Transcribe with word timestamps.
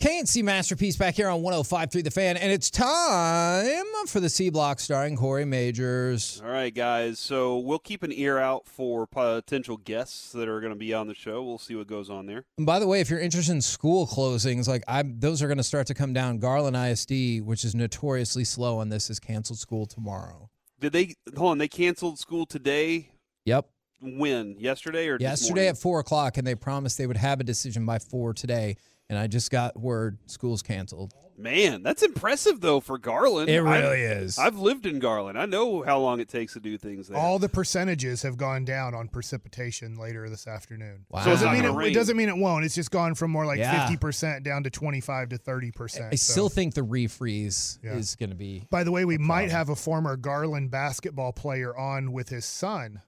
KNC 0.00 0.44
Masterpiece 0.44 0.96
back 0.96 1.16
here 1.16 1.28
on 1.28 1.42
105.3 1.42 2.04
The 2.04 2.10
Fan, 2.12 2.36
and 2.36 2.52
it's 2.52 2.70
time 2.70 3.84
for 4.06 4.20
the 4.20 4.28
C 4.28 4.48
Block 4.48 4.78
starring 4.78 5.16
Corey 5.16 5.44
Majors. 5.44 6.40
All 6.44 6.52
right, 6.52 6.72
guys. 6.72 7.18
So 7.18 7.58
we'll 7.58 7.80
keep 7.80 8.04
an 8.04 8.12
ear 8.12 8.38
out 8.38 8.64
for 8.68 9.08
potential 9.08 9.76
guests 9.76 10.30
that 10.34 10.48
are 10.48 10.60
going 10.60 10.72
to 10.72 10.78
be 10.78 10.94
on 10.94 11.08
the 11.08 11.16
show. 11.16 11.42
We'll 11.42 11.58
see 11.58 11.74
what 11.74 11.88
goes 11.88 12.10
on 12.10 12.26
there. 12.26 12.44
And 12.58 12.64
by 12.64 12.78
the 12.78 12.86
way, 12.86 13.00
if 13.00 13.10
you're 13.10 13.18
interested 13.18 13.50
in 13.50 13.60
school 13.60 14.06
closings, 14.06 14.68
like 14.68 14.84
I'm, 14.86 15.18
those 15.18 15.42
are 15.42 15.48
going 15.48 15.58
to 15.58 15.64
start 15.64 15.88
to 15.88 15.94
come 15.94 16.12
down. 16.12 16.38
Garland 16.38 16.76
ISD, 16.76 17.44
which 17.44 17.64
is 17.64 17.74
notoriously 17.74 18.44
slow 18.44 18.78
on 18.78 18.90
this, 18.90 19.10
is 19.10 19.18
canceled 19.18 19.58
school 19.58 19.84
tomorrow. 19.84 20.48
Did 20.78 20.92
they 20.92 21.16
hold 21.36 21.50
on? 21.50 21.58
They 21.58 21.66
canceled 21.66 22.20
school 22.20 22.46
today. 22.46 23.10
Yep. 23.46 23.68
When 24.00 24.60
yesterday 24.60 25.08
or 25.08 25.16
Yesterday 25.18 25.66
at 25.66 25.76
four 25.76 25.98
o'clock, 25.98 26.36
and 26.36 26.46
they 26.46 26.54
promised 26.54 26.98
they 26.98 27.08
would 27.08 27.16
have 27.16 27.40
a 27.40 27.44
decision 27.44 27.84
by 27.84 27.98
four 27.98 28.32
today. 28.32 28.76
And 29.10 29.18
I 29.18 29.26
just 29.26 29.50
got 29.50 29.78
word 29.78 30.18
school's 30.26 30.62
canceled. 30.62 31.14
Man, 31.40 31.84
that's 31.84 32.02
impressive 32.02 32.60
though 32.60 32.80
for 32.80 32.98
Garland. 32.98 33.48
It 33.48 33.60
I've- 33.62 33.70
really 33.70 34.02
is. 34.02 34.38
I've 34.38 34.58
lived 34.58 34.86
in 34.86 34.98
Garland. 34.98 35.38
I 35.38 35.46
know 35.46 35.82
how 35.84 36.00
long 36.00 36.18
it 36.18 36.28
takes 36.28 36.54
to 36.54 36.60
do 36.60 36.76
things 36.76 37.06
there. 37.06 37.16
All 37.16 37.38
the 37.38 37.48
percentages 37.48 38.22
have 38.22 38.36
gone 38.36 38.64
down 38.64 38.92
on 38.92 39.06
precipitation 39.06 39.94
later 39.96 40.28
this 40.28 40.48
afternoon. 40.48 41.06
Wow. 41.10 41.22
So 41.22 41.30
it 41.30 41.34
doesn't 41.34 41.52
mean 41.52 41.64
it, 41.64 41.86
it 41.92 41.94
doesn't 41.94 42.16
mean 42.16 42.28
it 42.28 42.36
won't. 42.36 42.64
It's 42.64 42.74
just 42.74 42.90
gone 42.90 43.14
from 43.14 43.30
more 43.30 43.46
like 43.46 43.60
Yeah. 43.60 43.82
fifty 43.82 43.96
percent 43.96 44.42
down 44.42 44.64
to 44.64 44.70
twenty 44.70 45.00
five 45.00 45.28
to 45.28 45.38
thirty 45.38 45.70
percent. 45.70 46.12
I 46.12 46.16
still 46.16 46.48
think 46.48 46.74
the 46.74 46.80
refreeze 46.80 47.78
Yeah. 47.84 47.94
is 47.94 48.16
going 48.16 48.30
to 48.30 48.36
be. 48.36 48.66
By 48.68 48.82
the 48.82 48.90
way, 48.90 49.04
we 49.04 49.16
might 49.16 49.52
have 49.52 49.68
a 49.68 49.76
former 49.76 50.16
Garland 50.16 50.72
basketball 50.72 51.32
player 51.32 51.74
on 51.76 52.10
with 52.10 52.30
his 52.30 52.46
son 52.46 53.00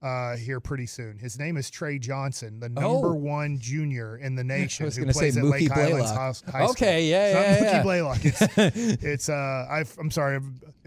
uh, 0.00 0.36
here 0.36 0.60
pretty 0.60 0.86
soon. 0.86 1.18
His 1.18 1.38
name 1.38 1.56
is 1.56 1.70
Trey 1.70 1.98
Johnson, 1.98 2.60
the 2.60 2.68
number 2.68 3.08
Oh. 3.08 3.14
one 3.14 3.58
junior 3.58 4.16
in 4.18 4.34
the 4.36 4.44
nation 4.56 4.86
who 4.90 5.06
plays 5.12 5.36
at 5.36 5.42
Mookie 5.42 5.50
Lake 5.50 5.70
Highlands 5.72 6.12
Blaylock. 6.12 6.14
High, 6.16 6.24
High 6.24 6.32
School. 6.66 6.70
Okay, 6.70 7.08
yeah, 7.10 7.26
It's 7.26 7.34
yeah, 7.34 7.64
not 7.64 7.72
yeah. 7.72 7.80
Mookie 7.80 7.82
Blaylock. 7.82 8.18
It's, 8.24 8.42
it's 9.04 9.28
uh, 9.28 9.66
I've, 9.70 9.96
I'm 9.98 10.10
sorry, 10.10 10.38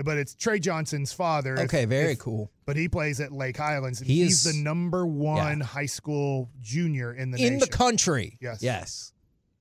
but 0.04 0.18
it's 0.18 0.34
Trey 0.36 0.60
Johnson's 0.60 1.12
father. 1.12 1.56
If- 1.56 1.62
Okay, 1.66 1.86
very 1.86 2.14
if- 2.14 2.20
cool. 2.20 2.52
But 2.66 2.78
he 2.78 2.88
plays 2.88 3.20
at 3.20 3.34
Lake 3.34 3.58
Highlands. 3.58 4.00
And 4.00 4.10
He 4.10 4.22
he's 4.24 4.46
is- 4.46 4.54
the 4.56 4.64
number 4.64 5.06
one 5.06 5.60
Yeah. 5.60 5.66
high 5.66 5.86
school 5.88 6.50
junior 6.62 7.14
in 7.14 7.32
the 7.32 7.46
In 7.46 7.58
the 7.60 7.68
country. 7.68 8.38
Yes. 8.40 8.62
Yes. 8.64 9.12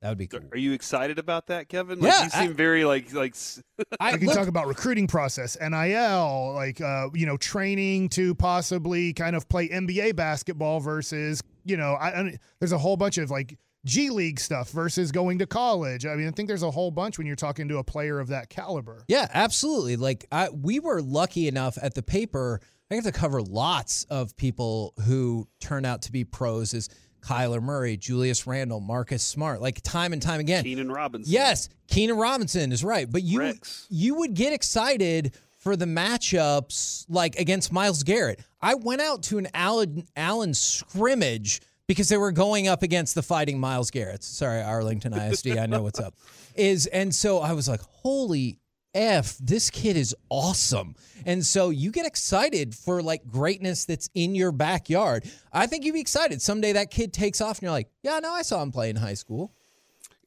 That 0.02 0.08
would 0.08 0.18
be 0.18 0.26
cool. 0.26 0.40
Are 0.50 0.58
you 0.58 0.72
excited 0.72 1.18
about 1.18 1.48
that, 1.48 1.68
Kevin? 1.68 2.00
Like, 2.00 2.10
Yeah, 2.10 2.24
you 2.24 2.30
seem 2.30 2.54
very 2.54 2.84
like 2.84 3.12
like. 3.12 3.34
I 4.00 4.16
can 4.16 4.26
look, 4.26 4.34
talk 4.34 4.48
about 4.48 4.66
recruiting 4.66 5.06
process, 5.06 5.58
NIL, 5.60 6.52
like 6.54 6.80
uh, 6.80 7.08
you 7.12 7.26
know, 7.26 7.36
training 7.36 8.08
to 8.10 8.34
possibly 8.34 9.12
kind 9.12 9.36
of 9.36 9.48
play 9.48 9.68
NBA 9.68 10.16
basketball 10.16 10.80
versus 10.80 11.42
you 11.64 11.76
know, 11.76 11.92
I, 11.92 12.20
I 12.20 12.38
there's 12.60 12.72
a 12.72 12.78
whole 12.78 12.96
bunch 12.96 13.18
of 13.18 13.30
like 13.30 13.58
G 13.84 14.10
League 14.10 14.40
stuff 14.40 14.70
versus 14.70 15.12
going 15.12 15.38
to 15.38 15.46
college. 15.46 16.06
I 16.06 16.14
mean, 16.14 16.28
I 16.28 16.30
think 16.30 16.48
there's 16.48 16.62
a 16.62 16.70
whole 16.70 16.90
bunch 16.90 17.18
when 17.18 17.26
you're 17.26 17.36
talking 17.36 17.68
to 17.68 17.78
a 17.78 17.84
player 17.84 18.20
of 18.20 18.28
that 18.28 18.48
caliber. 18.48 19.04
Yeah, 19.08 19.28
absolutely. 19.32 19.96
Like 19.96 20.26
I, 20.32 20.48
we 20.50 20.80
were 20.80 21.02
lucky 21.02 21.46
enough 21.48 21.78
at 21.80 21.94
the 21.94 22.02
paper. 22.02 22.60
I 22.90 22.94
have 22.96 23.04
to 23.04 23.12
cover 23.12 23.40
lots 23.40 24.04
of 24.04 24.36
people 24.36 24.94
who 25.06 25.46
turn 25.60 25.84
out 25.84 26.02
to 26.02 26.12
be 26.12 26.24
pros. 26.24 26.74
Is 26.74 26.88
Kyler 27.20 27.62
Murray, 27.62 27.96
Julius 27.96 28.46
Randle, 28.46 28.80
Marcus 28.80 29.22
Smart, 29.22 29.60
like 29.60 29.80
time 29.82 30.12
and 30.12 30.20
time 30.20 30.40
again. 30.40 30.64
Keenan 30.64 30.90
Robinson. 30.90 31.32
Yes, 31.32 31.68
Keenan 31.88 32.16
Robinson 32.16 32.72
is 32.72 32.82
right, 32.84 33.10
but 33.10 33.22
you 33.22 33.40
Rex. 33.40 33.86
you 33.90 34.16
would 34.16 34.34
get 34.34 34.52
excited 34.52 35.34
for 35.58 35.76
the 35.76 35.84
matchups 35.84 37.04
like 37.08 37.38
against 37.38 37.72
Myles 37.72 38.02
Garrett. 38.02 38.40
I 38.62 38.74
went 38.74 39.00
out 39.00 39.22
to 39.24 39.38
an 39.38 39.48
Allen 39.54 40.06
Allen 40.16 40.54
scrimmage 40.54 41.60
because 41.86 42.08
they 42.08 42.16
were 42.16 42.32
going 42.32 42.68
up 42.68 42.82
against 42.82 43.14
the 43.14 43.22
fighting 43.22 43.58
Myles 43.58 43.90
Garrett. 43.90 44.22
Sorry, 44.22 44.62
Arlington 44.62 45.12
ISD, 45.12 45.58
I 45.58 45.66
know 45.66 45.82
what's 45.82 46.00
up. 46.00 46.14
Is 46.54 46.86
and 46.86 47.14
so 47.14 47.38
I 47.38 47.52
was 47.52 47.68
like, 47.68 47.80
holy 47.80 48.58
F, 48.94 49.36
this 49.38 49.70
kid 49.70 49.96
is 49.96 50.14
awesome. 50.28 50.94
And 51.24 51.44
so 51.44 51.70
you 51.70 51.90
get 51.92 52.06
excited 52.06 52.74
for 52.74 53.02
like 53.02 53.26
greatness 53.28 53.84
that's 53.84 54.08
in 54.14 54.34
your 54.34 54.52
backyard. 54.52 55.24
I 55.52 55.66
think 55.66 55.84
you'd 55.84 55.92
be 55.92 56.00
excited. 56.00 56.40
Someday 56.42 56.72
that 56.72 56.90
kid 56.90 57.12
takes 57.12 57.40
off 57.40 57.58
and 57.58 57.62
you're 57.64 57.72
like, 57.72 57.88
yeah, 58.02 58.18
no, 58.20 58.32
I 58.32 58.42
saw 58.42 58.62
him 58.62 58.72
play 58.72 58.90
in 58.90 58.96
high 58.96 59.14
school. 59.14 59.52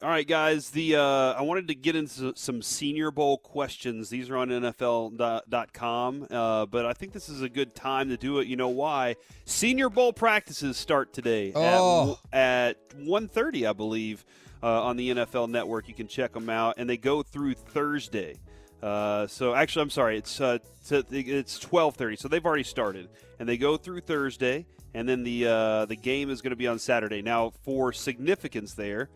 All 0.02 0.10
right, 0.10 0.26
guys. 0.26 0.70
The 0.70 0.96
uh, 0.96 1.00
I 1.32 1.40
wanted 1.42 1.68
to 1.68 1.74
get 1.74 1.96
into 1.96 2.34
some 2.36 2.60
Senior 2.60 3.10
Bowl 3.10 3.38
questions. 3.38 4.10
These 4.10 4.28
are 4.28 4.36
on 4.36 4.48
NFL.com, 4.48 6.26
uh, 6.30 6.66
but 6.66 6.84
I 6.84 6.92
think 6.92 7.12
this 7.12 7.30
is 7.30 7.40
a 7.40 7.48
good 7.48 7.74
time 7.74 8.10
to 8.10 8.16
do 8.18 8.38
it. 8.38 8.46
You 8.46 8.56
know 8.56 8.68
why? 8.68 9.16
Senior 9.46 9.88
Bowl 9.88 10.12
practices 10.12 10.76
start 10.76 11.12
today 11.14 11.52
Oh. 11.54 12.18
at 12.32 12.70
at 12.70 12.76
1.30, 12.98 13.66
I 13.68 13.72
believe, 13.72 14.24
uh, 14.62 14.82
on 14.82 14.96
the 14.96 15.10
NFL 15.10 15.48
Network. 15.48 15.88
You 15.88 15.94
can 15.94 16.06
check 16.08 16.32
them 16.32 16.50
out, 16.50 16.74
and 16.76 16.88
they 16.88 16.96
go 16.98 17.22
through 17.22 17.54
Thursday. 17.54 18.36
Uh, 18.84 19.26
so 19.26 19.54
actually, 19.54 19.80
I'm 19.82 19.90
sorry. 19.90 20.18
It's 20.18 20.42
uh, 20.42 20.58
it's 20.90 21.58
12:30, 21.58 22.18
so 22.18 22.28
they've 22.28 22.44
already 22.44 22.64
started, 22.64 23.08
and 23.38 23.48
they 23.48 23.56
go 23.56 23.78
through 23.78 24.00
Thursday, 24.00 24.66
and 24.92 25.08
then 25.08 25.22
the 25.22 25.46
uh, 25.46 25.84
the 25.86 25.96
game 25.96 26.28
is 26.28 26.42
going 26.42 26.50
to 26.50 26.56
be 26.56 26.66
on 26.66 26.78
Saturday. 26.78 27.22
Now, 27.22 27.52
for 27.64 27.94
significance, 27.94 28.74
there 28.74 29.08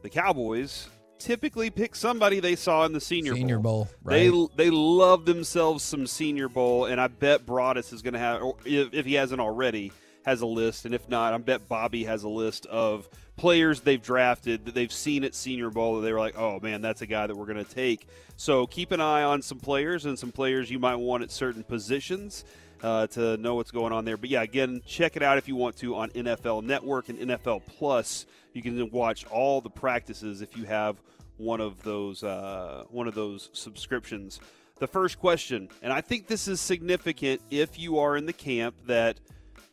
the 0.00 0.08
Cowboys 0.08 0.88
typically 1.18 1.68
pick 1.68 1.94
somebody 1.94 2.40
they 2.40 2.56
saw 2.56 2.86
in 2.86 2.92
the 2.94 3.00
Senior, 3.00 3.34
Senior 3.34 3.58
Bowl, 3.58 3.86
They 4.02 4.30
right. 4.30 4.48
they 4.56 4.70
love 4.70 5.26
themselves 5.26 5.84
some 5.84 6.06
Senior 6.06 6.48
Bowl, 6.48 6.86
and 6.86 6.98
I 6.98 7.08
bet 7.08 7.44
Broaddus 7.44 7.92
is 7.92 8.00
going 8.00 8.14
to 8.14 8.18
have, 8.18 8.42
or 8.42 8.56
if, 8.64 8.94
if 8.94 9.04
he 9.04 9.12
hasn't 9.12 9.42
already, 9.42 9.92
has 10.24 10.40
a 10.40 10.46
list, 10.46 10.86
and 10.86 10.94
if 10.94 11.06
not, 11.10 11.34
I 11.34 11.38
bet 11.38 11.68
Bobby 11.68 12.04
has 12.04 12.24
a 12.24 12.30
list 12.30 12.64
of 12.66 13.10
players 13.42 13.80
they've 13.80 14.00
drafted 14.00 14.64
that 14.66 14.72
they've 14.72 14.92
seen 14.92 15.24
at 15.24 15.34
Senior 15.34 15.68
Bowl 15.68 15.96
that 15.96 16.02
they 16.02 16.12
were 16.12 16.20
like, 16.20 16.38
oh 16.38 16.60
man, 16.60 16.80
that's 16.80 17.02
a 17.02 17.06
guy 17.06 17.26
that 17.26 17.36
we're 17.36 17.44
going 17.44 17.62
to 17.62 17.74
take. 17.74 18.06
So 18.36 18.68
keep 18.68 18.92
an 18.92 19.00
eye 19.00 19.24
on 19.24 19.42
some 19.42 19.58
players 19.58 20.06
and 20.06 20.16
some 20.16 20.30
players 20.30 20.70
you 20.70 20.78
might 20.78 20.94
want 20.94 21.24
at 21.24 21.32
certain 21.32 21.64
positions 21.64 22.44
uh, 22.84 23.08
to 23.08 23.36
know 23.38 23.56
what's 23.56 23.72
going 23.72 23.92
on 23.92 24.04
there. 24.04 24.16
But 24.16 24.30
yeah, 24.30 24.42
again, 24.42 24.80
check 24.86 25.16
it 25.16 25.24
out 25.24 25.38
if 25.38 25.48
you 25.48 25.56
want 25.56 25.76
to 25.78 25.96
on 25.96 26.10
NFL 26.10 26.62
Network 26.62 27.08
and 27.08 27.18
NFL 27.18 27.62
Plus. 27.66 28.26
You 28.52 28.62
can 28.62 28.88
watch 28.92 29.26
all 29.26 29.60
the 29.60 29.70
practices 29.70 30.40
if 30.40 30.56
you 30.56 30.62
have 30.66 31.02
one 31.36 31.60
of 31.60 31.82
those 31.82 32.22
uh, 32.22 32.84
one 32.90 33.08
of 33.08 33.16
those 33.16 33.50
subscriptions. 33.54 34.38
The 34.78 34.86
first 34.86 35.18
question, 35.18 35.68
and 35.82 35.92
I 35.92 36.00
think 36.00 36.28
this 36.28 36.46
is 36.46 36.60
significant 36.60 37.40
if 37.50 37.76
you 37.76 37.98
are 37.98 38.16
in 38.16 38.24
the 38.26 38.32
camp 38.32 38.76
that 38.86 39.18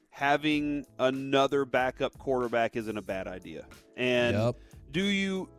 having 0.10 0.86
another 1.00 1.66
backup 1.66 2.18
quarterback 2.18 2.76
isn't 2.76 2.98
a 2.98 3.02
bad 3.02 3.28
idea. 3.28 3.66
And 3.98 4.36
Yep. 4.36 4.56
do 4.92 5.04
you? 5.04 5.50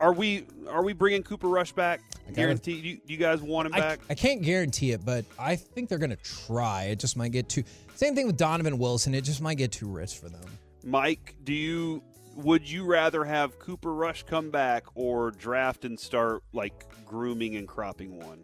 Are 0.00 0.12
we 0.12 0.46
are 0.68 0.82
we 0.82 0.92
bringing 0.92 1.22
Cooper 1.22 1.48
Rush 1.48 1.72
back? 1.72 2.00
gotta- 2.26 2.32
Guarantee? 2.34 2.80
Do 2.82 2.88
you, 2.88 2.96
do 3.06 3.12
you 3.12 3.18
guys 3.18 3.40
want 3.40 3.66
him 3.66 3.74
I, 3.74 3.80
back? 3.80 4.00
I 4.10 4.14
can't 4.14 4.42
guarantee 4.42 4.90
it, 4.92 5.04
but 5.04 5.24
I 5.38 5.56
think 5.56 5.88
they're 5.88 5.98
going 5.98 6.10
to 6.10 6.16
try. 6.16 6.84
It 6.84 6.98
just 6.98 7.16
might 7.16 7.32
get 7.32 7.48
too. 7.48 7.62
Same 7.94 8.14
thing 8.14 8.26
with 8.26 8.36
Donovan 8.36 8.78
Wilson. 8.78 9.14
It 9.14 9.22
just 9.22 9.40
might 9.40 9.56
get 9.56 9.70
too 9.72 9.86
rich 9.88 10.16
for 10.16 10.28
them. 10.28 10.44
Mike, 10.82 11.36
do 11.44 11.52
you 11.54 12.02
would 12.36 12.68
you 12.68 12.84
rather 12.84 13.24
have 13.24 13.58
Cooper 13.60 13.94
Rush 13.94 14.24
come 14.24 14.50
back 14.50 14.84
or 14.96 15.30
draft 15.30 15.84
and 15.84 15.98
start 15.98 16.42
like 16.52 16.84
grooming 17.06 17.54
and 17.56 17.68
cropping 17.68 18.18
one? 18.18 18.40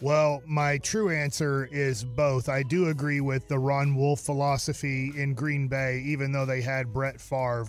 Well, 0.00 0.42
my 0.46 0.78
true 0.78 1.10
answer 1.10 1.68
is 1.72 2.04
both. 2.04 2.48
I 2.48 2.62
do 2.62 2.88
agree 2.88 3.20
with 3.20 3.48
the 3.48 3.58
Ron 3.58 3.96
Wolf 3.96 4.20
philosophy 4.20 5.12
in 5.16 5.34
Green 5.34 5.66
Bay, 5.66 6.02
even 6.06 6.30
though 6.30 6.46
they 6.46 6.60
had 6.60 6.92
Brett 6.92 7.20
Favre. 7.20 7.66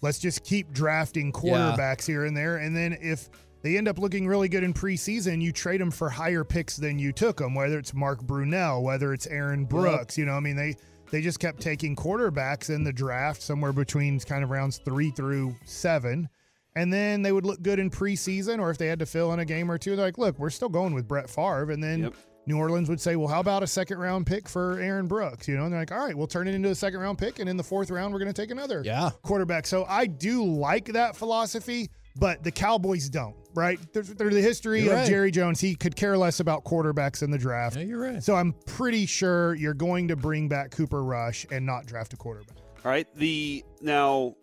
Let's 0.00 0.18
just 0.18 0.42
keep 0.42 0.72
drafting 0.72 1.32
quarterbacks 1.32 2.06
here 2.06 2.24
and 2.24 2.36
there. 2.36 2.58
And 2.58 2.74
then 2.74 2.96
if 3.00 3.28
they 3.62 3.76
end 3.76 3.88
up 3.88 3.98
looking 3.98 4.26
really 4.26 4.48
good 4.48 4.64
in 4.64 4.72
preseason, 4.72 5.42
you 5.42 5.52
trade 5.52 5.80
them 5.80 5.90
for 5.90 6.08
higher 6.08 6.44
picks 6.44 6.76
than 6.76 6.98
you 6.98 7.12
took 7.12 7.38
them, 7.38 7.54
whether 7.54 7.78
it's 7.78 7.92
Mark 7.92 8.22
Brunell, 8.22 8.82
whether 8.82 9.12
it's 9.12 9.26
Aaron 9.26 9.64
Brooks. 9.64 10.16
You 10.16 10.24
know, 10.24 10.34
I 10.34 10.40
mean, 10.40 10.56
they, 10.56 10.76
they 11.10 11.20
just 11.20 11.40
kept 11.40 11.60
taking 11.60 11.94
quarterbacks 11.94 12.70
in 12.70 12.84
the 12.84 12.92
draft 12.92 13.42
somewhere 13.42 13.72
between 13.72 14.18
kind 14.20 14.42
of 14.44 14.50
rounds 14.50 14.78
three 14.78 15.10
through 15.10 15.54
seven. 15.64 16.28
And 16.76 16.92
then 16.92 17.22
they 17.22 17.32
would 17.32 17.44
look 17.44 17.60
good 17.62 17.80
in 17.80 17.90
preseason, 17.90 18.60
or 18.60 18.70
if 18.70 18.78
they 18.78 18.86
had 18.86 19.00
to 19.00 19.06
fill 19.06 19.32
in 19.32 19.40
a 19.40 19.44
game 19.44 19.68
or 19.68 19.78
two, 19.78 19.96
they're 19.96 20.06
like, 20.06 20.18
look, 20.18 20.38
we're 20.38 20.50
still 20.50 20.68
going 20.68 20.94
with 20.94 21.08
Brett 21.08 21.28
Favre, 21.28 21.72
and 21.72 21.82
then. 21.82 22.04
Yep. 22.04 22.14
New 22.48 22.58
Orleans 22.58 22.88
would 22.88 23.00
say, 23.00 23.16
well, 23.16 23.26
how 23.26 23.40
about 23.40 23.64
a 23.64 23.66
second 23.66 23.98
round 23.98 24.24
pick 24.24 24.48
for 24.48 24.78
Aaron 24.78 25.08
Brooks? 25.08 25.48
You 25.48 25.56
know, 25.56 25.64
and 25.64 25.72
they're 25.72 25.80
like, 25.80 25.90
all 25.90 25.98
right, 25.98 26.16
we'll 26.16 26.28
turn 26.28 26.46
it 26.46 26.54
into 26.54 26.68
a 26.68 26.76
second 26.76 27.00
round 27.00 27.18
pick. 27.18 27.40
And 27.40 27.48
in 27.48 27.56
the 27.56 27.64
fourth 27.64 27.90
round, 27.90 28.12
we're 28.12 28.20
going 28.20 28.32
to 28.32 28.40
take 28.40 28.52
another 28.52 28.82
Yeah. 28.84 29.10
quarterback. 29.22 29.66
So 29.66 29.84
I 29.88 30.06
do 30.06 30.44
like 30.44 30.84
that 30.92 31.16
philosophy, 31.16 31.90
but 32.14 32.44
the 32.44 32.52
Cowboys 32.52 33.08
don't, 33.08 33.34
right? 33.56 33.80
There's, 33.92 34.10
there's 34.14 34.32
the 34.34 34.40
history 34.40 34.82
You're 34.84 34.92
of 34.92 34.98
right. 35.00 35.08
Jerry 35.08 35.32
Jones. 35.32 35.58
He 35.58 35.74
could 35.74 35.96
care 35.96 36.16
less 36.16 36.38
about 36.38 36.64
quarterbacks 36.64 37.24
in 37.24 37.32
the 37.32 37.38
draft. 37.38 37.74
Yeah, 37.78 37.82
you're 37.82 37.98
right. 38.00 38.22
So 38.22 38.36
I'm 38.36 38.52
pretty 38.64 39.06
sure 39.06 39.56
you're 39.56 39.74
going 39.74 40.06
to 40.06 40.14
bring 40.14 40.46
back 40.48 40.70
Cooper 40.70 41.02
Rush 41.02 41.46
and 41.50 41.66
not 41.66 41.86
draft 41.86 42.12
a 42.12 42.16
quarterback. 42.16 42.58
All 42.84 42.92
right. 42.92 43.08
The 43.16 43.64
now, 43.80 44.36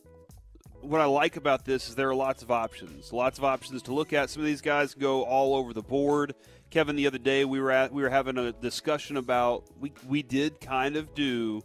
what 0.84 1.02
I 1.02 1.06
like 1.06 1.38
about 1.38 1.66
this 1.66 1.90
is 1.90 1.96
there 1.96 2.10
are 2.10 2.16
lots 2.16 2.44
of 2.44 2.52
options. 2.52 3.12
Lots 3.14 3.38
of 3.38 3.44
options 3.44 3.82
to 3.84 3.94
look 3.94 4.14
at. 4.14 4.30
Some 4.30 4.42
of 4.42 4.46
these 4.46 4.62
guys 4.62 4.94
go 4.94 5.24
all 5.24 5.56
over 5.56 5.74
the 5.74 5.82
board. 5.82 6.36
Kevin, 6.70 6.96
the 6.96 7.08
other 7.08 7.18
day 7.18 7.46
we 7.46 7.60
were 7.60 7.72
at 7.72 7.94
we 7.94 8.02
were 8.02 8.10
having 8.10 8.38
a 8.38 8.52
discussion 8.52 9.18
about 9.18 9.64
we 9.80 9.92
we 10.08 10.24
did 10.24 10.60
kind 10.60 10.96
of 10.96 11.14
do 11.14 11.62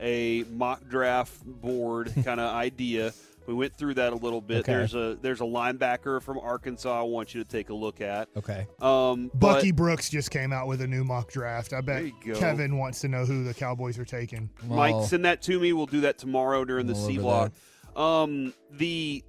a 0.00 0.44
mock 0.50 0.86
draft 0.88 1.44
board 1.44 2.12
kind 2.24 2.40
of 2.40 2.54
idea. 2.54 3.12
We 3.46 3.54
went 3.54 3.74
through 3.74 3.94
that 3.94 4.12
a 4.12 4.16
little 4.16 4.42
bit. 4.42 4.58
Okay. 4.58 4.72
There's 4.74 4.94
a 4.94 5.16
there's 5.22 5.40
a 5.40 5.44
linebacker 5.44 6.20
from 6.20 6.38
Arkansas 6.38 7.00
I 7.00 7.02
want 7.04 7.34
you 7.34 7.42
to 7.42 7.48
take 7.48 7.70
a 7.70 7.74
look 7.74 8.02
at. 8.02 8.28
Okay. 8.36 8.66
Um, 8.80 9.30
but- 9.32 9.54
Bucky 9.54 9.72
Brooks 9.72 10.10
just 10.10 10.30
came 10.30 10.52
out 10.52 10.66
with 10.66 10.82
a 10.82 10.86
new 10.86 11.02
mock 11.02 11.30
draft. 11.32 11.72
I 11.72 11.80
bet 11.80 11.96
There 12.02 12.06
you 12.06 12.34
go. 12.34 12.38
Kevin 12.38 12.76
wants 12.76 13.00
to 13.00 13.08
know 13.08 13.24
who 13.24 13.44
the 13.44 13.54
Cowboys 13.54 13.98
are 13.98 14.04
taking. 14.04 14.50
Mike, 14.66 15.06
send 15.06 15.24
that 15.24 15.40
to 15.42 15.58
me. 15.58 15.72
We'll 15.72 15.86
do 15.86 16.02
that 16.02 16.18
tomorrow 16.18 16.64
during 16.66 16.86
the 16.86 16.94
C 16.94 17.12
over 17.12 17.22
block. 17.22 17.52
Um, 17.98 18.54
the 18.70 19.22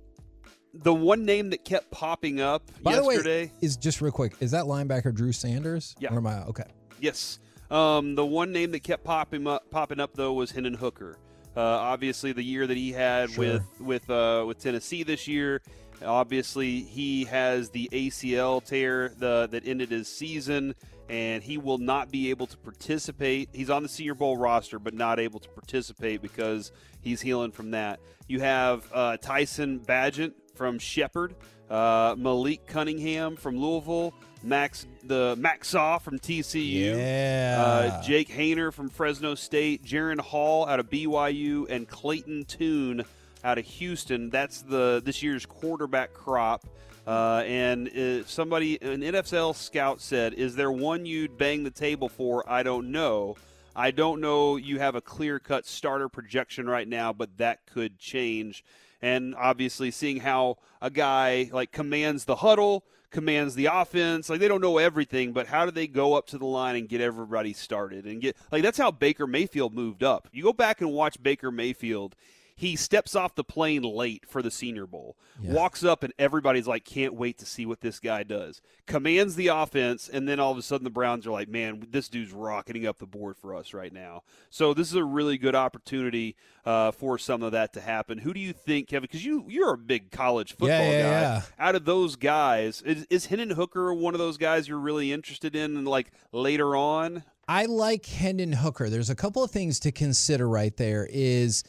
the 0.74 0.94
one 0.94 1.26
name 1.26 1.50
that 1.50 1.66
kept 1.66 1.90
popping 1.90 2.40
up 2.40 2.70
By 2.84 2.92
yesterday. 2.94 3.46
the 3.46 3.52
way, 3.52 3.52
is 3.62 3.76
just 3.76 4.02
real 4.02 4.12
quick. 4.12 4.34
Is 4.40 4.52
that 4.52 4.66
linebacker 4.66 5.14
Drew 5.14 5.32
Sanders? 5.32 5.96
Yeah. 6.00 6.14
Or 6.14 6.18
am 6.18 6.28
I 6.28 6.44
okay? 6.46 6.64
Yes. 7.00 7.40
Um, 7.72 8.16
the 8.16 8.26
one 8.26 8.52
name 8.52 8.72
that 8.72 8.82
kept 8.84 9.04
popping 9.04 9.48
up, 9.48 9.70
popping 9.72 10.00
up 10.00 10.12
though, 10.14 10.34
was 10.34 10.52
Hendon 10.52 10.76
Hooker. 10.76 11.18
Uh, 11.58 11.62
obviously, 11.62 12.32
the 12.32 12.44
year 12.44 12.68
that 12.68 12.78
he 12.78 12.92
had 12.92 13.32
Sure. 13.32 13.44
with 13.44 13.82
with 13.82 14.10
uh, 14.10 14.44
with 14.48 14.60
Tennessee 14.60 15.04
this 15.04 15.28
year. 15.28 15.62
Obviously, 16.06 16.80
he 16.84 17.26
has 17.26 17.72
the 17.72 17.90
ACL 17.92 18.64
tear 18.64 19.10
the, 19.18 19.50
that 19.52 19.68
ended 19.68 19.90
his 19.90 20.08
season, 20.08 20.74
and 21.10 21.42
he 21.44 21.58
will 21.58 21.80
not 21.80 22.12
be 22.12 22.30
able 22.30 22.48
to 22.48 22.58
participate. 22.58 23.50
He's 23.52 23.70
on 23.70 23.84
the 23.84 23.90
Senior 23.90 24.16
Bowl 24.16 24.38
roster, 24.38 24.80
but 24.80 24.94
not 24.94 25.20
able 25.20 25.40
to 25.40 25.50
participate 25.50 26.22
because 26.22 26.72
he's 27.02 27.20
healing 27.22 27.52
from 27.52 27.72
that. 27.72 28.00
You 28.28 28.42
have 28.42 28.86
uh, 28.94 29.18
Tyson 29.18 29.80
Bagent 29.80 30.34
from 30.54 30.78
Shepherd, 30.78 31.36
uh, 31.70 32.16
Malik 32.18 32.68
Cunningham 32.68 33.36
from 33.36 33.58
Louisville, 33.58 34.14
Max 34.44 34.86
the 35.04 35.36
Max 35.38 35.70
Saw 35.70 35.98
from 35.98 36.20
TCU. 36.20 36.96
Yeah. 36.96 37.58
Uh, 37.60 38.02
Jake 38.04 38.30
Haener 38.30 38.72
from 38.72 38.90
Fresno 38.90 39.36
State, 39.36 39.84
Jaren 39.84 40.20
Hall 40.20 40.68
out 40.68 40.80
of 40.80 40.90
BYU, 40.90 41.70
and 41.70 41.88
Clayton 41.88 42.46
Tune 42.46 43.04
out 43.44 43.58
of 43.58 43.66
Houston. 43.66 44.30
That's 44.30 44.62
the 44.62 45.02
this 45.04 45.24
year's 45.24 45.46
quarterback 45.46 46.14
crop. 46.14 46.66
Uh, 47.10 47.42
and 47.48 47.90
uh, 47.90 48.24
somebody, 48.26 48.80
an 48.84 49.02
NFL 49.02 49.56
scout 49.56 50.00
said, 50.00 50.36
"Is 50.36 50.56
there 50.56 50.72
one 50.72 51.08
you'd 51.08 51.40
bang 51.40 51.64
the 51.64 51.72
table 51.72 52.08
for?" 52.08 52.48
I 52.48 52.62
don't 52.62 52.92
know. 52.92 53.36
I 53.76 53.90
don't 53.90 54.22
know. 54.22 54.58
You 54.58 54.78
have 54.78 54.94
a 54.94 55.02
clear 55.02 55.40
cut 55.40 55.66
starter 55.66 56.08
projection 56.08 56.70
right 56.70 56.88
now, 56.88 57.12
but 57.12 57.36
that 57.40 57.66
could 57.66 57.98
change. 57.98 58.64
And 59.02 59.34
obviously, 59.34 59.90
seeing 59.90 60.20
how 60.20 60.58
a 60.84 60.92
guy 60.92 61.50
like 61.52 61.72
commands 61.72 62.26
the 62.26 62.36
huddle, 62.36 62.84
commands 63.10 63.56
the 63.56 63.66
offense, 63.66 64.30
like 64.30 64.40
they 64.40 64.48
don't 64.48 64.62
know 64.62 64.78
everything, 64.78 65.34
but 65.34 65.48
how 65.48 65.66
do 65.66 65.72
they 65.72 65.88
go 65.88 66.14
up 66.14 66.28
to 66.28 66.38
the 66.38 66.46
line 66.46 66.76
and 66.76 66.88
get 66.88 67.02
everybody 67.02 67.54
started 67.54 68.06
and 68.06 68.22
get 68.22 68.38
like 68.52 68.62
that's 68.62 68.78
how 68.78 68.92
Baker 68.92 69.26
Mayfield 69.26 69.74
moved 69.74 70.04
up. 70.04 70.28
You 70.32 70.44
go 70.44 70.54
back 70.54 70.80
and 70.80 70.92
watch 70.92 71.24
Baker 71.24 71.50
Mayfield. 71.50 72.16
He 72.60 72.76
steps 72.76 73.16
off 73.16 73.36
the 73.36 73.44
plane 73.46 73.84
late 73.84 74.26
for 74.28 74.42
the 74.42 74.52
Senior 74.52 74.86
Bowl, 74.86 75.16
walks 75.42 75.82
up, 75.82 76.04
and 76.04 76.12
everybody's 76.20 76.68
like, 76.68 76.84
can't 76.84 77.14
wait 77.14 77.38
to 77.38 77.46
see 77.46 77.66
what 77.66 77.80
this 77.80 78.02
guy 78.02 78.24
does. 78.24 78.62
Commands 78.86 79.36
the 79.38 79.48
offense, 79.48 80.10
and 80.10 80.28
then 80.28 80.42
all 80.42 80.52
of 80.52 80.58
a 80.58 80.62
sudden 80.62 80.84
the 80.84 80.90
Browns 80.90 81.26
are 81.26 81.32
like, 81.32 81.48
man, 81.48 81.88
this 81.90 82.10
dude's 82.10 82.34
rocketing 82.34 82.86
up 82.86 82.98
the 83.00 83.06
board 83.06 83.38
for 83.38 83.56
us 83.56 83.74
right 83.74 83.94
now. 83.94 84.24
So 84.50 84.74
this 84.74 84.90
is 84.90 84.96
a 84.96 85.06
really 85.06 85.38
good 85.38 85.56
opportunity 85.56 86.36
uh, 86.66 86.92
for 86.92 87.18
some 87.18 87.44
of 87.44 87.54
that 87.54 87.72
to 87.76 87.80
happen. 87.80 88.18
Who 88.18 88.34
do 88.34 88.42
you 88.42 88.52
think, 88.52 88.90
Kevin? 88.90 89.04
Because 89.04 89.24
you 89.24 89.46
you're 89.48 89.76
a 89.76 89.78
big 89.78 90.12
college 90.12 90.52
football 90.52 90.68
Yeah, 90.68 90.92
yeah, 90.92 91.02
guy. 91.04 91.10
yeah. 91.22 91.42
Out 91.60 91.76
of 91.76 91.86
those 91.86 92.18
guys, 92.18 92.82
is, 92.82 93.08
is 93.10 93.28
Hendon 93.28 93.52
Hooker 93.52 93.94
one 93.94 94.14
of 94.14 94.20
those 94.20 94.36
guys 94.36 94.68
you're 94.68 94.78
really 94.80 95.14
interested 95.14 95.56
in, 95.56 95.78
and 95.78 95.88
like 95.88 96.12
later 96.34 96.76
on? 96.76 97.24
I 97.48 97.66
like 97.66 98.06
Hendon 98.06 98.52
Hooker. 98.52 98.90
There's 98.90 99.10
a 99.10 99.16
couple 99.16 99.44
of 99.44 99.50
things 99.50 99.80
to 99.80 99.94
consider 99.94 100.48
right 100.48 100.76
there. 100.76 101.08
Is 101.10 101.64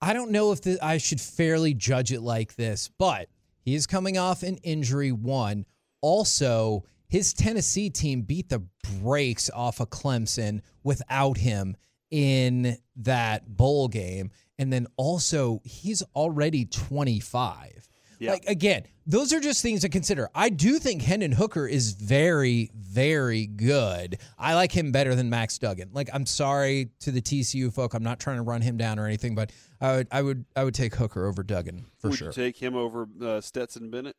I 0.00 0.12
don't 0.12 0.30
know 0.30 0.52
if 0.52 0.62
the, 0.62 0.78
I 0.82 0.98
should 0.98 1.20
fairly 1.20 1.74
judge 1.74 2.12
it 2.12 2.20
like 2.20 2.56
this, 2.56 2.90
but 2.98 3.28
he 3.62 3.74
is 3.74 3.86
coming 3.86 4.18
off 4.18 4.42
an 4.42 4.56
injury. 4.58 5.12
One, 5.12 5.64
also 6.00 6.84
his 7.08 7.32
Tennessee 7.32 7.90
team 7.90 8.22
beat 8.22 8.48
the 8.48 8.62
brakes 9.00 9.50
off 9.50 9.80
of 9.80 9.90
Clemson 9.90 10.60
without 10.82 11.38
him 11.38 11.76
in 12.10 12.76
that 12.96 13.56
bowl 13.56 13.88
game, 13.88 14.30
and 14.58 14.72
then 14.72 14.86
also 14.96 15.60
he's 15.64 16.02
already 16.14 16.64
25. 16.64 17.88
Yeah. 18.18 18.32
Like 18.32 18.44
again, 18.46 18.84
those 19.06 19.32
are 19.32 19.40
just 19.40 19.62
things 19.62 19.82
to 19.82 19.88
consider. 19.88 20.28
I 20.34 20.48
do 20.48 20.78
think 20.78 21.02
Hendon 21.02 21.32
Hooker 21.32 21.66
is 21.66 21.92
very, 21.92 22.70
very 22.74 23.46
good. 23.46 24.18
I 24.38 24.54
like 24.54 24.72
him 24.72 24.90
better 24.92 25.14
than 25.14 25.28
Max 25.30 25.58
Duggan. 25.58 25.90
Like 25.92 26.08
I'm 26.12 26.26
sorry 26.26 26.90
to 27.00 27.10
the 27.10 27.20
TCU 27.20 27.72
folk, 27.72 27.94
I'm 27.94 28.02
not 28.02 28.18
trying 28.18 28.36
to 28.36 28.42
run 28.42 28.62
him 28.62 28.76
down 28.76 28.98
or 28.98 29.06
anything, 29.06 29.34
but 29.34 29.52
I 29.80 29.96
would, 29.96 30.08
I 30.10 30.22
would, 30.22 30.44
I 30.56 30.64
would 30.64 30.74
take 30.74 30.94
Hooker 30.94 31.26
over 31.26 31.42
Duggan 31.42 31.84
for 31.98 32.08
Would 32.08 32.18
sure. 32.18 32.28
you 32.28 32.32
take 32.32 32.56
him 32.56 32.74
over 32.74 33.06
uh, 33.22 33.40
Stetson 33.42 33.90
Bennett? 33.90 34.16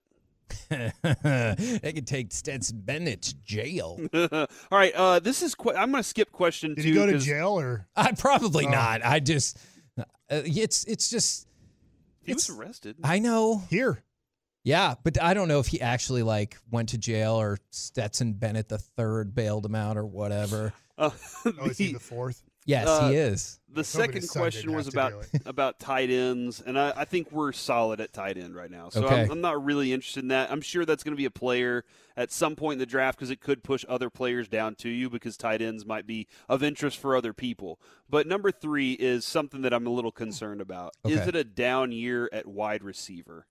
they 0.70 1.92
could 1.94 2.08
take 2.08 2.32
Stetson 2.32 2.80
Bennett 2.82 3.22
to 3.24 3.36
jail. 3.44 4.00
All 4.14 4.48
right, 4.72 4.94
uh, 4.96 5.20
this 5.20 5.42
is. 5.42 5.56
Qu- 5.56 5.72
I'm 5.74 5.92
going 5.92 6.02
to 6.04 6.08
skip 6.08 6.32
question 6.32 6.74
Did 6.74 6.84
two. 6.84 6.88
he 6.90 6.94
go 6.94 7.06
to 7.06 7.18
jail 7.18 7.60
or? 7.60 7.88
I 7.96 8.12
probably 8.14 8.66
Oh. 8.66 8.70
not. 8.70 9.02
I 9.04 9.20
just, 9.20 9.58
uh, 10.00 10.04
it's, 10.30 10.84
it's 10.86 11.10
just. 11.10 11.48
He 12.28 12.34
was 12.34 12.48
it's- 12.48 12.56
arrested. 12.60 12.98
I 13.04 13.18
know. 13.18 13.64
Here. 13.72 14.04
Yeah, 14.64 14.96
but 15.04 15.20
I 15.22 15.34
don't 15.34 15.48
know 15.48 15.60
if 15.60 15.68
he 15.68 15.80
actually 15.82 16.24
like 16.24 16.58
went 16.70 16.90
to 16.90 16.98
jail 16.98 17.34
or 17.34 17.58
Stetson 17.72 18.34
Bennett 18.34 18.68
the 18.70 18.78
third 18.78 19.34
bailed 19.34 19.66
him 19.66 19.76
out 19.76 19.98
or 19.98 20.06
whatever. 20.06 20.74
Uh, 20.98 21.10
Oh, 21.46 21.66
is 21.68 21.78
he 21.78 21.88
the- 21.88 21.94
the 21.94 22.00
fourth? 22.00 22.44
Yes, 22.68 22.88
Uh, 22.88 23.10
he 23.10 23.16
is. 23.16 23.60
The 23.70 23.80
was 23.80 23.88
second 23.88 24.28
question 24.30 24.74
was 24.74 24.88
about 24.88 25.14
about 25.46 25.80
tight 25.80 26.10
ends, 26.10 26.62
and 26.66 26.78
I, 26.78 26.94
I 26.98 27.06
think 27.06 27.32
we're 27.32 27.52
solid 27.54 28.02
at 28.02 28.12
tight 28.12 28.38
end 28.38 28.56
right 28.56 28.70
now. 28.70 28.90
So 28.90 29.06
Okay. 29.06 29.24
I'm, 29.24 29.32
I'm 29.32 29.42
not 29.42 29.64
really 29.64 29.94
interested 29.94 30.22
in 30.24 30.28
that. 30.30 30.52
I'm 30.52 30.62
sure 30.62 30.84
that's 30.84 31.04
going 31.04 31.14
to 31.14 31.18
be 31.18 31.26
a 31.26 31.32
player 31.32 31.86
at 32.18 32.32
some 32.32 32.56
point 32.56 32.74
in 32.74 32.80
the 32.80 32.86
draft 32.86 33.18
because 33.18 33.30
it 33.30 33.40
could 33.40 33.64
push 33.64 33.86
other 33.88 34.10
players 34.10 34.48
down 34.48 34.76
to 34.76 34.90
you 34.90 35.10
because 35.10 35.38
tight 35.38 35.62
ends 35.62 35.86
might 35.86 36.06
be 36.06 36.28
of 36.50 36.62
interest 36.62 36.98
for 36.98 37.16
other 37.16 37.34
people. 37.34 37.80
But 38.10 38.28
number 38.28 38.52
three 38.52 38.94
is 38.94 39.24
something 39.24 39.62
that 39.62 39.74
I'm 39.74 39.88
a 39.88 39.92
little 39.92 40.12
concerned 40.12 40.60
about. 40.60 40.94
Is 41.06 41.26
it 41.28 41.36
a 41.36 41.44
down 41.44 41.92
year 41.92 42.30
at 42.34 42.48
wide 42.48 42.84
receiver? 42.84 43.46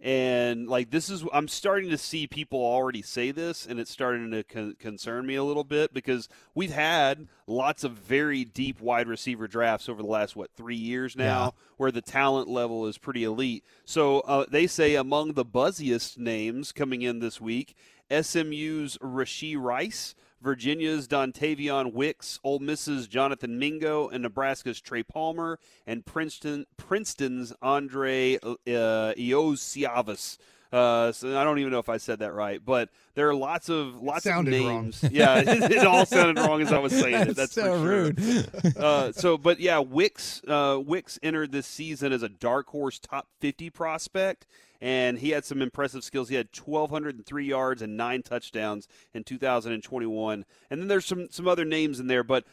And 0.00 0.68
like 0.68 0.90
this 0.90 1.10
is, 1.10 1.24
I'm 1.32 1.48
starting 1.48 1.90
to 1.90 1.98
see 1.98 2.28
people 2.28 2.60
already 2.60 3.02
say 3.02 3.32
this, 3.32 3.66
and 3.66 3.80
it's 3.80 3.90
starting 3.90 4.30
to 4.30 4.44
con- 4.44 4.76
concern 4.78 5.26
me 5.26 5.34
a 5.34 5.42
little 5.42 5.64
bit 5.64 5.92
because 5.92 6.28
we've 6.54 6.70
had 6.72 7.26
lots 7.48 7.82
of 7.82 7.92
very 7.92 8.44
deep 8.44 8.80
wide 8.80 9.08
receiver 9.08 9.48
drafts 9.48 9.88
over 9.88 10.00
the 10.00 10.08
last 10.08 10.36
what 10.36 10.52
three 10.56 10.76
years 10.76 11.16
now, 11.16 11.44
Yeah. 11.46 11.50
where 11.78 11.90
the 11.90 12.00
talent 12.00 12.48
level 12.48 12.86
is 12.86 12.96
pretty 12.96 13.24
elite. 13.24 13.64
So 13.84 14.20
uh, 14.20 14.46
they 14.48 14.68
say 14.68 14.94
among 14.94 15.32
the 15.32 15.44
buzziest 15.44 16.16
names 16.16 16.70
coming 16.70 17.02
in 17.02 17.18
this 17.18 17.40
week, 17.40 17.74
SMU's 18.08 18.98
Rashee 18.98 19.56
Rice. 19.60 20.14
Virginia's 20.40 21.08
Dontayvion 21.08 21.92
Wicks, 21.92 22.38
Ole 22.44 22.58
Miss's 22.58 23.06
Jonathan 23.06 23.58
Mingo, 23.58 24.08
and 24.08 24.22
Nebraska's 24.22 24.80
Trey 24.80 25.02
Palmer, 25.02 25.58
and 25.86 26.04
Princeton 26.06 26.66
Princeton's 26.76 27.52
Andre 27.62 28.36
uh, 28.36 29.14
Iosivas. 29.16 30.38
Uh, 30.70 31.12
so 31.12 31.38
I 31.38 31.44
don't 31.44 31.58
even 31.60 31.72
know 31.72 31.78
if 31.78 31.88
I 31.88 31.96
said 31.96 32.18
that 32.18 32.34
right, 32.34 32.62
but 32.62 32.90
there 33.14 33.26
are 33.28 33.34
lots 33.34 33.70
of 33.70 34.02
lots 34.02 34.26
of 34.26 34.32
Sounded 34.32 34.60
wrong. 34.62 34.82
names. 34.82 35.02
Yeah, 35.10 35.38
it, 35.46 35.72
it 35.72 35.86
all 35.86 36.04
sounded 36.04 36.38
wrong 36.42 36.60
as 36.60 36.72
I 36.72 36.78
was 36.78 36.92
saying 36.92 37.28
it. 37.28 37.36
That's 37.36 37.54
so 37.54 37.62
sure. 37.62 37.78
rude. 37.78 38.50
uh, 38.76 39.12
so, 39.12 39.38
but 39.38 39.60
yeah, 39.60 39.78
Wicks 39.78 40.42
uh, 40.46 40.78
Wicks 40.84 41.18
entered 41.22 41.52
this 41.52 41.66
season 41.66 42.12
as 42.12 42.22
a 42.22 42.28
dark 42.28 42.68
horse 42.68 42.98
top 42.98 43.28
50 43.40 43.70
prospect, 43.70 44.46
and 44.80 45.18
he 45.18 45.30
had 45.30 45.44
some 45.44 45.60
impressive 45.60 46.04
skills. 46.04 46.28
He 46.28 46.36
had 46.36 46.48
1,203 46.54 47.44
yards 47.44 47.82
and 47.82 47.96
nine 47.96 48.22
touchdowns 48.22 48.86
in 49.12 49.24
2021. 49.24 50.44
And 50.70 50.80
then 50.80 50.88
there's 50.88 51.06
some 51.06 51.28
some 51.30 51.48
other 51.48 51.64
names 51.64 52.00
in 52.00 52.06
there, 52.06 52.22
but 52.22 52.44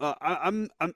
uh, 0.00 0.14
I, 0.20 0.38
I'm, 0.44 0.70
I'm 0.80 0.94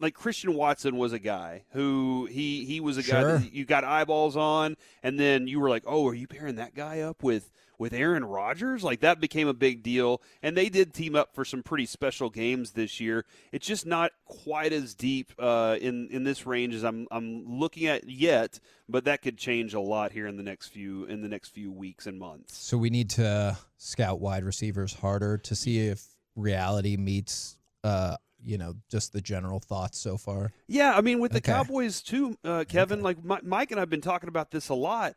like 0.00 0.14
Christian 0.14 0.54
Watson 0.54 0.96
was 0.96 1.12
a 1.12 1.18
guy 1.18 1.64
who 1.70 2.26
he 2.30 2.64
he 2.64 2.80
was 2.80 2.98
a 2.98 3.02
guy 3.02 3.22
that 3.38 3.52
you 3.52 3.64
got 3.64 3.84
eyeballs 3.84 4.36
on, 4.36 4.76
and 5.02 5.18
then 5.18 5.46
you 5.46 5.60
were 5.60 5.70
like, 5.70 5.84
oh, 5.86 6.06
are 6.08 6.14
you 6.14 6.26
pairing 6.26 6.56
that 6.56 6.74
guy 6.74 7.00
up 7.00 7.22
with 7.22 7.50
with 7.78 7.92
Aaron 7.92 8.24
Rodgers? 8.24 8.82
Like 8.84 9.00
that 9.00 9.20
became 9.20 9.48
a 9.48 9.54
big 9.54 9.82
deal, 9.82 10.22
and 10.42 10.56
they 10.56 10.68
did 10.68 10.94
team 10.94 11.14
up 11.14 11.34
for 11.34 11.44
some 11.44 11.62
pretty 11.62 11.86
special 11.86 12.30
games 12.30 12.72
this 12.72 13.00
year. 13.00 13.24
It's 13.52 13.66
just 13.66 13.86
not 13.86 14.12
quite 14.24 14.72
as 14.72 14.94
deep 14.94 15.32
uh, 15.38 15.76
in 15.80 16.08
in 16.10 16.24
this 16.24 16.46
range 16.46 16.74
as 16.74 16.84
I'm 16.84 17.06
I'm 17.10 17.44
looking 17.58 17.86
at 17.86 18.08
yet, 18.08 18.60
but 18.88 19.04
that 19.04 19.22
could 19.22 19.38
change 19.38 19.74
a 19.74 19.80
lot 19.80 20.12
here 20.12 20.26
in 20.26 20.36
the 20.36 20.42
next 20.42 20.68
few 20.68 21.04
in 21.04 21.22
the 21.22 21.28
next 21.28 21.50
few 21.50 21.70
weeks 21.72 22.06
and 22.06 22.18
months. 22.18 22.56
So 22.56 22.76
we 22.78 22.90
need 22.90 23.10
to 23.10 23.56
scout 23.76 24.20
wide 24.20 24.44
receivers 24.44 24.94
harder 24.94 25.38
to 25.38 25.54
see 25.54 25.86
if 25.88 26.04
reality 26.36 26.96
meets, 26.96 27.56
uh, 27.82 28.16
you 28.42 28.58
know, 28.58 28.74
just 28.90 29.12
the 29.12 29.20
general 29.20 29.60
thoughts 29.60 29.98
so 29.98 30.16
far. 30.16 30.52
Yeah, 30.66 30.94
I 30.96 31.00
mean, 31.00 31.20
with 31.20 31.32
the 31.32 31.38
Okay. 31.38 31.52
Cowboys 31.52 32.02
too, 32.02 32.36
uh, 32.44 32.64
Kevin. 32.68 33.02
Like 33.02 33.18
Mike 33.24 33.70
and 33.70 33.80
I've 33.80 33.90
been 33.90 34.00
talking 34.00 34.28
about 34.28 34.50
this 34.50 34.68
a 34.68 34.74
lot. 34.74 35.14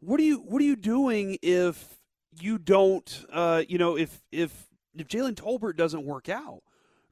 What 0.00 0.20
are 0.20 0.24
you 0.24 0.38
What 0.38 0.60
are 0.62 0.64
you 0.64 0.76
doing 0.76 1.38
if 1.42 1.98
you 2.40 2.58
don't? 2.58 3.24
Uh, 3.32 3.62
you 3.68 3.78
know, 3.78 3.96
if 3.96 4.22
if 4.30 4.68
if 4.96 5.08
Jalen 5.08 5.34
Tolbert 5.34 5.76
doesn't 5.76 6.04
work 6.04 6.28
out, 6.28 6.62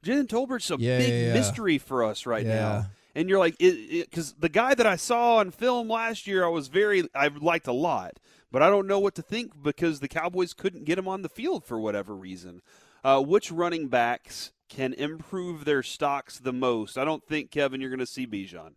Jalen 0.03 0.27
Tolbert's 0.27 0.69
a 0.71 0.77
Yeah, 0.77 0.97
big 0.97 1.09
yeah, 1.09 1.27
yeah. 1.27 1.33
mystery 1.33 1.77
for 1.77 2.03
us 2.03 2.25
right 2.25 2.45
now. 2.45 2.87
And 3.15 3.27
you're 3.29 3.39
like, 3.39 3.57
because 3.57 4.33
the 4.33 4.49
guy 4.49 4.75
that 4.75 4.85
I 4.85 4.95
saw 4.95 5.37
on 5.37 5.49
film 5.49 5.89
last 5.89 6.27
year, 6.27 6.45
I 6.45 6.49
was 6.49 6.67
very, 6.67 7.07
I 7.15 7.29
liked 7.29 7.65
a 7.65 7.73
lot, 7.73 8.19
but 8.51 8.61
I 8.61 8.69
don't 8.69 8.85
know 8.85 8.99
what 8.99 9.15
to 9.15 9.23
think 9.23 9.63
because 9.63 9.99
the 10.01 10.07
Cowboys 10.07 10.53
couldn't 10.53 10.85
get 10.85 10.99
him 10.99 11.07
on 11.07 11.23
the 11.23 11.29
field 11.29 11.65
for 11.65 11.79
whatever 11.79 12.15
reason. 12.15 12.61
Uh, 13.03 13.19
which 13.21 13.51
running 13.51 13.87
backs 13.87 14.51
can 14.69 14.93
improve 14.93 15.65
their 15.65 15.81
stocks 15.81 16.37
the 16.37 16.53
most? 16.53 16.95
I 16.95 17.05
don't 17.05 17.25
think 17.25 17.49
Kevin, 17.49 17.81
you're 17.81 17.89
going 17.89 17.99
to 17.99 18.05
see 18.05 18.27
Bijan. 18.27 18.73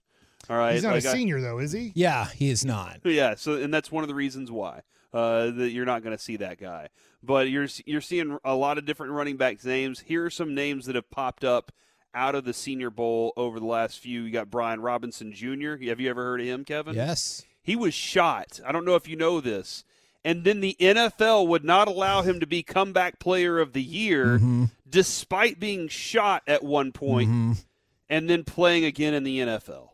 All 0.50 0.56
right, 0.58 0.74
He's 0.74 0.82
not 0.82 0.94
Like, 0.94 1.04
a 1.04 1.10
I- 1.10 1.12
senior 1.14 1.40
though, 1.40 1.58
is 1.60 1.70
he? 1.72 1.92
Yeah, 1.94 2.26
he 2.34 2.50
is 2.50 2.64
not. 2.64 2.98
yeah, 3.04 3.36
so 3.36 3.54
and 3.54 3.72
that's 3.72 3.90
one 3.92 4.02
of 4.04 4.08
the 4.08 4.14
reasons 4.16 4.50
why 4.50 4.82
uh, 5.14 5.50
that 5.52 5.70
you're 5.70 5.86
not 5.86 6.02
going 6.02 6.16
to 6.16 6.22
see 6.22 6.36
that 6.38 6.58
guy. 6.58 6.88
But 7.22 7.50
you're 7.50 7.68
you're 7.86 8.00
seeing 8.00 8.38
a 8.44 8.54
lot 8.56 8.76
of 8.76 8.84
different 8.84 9.12
running 9.12 9.36
backs 9.36 9.64
names. 9.64 10.00
Here 10.00 10.24
are 10.24 10.30
some 10.30 10.54
names 10.54 10.86
that 10.86 10.96
have 10.96 11.08
popped 11.10 11.44
up 11.44 11.70
out 12.14 12.34
of 12.34 12.44
the 12.44 12.52
Senior 12.52 12.90
Bowl 12.90 13.32
over 13.36 13.60
the 13.60 13.66
last 13.66 14.00
few. 14.00 14.22
You 14.22 14.32
got 14.32 14.50
Brian 14.50 14.80
Robinson 14.80 15.32
Jr. 15.32 15.76
Have 15.84 16.00
you 16.00 16.10
ever 16.10 16.24
heard 16.24 16.40
of 16.40 16.46
him, 16.46 16.64
Kevin? 16.64 16.96
Yes. 16.96 17.44
He 17.62 17.76
was 17.76 17.94
shot. 17.94 18.58
I 18.66 18.72
don't 18.72 18.84
know 18.84 18.96
if 18.96 19.06
you 19.06 19.14
know 19.14 19.40
this. 19.40 19.84
And 20.24 20.42
then 20.44 20.60
the 20.60 20.76
NFL 20.80 21.46
would 21.46 21.64
not 21.64 21.86
allow 21.86 22.22
him 22.22 22.40
to 22.40 22.46
be 22.46 22.62
comeback 22.64 23.20
player 23.20 23.58
of 23.60 23.72
the 23.74 23.82
year 23.82 24.40
despite 24.88 25.60
being 25.60 25.88
shot 25.88 26.42
at 26.46 26.62
one 26.64 26.90
point 26.92 27.58
and 28.08 28.28
then 28.28 28.44
playing 28.44 28.84
again 28.84 29.14
in 29.14 29.22
the 29.22 29.38
NFL. 29.38 29.89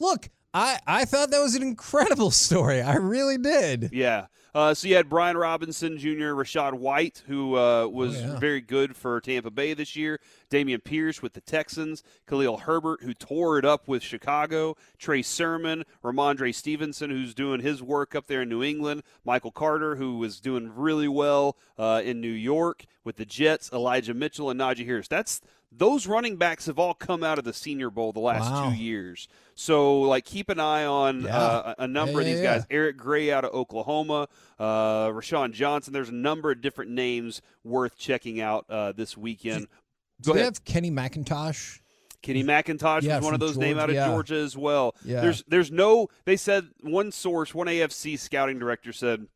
Look, 0.00 0.28
I 0.54 0.78
I 0.86 1.04
thought 1.04 1.30
that 1.30 1.40
was 1.40 1.54
an 1.54 1.62
incredible 1.62 2.30
story. 2.46 2.80
I 2.82 2.96
really 2.96 3.38
did. 3.38 3.90
Yeah. 3.92 4.26
Uh, 4.54 4.74
so 4.74 4.86
you 4.86 4.94
had 4.94 5.08
Brian 5.08 5.34
Robinson 5.34 5.96
Jr., 5.96 6.34
Rachaad 6.34 6.74
White, 6.74 7.22
who 7.26 7.56
uh, 7.56 7.86
was 7.86 8.16
Oh, 8.18 8.20
yeah. 8.20 8.38
very 8.38 8.60
good 8.60 8.94
for 8.94 9.18
Tampa 9.18 9.50
Bay 9.50 9.72
this 9.72 9.96
year, 9.96 10.20
Dameon 10.50 10.84
Pierce 10.84 11.22
with 11.22 11.32
the 11.32 11.40
Texans, 11.40 12.02
Khalil 12.28 12.58
Herbert, 12.58 13.02
who 13.02 13.14
tore 13.14 13.58
it 13.58 13.64
up 13.64 13.88
with 13.88 14.02
Chicago, 14.02 14.76
Trey 14.98 15.22
Sermon, 15.22 15.84
Rhamondre 16.04 16.54
Stevenson, 16.54 17.08
who's 17.08 17.32
doing 17.34 17.60
his 17.60 17.82
work 17.82 18.14
up 18.14 18.26
there 18.26 18.42
in 18.42 18.50
New 18.50 18.62
England, 18.62 19.04
Michael 19.24 19.52
Carter, 19.52 19.96
who 19.96 20.18
was 20.18 20.38
doing 20.38 20.70
really 20.76 21.08
well 21.08 21.56
uh, 21.78 22.02
in 22.04 22.20
New 22.20 22.28
York 22.28 22.84
with 23.04 23.16
the 23.16 23.24
Jets, 23.24 23.72
Elijah 23.72 24.12
Mitchell, 24.12 24.50
and 24.50 24.60
Najee 24.60 24.84
Harris. 24.84 25.08
That's 25.08 25.40
those 25.74 26.06
running 26.06 26.36
backs 26.36 26.66
have 26.66 26.78
all 26.78 26.92
come 26.94 27.24
out 27.24 27.38
of 27.38 27.44
the 27.44 27.52
Senior 27.52 27.88
Bowl 27.90 28.12
the 28.12 28.20
last 28.20 28.50
Wow. 28.50 28.70
two 28.70 28.76
years. 28.76 29.26
So, 29.54 30.00
like, 30.02 30.24
keep 30.24 30.48
an 30.50 30.60
eye 30.60 30.84
on 30.84 31.22
Yeah. 31.22 31.36
uh, 31.38 31.74
a 31.78 31.86
number 31.88 32.20
of 32.20 32.26
Yeah, 32.26 32.32
these 32.34 32.42
yeah, 32.42 32.54
guys. 32.58 32.66
Eric 32.70 32.96
Gray 32.98 33.32
out 33.32 33.44
of 33.44 33.52
Oklahoma, 33.54 34.28
uh, 34.58 35.08
Roschon 35.08 35.52
Johnson. 35.52 35.92
There's 35.92 36.10
a 36.10 36.14
number 36.14 36.50
of 36.50 36.60
different 36.60 36.90
names 36.90 37.40
worth 37.64 37.96
checking 37.96 38.40
out 38.40 38.66
uh, 38.68 38.92
this 38.92 39.16
weekend. 39.16 39.66
Do 40.20 40.28
Go 40.30 40.34
they 40.34 40.44
have 40.44 40.62
Kenny 40.64 40.90
McIntosh? 40.90 41.80
Kenny 42.20 42.44
McIntosh 42.44 43.02
Yeah, 43.02 43.16
was 43.16 43.24
one 43.24 43.34
of 43.34 43.40
those 43.40 43.56
names 43.58 43.78
out 43.80 43.90
of 43.90 43.96
Georgia, 43.96 44.00
yeah. 44.00 44.06
Georgia 44.08 44.34
as 44.36 44.56
well. 44.56 44.94
Yeah. 45.04 45.22
There's 45.22 45.42
there's 45.48 45.72
no 45.72 46.08
they 46.24 46.36
said 46.36 46.68
one 46.80 47.10
source, 47.10 47.52
one 47.54 47.66
AFC 47.66 48.16
scouting 48.18 48.58
director 48.60 48.92
said 48.92 49.26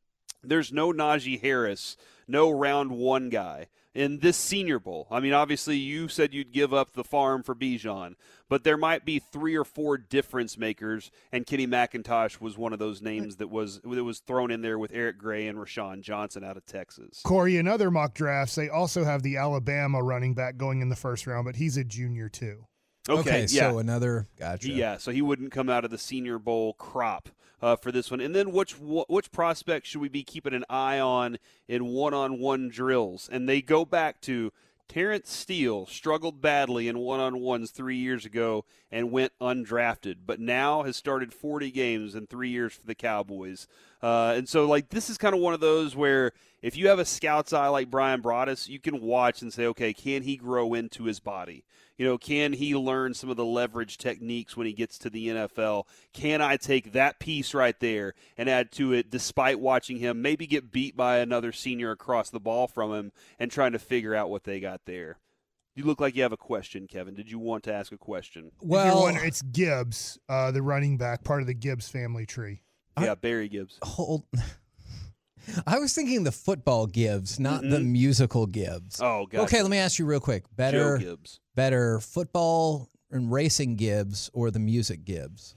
there's 0.45 0.73
no 0.73 0.93
Najee 0.93 1.41
Harris, 1.41 1.97
no 2.29 2.51
round 2.51 2.91
one 2.93 3.29
guy 3.29 3.69
in 3.97 4.19
this 4.19 4.37
senior 4.37 4.79
bowl. 4.79 5.07
I 5.11 5.21
mean, 5.21 5.33
obviously 5.33 5.77
you 5.77 6.09
said 6.09 6.35
you'd 6.35 6.53
give 6.53 6.75
up 6.75 6.93
the 6.93 7.03
farm 7.03 7.43
for 7.43 7.55
Bijan, 7.55 8.15
but 8.49 8.63
there 8.63 8.77
might 8.77 9.05
be 9.05 9.19
three 9.19 9.57
or 9.57 9.65
four 9.65 9.97
difference 9.97 10.59
makers, 10.59 11.11
and 11.33 11.47
Kenny 11.47 11.67
McIntosh 11.67 12.41
was 12.41 12.59
one 12.59 12.75
of 12.75 12.79
those 12.79 13.01
names 13.01 13.37
that 13.37 13.49
was 13.49 13.81
that 13.81 14.05
was 14.05 14.21
thrown 14.21 14.51
in 14.51 14.61
there 14.61 14.79
with 14.79 14.93
Eric 14.93 15.19
Gray 15.19 15.49
and 15.49 15.59
Roschon 15.59 16.03
Johnson 16.03 16.45
out 16.45 16.57
of 16.57 16.67
Texas. 16.67 17.23
Corey, 17.25 17.57
in 17.57 17.67
other 17.67 17.91
mock 17.91 18.15
drafts, 18.15 18.55
they 18.55 18.69
also 18.69 19.05
have 19.05 19.23
the 19.23 19.39
Alabama 19.39 20.03
running 20.03 20.35
back 20.35 20.57
going 20.57 20.83
in 20.83 20.91
the 20.91 20.97
first 20.97 21.27
round, 21.27 21.47
but 21.47 21.57
he's 21.57 21.77
a 21.77 21.85
junior 21.85 22.29
too. 22.29 22.67
Okay, 23.09 23.47
yeah. 23.51 23.71
so 23.71 23.79
another 23.79 24.27
gotcha. 24.39 24.71
Yeah, 24.71 24.99
so 24.99 25.11
he 25.11 25.23
wouldn't 25.23 25.53
come 25.53 25.69
out 25.69 25.85
of 25.85 25.91
the 25.91 25.99
Senior 25.99 26.39
Bowl 26.39 26.75
crop 26.75 27.29
uh, 27.63 27.77
for 27.77 27.93
this 27.93 28.11
one. 28.11 28.21
And 28.21 28.35
then 28.35 28.53
which 28.53 28.73
which 28.73 29.31
prospect 29.33 29.87
should 29.87 30.01
we 30.01 30.09
be 30.09 30.23
keeping 30.23 30.55
an 30.55 30.65
eye 30.69 30.99
on 30.99 31.39
in 31.69 31.87
one-on-one 31.87 32.69
drills? 32.69 33.29
And 33.31 33.49
they 33.49 33.63
go 33.63 33.85
back 33.85 34.21
to 34.23 34.53
Terence 34.89 35.33
Steele 35.33 35.87
struggled 35.87 36.41
badly 36.41 36.89
in 36.89 36.99
one-on-ones 36.99 37.71
three 37.71 37.97
years 37.97 38.25
ago 38.25 38.65
and 38.91 39.11
went 39.11 39.33
undrafted, 39.41 40.19
but 40.25 40.39
now 40.39 40.85
has 40.85 40.97
started 40.97 41.33
40 41.33 41.71
games 41.71 42.15
in 42.15 42.27
three 42.27 42.51
years 42.51 42.75
for 42.75 42.87
the 42.87 42.95
Cowboys. 42.95 43.67
Uh, 44.03 44.35
and 44.37 44.49
so, 44.49 44.67
like, 44.67 44.91
this 44.91 45.11
is 45.11 45.19
kind 45.19 45.35
of 45.35 45.41
one 45.41 45.55
of 45.55 45.61
those 45.61 45.97
where 45.97 46.33
if 46.67 46.77
you 46.77 46.89
have 46.89 46.99
a 46.99 47.05
scout's 47.05 47.53
eye 47.53 47.69
like 47.69 47.93
Bryan 47.93 48.21
Broaddus, 48.21 48.67
you 48.67 48.81
can 48.81 49.01
watch 49.01 49.41
and 49.41 49.53
say, 49.53 49.67
okay, 49.67 49.93
can 49.93 50.23
he 50.23 50.37
grow 50.37 50.75
into 50.75 51.05
his 51.05 51.21
body? 51.21 51.65
You 51.97 52.05
know, 52.05 52.19
can 52.19 52.55
he 52.55 52.75
learn 52.75 53.15
some 53.15 53.31
of 53.31 53.37
the 53.37 53.45
leverage 53.45 53.99
techniques 53.99 54.57
when 54.57 54.67
he 54.67 54.73
gets 54.73 54.99
to 54.99 55.09
the 55.09 55.29
NFL? 55.29 55.85
Can 56.13 56.43
I 56.43 56.57
take 56.57 56.91
that 56.91 57.21
piece 57.21 57.55
right 57.55 57.79
there 57.79 58.15
and 58.37 58.51
add 58.51 58.73
to 58.73 58.93
it 58.93 59.13
despite 59.13 59.61
watching 59.61 59.99
him 59.99 60.21
maybe 60.21 60.49
get 60.49 60.73
beat 60.73 60.97
by 60.97 61.19
another 61.19 61.53
senior 61.53 61.93
across 61.93 62.31
the 62.31 62.41
ball 62.41 62.67
from 62.67 62.93
him 62.93 63.13
and 63.39 63.49
trying 63.49 63.71
to 63.71 63.79
figure 63.79 64.17
out 64.17 64.29
what 64.29 64.43
they 64.43 64.59
got 64.59 64.87
there? 64.87 65.19
You 65.77 65.85
look 65.85 66.01
like 66.01 66.17
you 66.17 66.23
have 66.23 66.33
a 66.33 66.37
question, 66.37 66.89
Kevin. 66.89 67.15
Did 67.15 67.31
you 67.31 67.39
want 67.39 67.63
to 67.65 67.73
ask 67.73 67.93
a 67.93 67.97
question? 67.99 68.51
Well, 68.61 69.07
it's 69.07 69.41
Gibbs, 69.41 70.19
uh, 70.29 70.51
the 70.51 70.63
running 70.63 70.99
back, 70.99 71.23
part 71.23 71.43
of 71.43 71.47
the 71.47 71.55
Gibbs 71.55 71.89
family 71.89 72.27
tree. 72.27 72.63
yeah, 73.01 73.15
Barry 73.15 73.49
Gibbs. 73.49 73.79
hold. 73.83 74.25
I 75.67 75.79
was 75.79 75.95
thinking 75.95 76.25
the 76.25 76.33
football 76.33 76.87
Gibbs, 76.87 77.39
not 77.39 77.63
the 77.63 77.77
mm-hmm. 77.79 77.93
musical 77.93 78.47
Gibbs. 78.47 79.01
Oh, 79.01 79.27
gotcha. 79.27 79.45
Okay, 79.45 79.63
let 79.63 79.71
me 79.71 79.79
ask 79.79 79.99
you 79.99 80.07
real 80.07 80.21
quick. 80.21 80.45
Better, 80.55 80.99
Gibbs. 80.99 81.41
better 81.55 82.01
football 82.01 82.89
and 83.11 83.31
racing 83.31 83.77
Gibbs 83.77 84.31
or 84.33 84.51
the 84.51 84.59
music 84.59 85.05
Gibbs? 85.05 85.55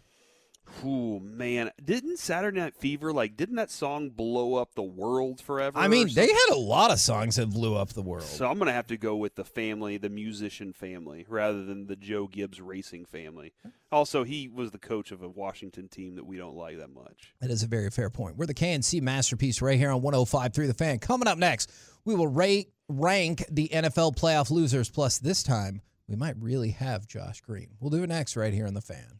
Ooh, 0.86 1.20
man. 1.20 1.72
Didn't 1.84 2.20
Saturday 2.20 2.60
Night 2.60 2.76
Fever, 2.76 3.12
like, 3.12 3.36
didn't 3.36 3.56
that 3.56 3.72
song 3.72 4.10
blow 4.10 4.56
up 4.56 4.76
the 4.76 4.84
world 4.84 5.42
forever? 5.42 5.78
I 5.78 5.88
mean, 5.88 6.10
they 6.14 6.28
had 6.28 6.50
a 6.52 6.58
lot 6.58 6.92
of 6.92 7.00
songs 7.00 7.36
that 7.36 7.50
blew 7.50 7.76
up 7.76 7.90
the 7.90 8.02
world. 8.02 8.24
So 8.24 8.48
I'm 8.48 8.58
going 8.58 8.68
to 8.68 8.74
have 8.74 8.88
to 8.88 8.98
go 8.98 9.16
with 9.16 9.36
the 9.36 9.44
family, 9.44 9.98
the 9.98 10.10
musician 10.10 10.74
family, 10.74 11.26
rather 11.28 11.64
than 11.64 11.88
the 11.88 11.96
Joe 11.96 12.28
Gibbs 12.28 12.62
racing 12.62 13.06
family. 13.06 13.54
Also, 13.92 14.24
he 14.24 14.48
was 14.48 14.72
the 14.72 14.78
coach 14.78 15.12
of 15.12 15.22
a 15.22 15.30
Washington 15.30 15.88
team 15.88 16.16
that 16.16 16.26
we 16.26 16.38
don't 16.38 16.56
like 16.56 16.78
that 16.78 16.94
much. 16.94 17.34
That 17.42 17.50
is 17.50 17.64
a 17.64 17.68
very 17.68 17.90
fair 17.90 18.10
point. 18.10 18.38
We're 18.38 18.46
the 18.46 18.54
KNC 18.54 19.02
masterpiece 19.02 19.62
right 19.62 19.78
here 19.78 19.92
on 19.92 20.02
105.3 20.02 20.68
The 20.68 20.74
Fan. 20.74 21.00
Coming 21.00 21.28
up 21.28 21.38
next, 21.38 21.72
we 22.06 22.16
will 22.16 22.28
rate, 22.28 22.72
rank 22.88 23.44
the 23.50 23.70
NFL 23.70 24.16
playoff 24.16 24.52
losers. 24.52 24.90
Plus, 24.90 25.18
this 25.20 25.44
time, 25.44 25.82
we 26.08 26.16
might 26.16 26.36
really 26.40 26.72
have 26.72 27.08
Josh 27.08 27.42
Green. 27.42 27.70
We'll 27.80 27.90
do 27.90 28.04
it 28.04 28.08
next 28.08 28.36
right 28.36 28.54
here 28.54 28.68
on 28.68 28.74
The 28.74 28.82
Fan. 28.82 29.20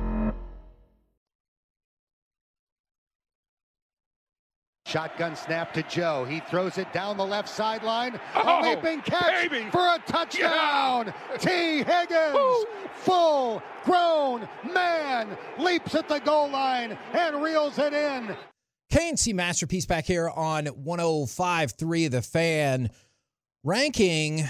Shotgun 4.91 5.37
snap 5.37 5.73
to 5.75 5.83
Joe. 5.83 6.25
He 6.25 6.41
throws 6.41 6.77
it 6.77 6.91
down 6.91 7.15
the 7.15 7.25
left 7.25 7.47
sideline. 7.47 8.19
Oh, 8.35 8.59
a 8.61 8.75
leaping 8.75 8.99
catch 9.01 9.49
baby. 9.49 9.69
for 9.71 9.79
a 9.79 9.97
touchdown. 10.05 11.13
Tee 11.39 11.77
Higgins, 11.77 12.33
Woo. 12.33 12.65
full 12.95 13.63
grown 13.85 14.49
man, 14.73 15.37
leaps 15.57 15.95
at 15.95 16.09
the 16.09 16.19
goal 16.19 16.49
line 16.49 16.97
and 17.13 17.41
reels 17.41 17.79
it 17.79 17.93
in. 17.93 18.35
KNC 18.91 19.33
Masterpiece 19.33 19.85
back 19.85 20.03
here 20.05 20.29
on 20.29 20.65
105.3 20.65 22.11
The 22.11 22.21
Fan, 22.21 22.89
ranking 23.63 24.43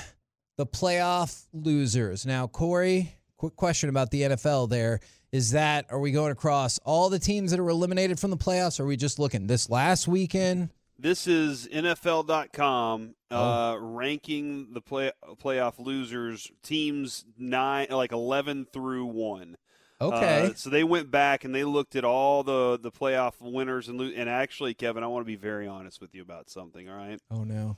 the 0.58 0.66
playoff 0.66 1.46
losers. 1.54 2.26
Now, 2.26 2.48
Corey, 2.48 3.16
quick 3.38 3.56
question 3.56 3.90
about 3.90 4.10
the 4.10 4.24
NFL 4.24 4.70
there. 4.70 5.02
Is 5.32 5.52
that, 5.52 5.86
are 5.90 6.00
we 6.00 6.12
going 6.12 6.32
across 6.32 6.78
all 6.84 7.10
the 7.10 7.20
teams 7.20 7.52
that 7.52 7.60
are 7.60 7.70
eliminated 7.70 8.20
from 8.20 8.32
the 8.32 8.38
playoffs? 8.38 8.80
Or 8.80 8.84
are 8.84 8.88
we 8.88 8.98
just 8.98 9.18
looking 9.18 9.48
this 9.48 9.70
last 9.70 10.08
weekend? 10.08 10.70
This 11.00 11.26
is 11.26 11.68
NFL.com 11.70 13.16
uh, 13.32 13.34
Oh. 13.34 13.78
ranking 13.80 14.74
the 14.74 14.82
play, 14.82 15.12
playoff 15.42 15.80
losers 15.80 16.52
teams 16.64 17.26
nine 17.38 17.88
like 17.90 18.12
eleven 18.12 18.66
through 18.72 19.06
one. 19.06 19.56
Okay. 20.00 20.48
Uh, 20.48 20.54
so 20.56 20.70
they 20.70 20.84
went 20.84 21.10
back 21.12 21.44
and 21.44 21.56
they 21.56 21.64
looked 21.64 21.96
at 21.96 22.04
all 22.04 22.44
the 22.44 22.78
the 22.80 22.92
playoff 22.92 23.34
winners 23.40 23.88
and 23.88 24.00
lo- 24.00 24.12
and 24.16 24.30
actually, 24.30 24.74
Kevin, 24.74 25.04
I 25.04 25.08
want 25.08 25.22
to 25.26 25.28
be 25.28 25.36
very 25.36 25.68
honest 25.68 26.02
with 26.02 26.14
you 26.14 26.22
about 26.22 26.50
something. 26.50 26.90
All 26.90 26.96
right, 26.98 27.20
oh, 27.32 27.44
no. 27.46 27.78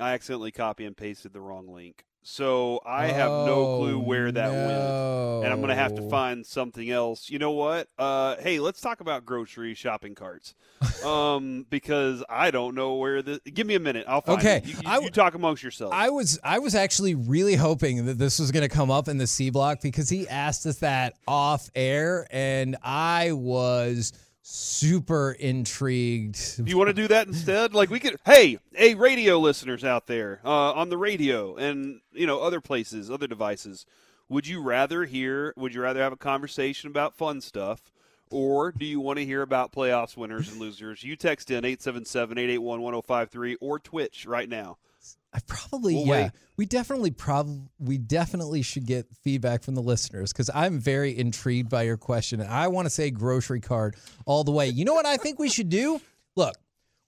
I 0.00 0.12
accidentally 0.14 0.52
copy 0.52 0.84
and 0.84 0.96
pasted 0.96 1.32
the 1.32 1.40
wrong 1.40 1.68
link, 1.68 2.04
so 2.22 2.80
I 2.86 3.06
have 3.08 3.30
no 3.30 3.78
clue 3.78 3.98
where 3.98 4.30
that 4.30 4.50
went, 4.52 5.44
and 5.44 5.52
I'm 5.52 5.60
gonna 5.60 5.74
have 5.74 5.94
to 5.96 6.02
Oh, 6.02 6.08
find 6.08 6.44
something 6.46 6.90
else. 6.90 7.30
You 7.30 7.38
know 7.38 7.50
what? 7.52 7.88
Uh, 7.98 8.36
hey, 8.40 8.58
let's 8.60 8.80
talk 8.80 9.00
about 9.00 9.24
grocery 9.24 9.74
shopping 9.74 10.14
carts, 10.14 10.54
um, 11.04 11.66
because 11.70 12.22
I 12.28 12.50
don't 12.50 12.74
know 12.74 12.94
where 12.94 13.22
the. 13.22 13.40
Give 13.52 13.66
me 13.66 13.74
a 13.74 13.80
minute. 13.80 14.04
I'll 14.08 14.20
find 14.20 14.38
Okay, 14.38 14.56
it. 14.58 14.66
You, 14.66 14.74
you, 14.74 14.82
I 14.86 14.98
you 15.00 15.10
talk 15.10 15.34
amongst 15.34 15.62
yourselves. 15.62 15.94
I 15.96 16.10
was 16.10 16.38
I 16.44 16.58
was 16.58 16.74
actually 16.74 17.14
really 17.14 17.56
hoping 17.56 18.06
that 18.06 18.18
this 18.18 18.38
was 18.38 18.50
going 18.52 18.62
to 18.62 18.74
come 18.74 18.90
up 18.90 19.08
in 19.08 19.18
the 19.18 19.26
C 19.26 19.50
block 19.50 19.80
because 19.80 20.08
he 20.08 20.28
asked 20.28 20.64
us 20.66 20.78
that 20.78 21.14
off 21.26 21.70
air, 21.74 22.26
and 22.30 22.76
I 22.82 23.32
was 23.32 24.12
super 24.42 25.32
intrigued. 25.32 26.60
You 26.64 26.76
want 26.76 26.88
to 26.88 26.94
do 26.94 27.08
that 27.08 27.26
instead? 27.26 27.74
Like 27.74 27.90
we 27.90 28.00
could. 28.00 28.16
Hey, 28.26 28.58
hey, 28.74 28.94
radio 28.94 29.38
listeners 29.38 29.84
out 29.84 30.06
there 30.06 30.40
uh, 30.44 30.72
on 30.72 30.90
the 30.90 30.98
radio 30.98 31.56
and 31.56 32.00
you 32.12 32.26
know 32.26 32.40
other 32.40 32.60
places, 32.60 33.10
other 33.10 33.26
devices. 33.26 33.86
Would 34.28 34.46
you 34.46 34.62
rather 34.62 35.04
hear? 35.04 35.54
Would 35.56 35.74
you 35.74 35.82
rather 35.82 36.00
have 36.00 36.12
a 36.12 36.16
conversation 36.16 36.90
about 36.90 37.16
fun 37.16 37.40
stuff, 37.40 37.92
or 38.30 38.72
do 38.72 38.84
you 38.84 39.00
want 39.00 39.18
to 39.18 39.24
hear 39.24 39.42
about 39.42 39.72
playoffs 39.72 40.16
winners 40.16 40.50
and 40.50 40.58
losers? 40.58 41.02
You 41.04 41.16
text 41.16 41.50
in 41.50 41.64
877-881-1053 41.64 43.56
or 43.60 43.78
Twitch 43.78 44.26
right 44.26 44.48
now. 44.48 44.78
I 45.34 45.38
probably 45.46 45.94
We'll 45.94 46.06
yeah. 46.06 46.22
wait. 46.24 46.30
We 46.58 46.66
definitely 46.66 47.10
prob 47.10 47.68
we 47.78 47.96
definitely 47.98 48.62
should 48.62 48.86
get 48.86 49.06
feedback 49.24 49.62
from 49.62 49.74
the 49.74 49.80
listeners 49.82 50.32
because 50.32 50.50
I'm 50.54 50.78
very 50.78 51.16
intrigued 51.18 51.70
by 51.70 51.82
your 51.84 51.96
question. 51.96 52.40
And 52.40 52.50
I 52.50 52.68
want 52.68 52.86
to 52.86 52.90
say 52.90 53.10
grocery 53.10 53.60
cart 53.60 53.96
all 54.26 54.44
the 54.44 54.52
way. 54.52 54.68
You 54.68 54.84
know 54.84 54.94
what 54.94 55.06
I 55.06 55.16
think 55.16 55.38
we 55.38 55.48
should 55.48 55.70
do? 55.70 56.00
Look, 56.36 56.54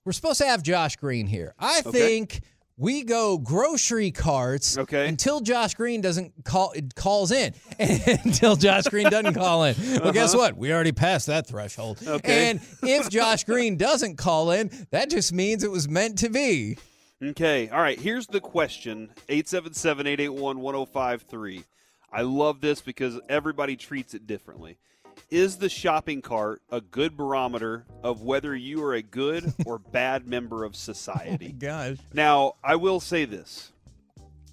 we're 0.05 0.13
supposed 0.13 0.39
to 0.41 0.47
have 0.47 0.63
Josh 0.63 0.97
Green 0.97 1.27
here. 1.27 1.55
I 1.59 1.83
Okay. 1.85 1.91
think 1.99 2.41
we 2.77 3.05
go 3.05 3.39
grocery 3.39 4.11
carts 4.11 4.77
Okay. 4.79 5.07
until 5.09 5.41
Josh 5.41 5.75
Green 5.75 6.01
doesn't 6.01 6.33
call 6.45 6.75
calls 6.97 7.31
in. 7.31 7.55
until 7.79 8.57
Josh 8.57 8.85
Green 8.85 9.09
doesn't 9.11 9.35
call 9.35 9.65
in. 9.65 9.77
Well, 10.03 10.13
guess 10.13 10.35
what? 10.35 10.57
We 10.57 10.73
already 10.73 10.93
passed 10.93 11.27
that 11.29 11.47
threshold. 11.47 11.99
Uh-huh. 12.03 12.15
Okay. 12.15 12.51
And 12.51 12.61
if 12.83 13.11
Josh 13.11 13.45
Green 13.45 13.77
doesn't 13.77 14.17
call 14.17 14.51
in, 14.51 14.71
that 14.91 15.11
just 15.11 15.33
means 15.33 15.63
it 15.63 15.71
was 15.71 15.89
meant 15.89 16.19
to 16.21 16.31
be. 16.31 16.79
Okay. 17.31 17.69
All 17.69 17.81
right. 17.81 17.99
Here's 17.99 18.27
the 18.27 18.41
question 18.41 19.11
877 19.29 20.07
881 20.07 20.61
1053. 20.61 21.65
I 22.13 22.23
love 22.23 22.61
this 22.61 22.81
because 22.81 23.19
everybody 23.29 23.77
treats 23.77 24.15
it 24.15 24.27
differently. 24.27 24.77
Is 25.31 25.57
the 25.57 25.69
shopping 25.69 26.23
cart 26.23 26.63
a 26.71 26.81
good 26.81 27.17
barometer 27.17 27.87
of 28.03 28.23
whether 28.23 28.55
you 28.55 28.83
are 28.85 28.95
a 28.95 29.03
good 29.03 29.53
or 29.67 29.79
bad 29.79 30.27
member 30.27 30.65
of 30.65 30.77
society? 30.77 31.53
Gosh. 31.53 31.97
Now, 32.13 32.55
I 32.63 32.77
will 32.77 33.01
say 33.01 33.25
this. 33.25 33.73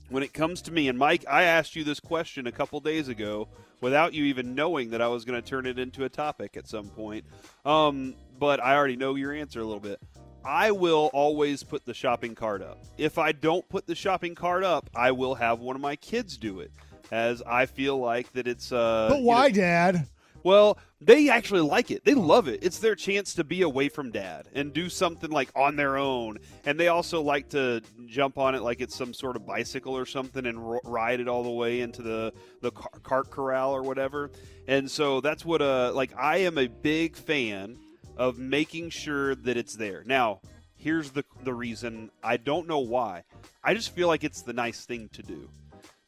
When 0.09 0.23
it 0.23 0.33
comes 0.33 0.61
to 0.63 0.71
me, 0.71 0.87
and 0.87 0.97
Mike, 0.97 1.23
I 1.29 1.43
asked 1.43 1.75
you 1.75 1.83
this 1.83 1.99
question 1.99 2.47
a 2.47 2.51
couple 2.51 2.79
days 2.79 3.07
ago 3.07 3.47
without 3.79 4.13
you 4.13 4.25
even 4.25 4.55
knowing 4.55 4.91
that 4.91 5.01
I 5.01 5.07
was 5.07 5.23
going 5.25 5.41
to 5.41 5.47
turn 5.47 5.65
it 5.65 5.79
into 5.79 6.03
a 6.03 6.09
topic 6.09 6.57
at 6.57 6.67
some 6.67 6.89
point. 6.89 7.25
Um, 7.65 8.15
but 8.37 8.61
I 8.61 8.75
already 8.75 8.95
know 8.95 9.15
your 9.15 9.33
answer 9.33 9.59
a 9.59 9.63
little 9.63 9.79
bit. 9.79 9.99
I 10.43 10.71
will 10.71 11.09
always 11.13 11.63
put 11.63 11.85
the 11.85 11.93
shopping 11.93 12.35
cart 12.35 12.61
up. 12.61 12.79
If 12.97 13.17
I 13.17 13.31
don't 13.31 13.67
put 13.69 13.85
the 13.87 13.95
shopping 13.95 14.35
cart 14.35 14.63
up, 14.63 14.89
I 14.95 15.11
will 15.11 15.35
have 15.35 15.59
one 15.59 15.75
of 15.75 15.81
my 15.81 15.95
kids 15.95 16.37
do 16.37 16.59
it, 16.61 16.71
as 17.11 17.41
I 17.43 17.65
feel 17.65 17.97
like 17.97 18.31
that 18.33 18.47
it's. 18.47 18.71
Uh, 18.71 19.07
But 19.09 19.19
you 19.19 19.25
why, 19.25 19.47
know- 19.49 19.53
Dad? 19.55 20.07
well, 20.43 20.77
they 20.99 21.29
actually 21.29 21.61
like 21.61 21.91
it. 21.91 22.03
They 22.05 22.13
love 22.15 22.47
it. 22.47 22.63
It's 22.63 22.79
their 22.79 22.95
chance 22.95 23.33
to 23.35 23.43
be 23.43 23.61
away 23.63 23.89
from 23.89 24.11
dad 24.11 24.47
and 24.53 24.71
do 24.73 24.89
something 24.89 25.29
like 25.31 25.49
on 25.55 25.75
their 25.75 25.97
own. 25.97 26.37
And 26.65 26.79
they 26.79 26.87
also 26.89 27.21
like 27.21 27.49
to 27.49 27.81
jump 28.07 28.37
on 28.37 28.53
it 28.55 28.61
like 28.61 28.81
it's 28.81 28.95
some 28.95 29.13
sort 29.13 29.35
of 29.35 29.45
bicycle 29.45 29.95
or 29.97 30.05
something 30.05 30.45
and 30.45 30.59
ro- 30.71 30.79
ride 30.83 31.19
it 31.19 31.27
all 31.27 31.43
the 31.43 31.49
way 31.51 31.81
into 31.81 32.01
the 32.03 32.33
the 32.61 32.71
car- 32.71 32.91
cart 33.03 33.29
corral 33.31 33.71
or 33.71 33.81
whatever. 33.83 34.29
And 34.67 34.89
so 34.89 35.21
that's 35.21 35.43
what 35.45 35.61
uh 35.61 35.91
like 35.93 36.11
I 36.17 36.37
am 36.39 36.57
a 36.59 36.67
big 36.67 37.15
fan 37.15 37.77
of 38.17 38.37
making 38.37 38.89
sure 38.89 39.35
that 39.35 39.57
it's 39.57 39.75
there. 39.75 40.03
Now, 40.05 40.41
here's 40.75 41.11
the 41.11 41.23
the 41.43 41.53
reason. 41.53 42.11
I 42.23 42.37
don't 42.37 42.67
know 42.67 42.79
why. 42.79 43.23
I 43.63 43.73
just 43.73 43.93
feel 43.93 44.07
like 44.07 44.23
it's 44.23 44.41
the 44.41 44.53
nice 44.53 44.85
thing 44.85 45.09
to 45.13 45.23
do 45.23 45.49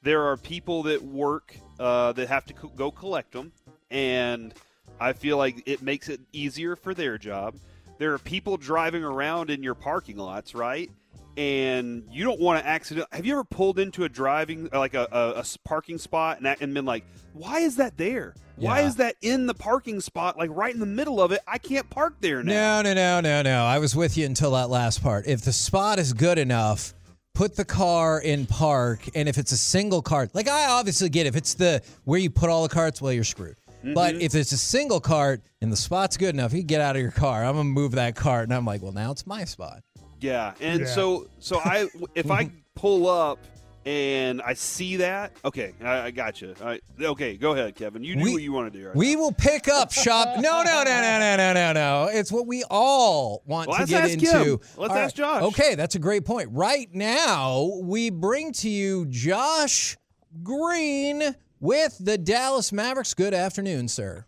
there 0.03 0.23
are 0.23 0.37
people 0.37 0.83
that 0.83 1.01
work 1.01 1.57
uh, 1.79 2.11
that 2.11 2.27
have 2.27 2.45
to 2.45 2.53
co- 2.53 2.67
go 2.67 2.91
collect 2.91 3.31
them, 3.31 3.51
and 3.89 4.53
I 4.99 5.13
feel 5.13 5.37
like 5.37 5.63
it 5.65 5.81
makes 5.81 6.09
it 6.09 6.19
easier 6.33 6.75
for 6.75 6.93
their 6.93 7.17
job. 7.17 7.55
There 7.97 8.13
are 8.13 8.19
people 8.19 8.57
driving 8.57 9.03
around 9.03 9.49
in 9.49 9.63
your 9.63 9.75
parking 9.75 10.17
lots, 10.17 10.53
right? 10.53 10.91
And 11.37 12.05
you 12.11 12.23
don't 12.23 12.39
want 12.39 12.59
to 12.61 12.67
accident. 12.67 13.07
Have 13.11 13.25
you 13.25 13.33
ever 13.33 13.43
pulled 13.43 13.79
into 13.79 14.03
a 14.03 14.09
driving 14.09 14.69
like 14.71 14.93
a 14.93 15.43
parking 15.63 15.97
spot 15.97 16.39
and, 16.39 16.55
and 16.59 16.73
been 16.73 16.85
like, 16.85 17.05
"Why 17.33 17.59
is 17.59 17.77
that 17.77 17.97
there? 17.97 18.35
Why 18.55 18.81
Yeah. 18.81 18.87
is 18.87 18.95
that 18.97 19.15
in 19.21 19.47
the 19.47 19.53
parking 19.53 19.99
spot? 20.01 20.37
Like 20.37 20.49
right 20.53 20.73
in 20.73 20.79
the 20.79 20.85
middle 20.85 21.21
of 21.21 21.31
it? 21.31 21.41
I 21.47 21.57
can't 21.57 21.89
park 21.89 22.15
there 22.21 22.43
now." 22.43 22.81
No, 22.81 22.93
no, 22.93 22.93
no, 22.93 23.21
no, 23.21 23.41
no. 23.41 23.63
I 23.65 23.79
was 23.79 23.95
with 23.95 24.17
you 24.17 24.25
until 24.25 24.51
that 24.51 24.69
last 24.69 25.01
part. 25.01 25.27
If 25.27 25.41
the 25.41 25.53
spot 25.53 25.99
is 25.99 26.13
good 26.13 26.37
enough, 26.37 26.93
put 27.33 27.55
the 27.55 27.65
car 27.65 28.19
in 28.21 28.45
park. 28.45 29.07
And 29.15 29.27
if 29.27 29.37
it's 29.37 29.51
a 29.51 29.57
single 29.57 30.01
cart, 30.01 30.35
like 30.35 30.47
I 30.47 30.67
obviously 30.67 31.09
get 31.09 31.25
it, 31.25 31.29
if 31.29 31.35
it's 31.35 31.55
the 31.55 31.81
where 32.03 32.19
you 32.19 32.29
put 32.29 32.49
all 32.49 32.63
the 32.63 32.73
carts, 32.73 33.01
well, 33.01 33.11
you're 33.11 33.23
screwed. 33.23 33.55
But 33.93 34.13
mm-hmm. 34.13 34.21
if 34.21 34.33
it's 34.33 34.53
a 34.53 34.57
single 34.57 35.01
cart 35.01 35.41
and 35.61 35.69
the 35.69 35.75
spot's 35.75 36.15
good 36.15 36.33
enough, 36.33 36.53
you 36.53 36.63
get 36.63 36.79
out 36.79 36.95
of 36.95 37.01
your 37.01 37.11
car. 37.11 37.43
I'm 37.43 37.55
gonna 37.55 37.65
move 37.65 37.93
that 37.93 38.15
cart, 38.15 38.43
and 38.43 38.53
I'm 38.53 38.63
like, 38.65 38.81
well, 38.81 38.93
now 38.93 39.11
it's 39.11 39.27
my 39.27 39.43
spot. 39.43 39.81
Yeah, 40.21 40.53
and 40.61 40.81
Yeah. 40.81 40.85
so 40.85 41.27
so 41.39 41.59
I 41.59 41.87
if 42.15 42.31
I 42.31 42.49
pull 42.75 43.09
up 43.09 43.39
and 43.85 44.41
I 44.41 44.53
see 44.53 44.97
that, 44.97 45.33
okay, 45.43 45.73
I, 45.83 46.01
I 46.03 46.11
got 46.11 46.41
you. 46.41 46.53
All 46.59 46.67
right, 46.67 46.81
okay, 47.01 47.35
go 47.37 47.51
ahead, 47.51 47.75
Kevin. 47.75 48.03
You 48.03 48.15
do 48.15 48.23
We- 48.23 48.33
what 48.33 48.41
you 48.41 48.51
want 48.53 48.71
to 48.73 48.79
do. 48.79 48.87
Right 48.87 48.95
We 48.95 49.15
will 49.15 49.31
pick 49.33 49.67
up 49.67 49.91
shop. 49.91 50.35
No, 50.39 50.63
no, 50.63 50.83
no, 50.83 50.83
no, 50.83 51.19
no, 51.19 51.35
no, 51.37 51.53
no, 51.53 51.73
no. 51.73 52.09
It's 52.11 52.31
what 52.31 52.47
we 52.47 52.63
all 52.69 53.43
want 53.45 53.67
Well, 53.69 53.77
to 53.77 53.81
let's 53.81 53.91
get 53.91 54.03
ask 54.03 54.13
into. 54.13 54.51
him. 54.53 54.59
Let's 54.77 54.91
All 54.91 54.97
ask 54.97 55.15
Josh. 55.15 55.43
Okay, 55.43 55.75
that's 55.75 55.95
a 55.95 55.99
great 55.99 56.25
point. 56.25 56.49
Right 56.51 56.87
now, 56.93 57.79
we 57.81 58.09
bring 58.09 58.51
to 58.53 58.69
you 58.69 59.05
Josh 59.07 59.97
Green 60.43 61.35
with 61.59 61.97
the 61.99 62.17
Dallas 62.17 62.71
Mavericks. 62.71 63.13
Good 63.13 63.33
afternoon, 63.33 63.87
sir. 63.87 64.25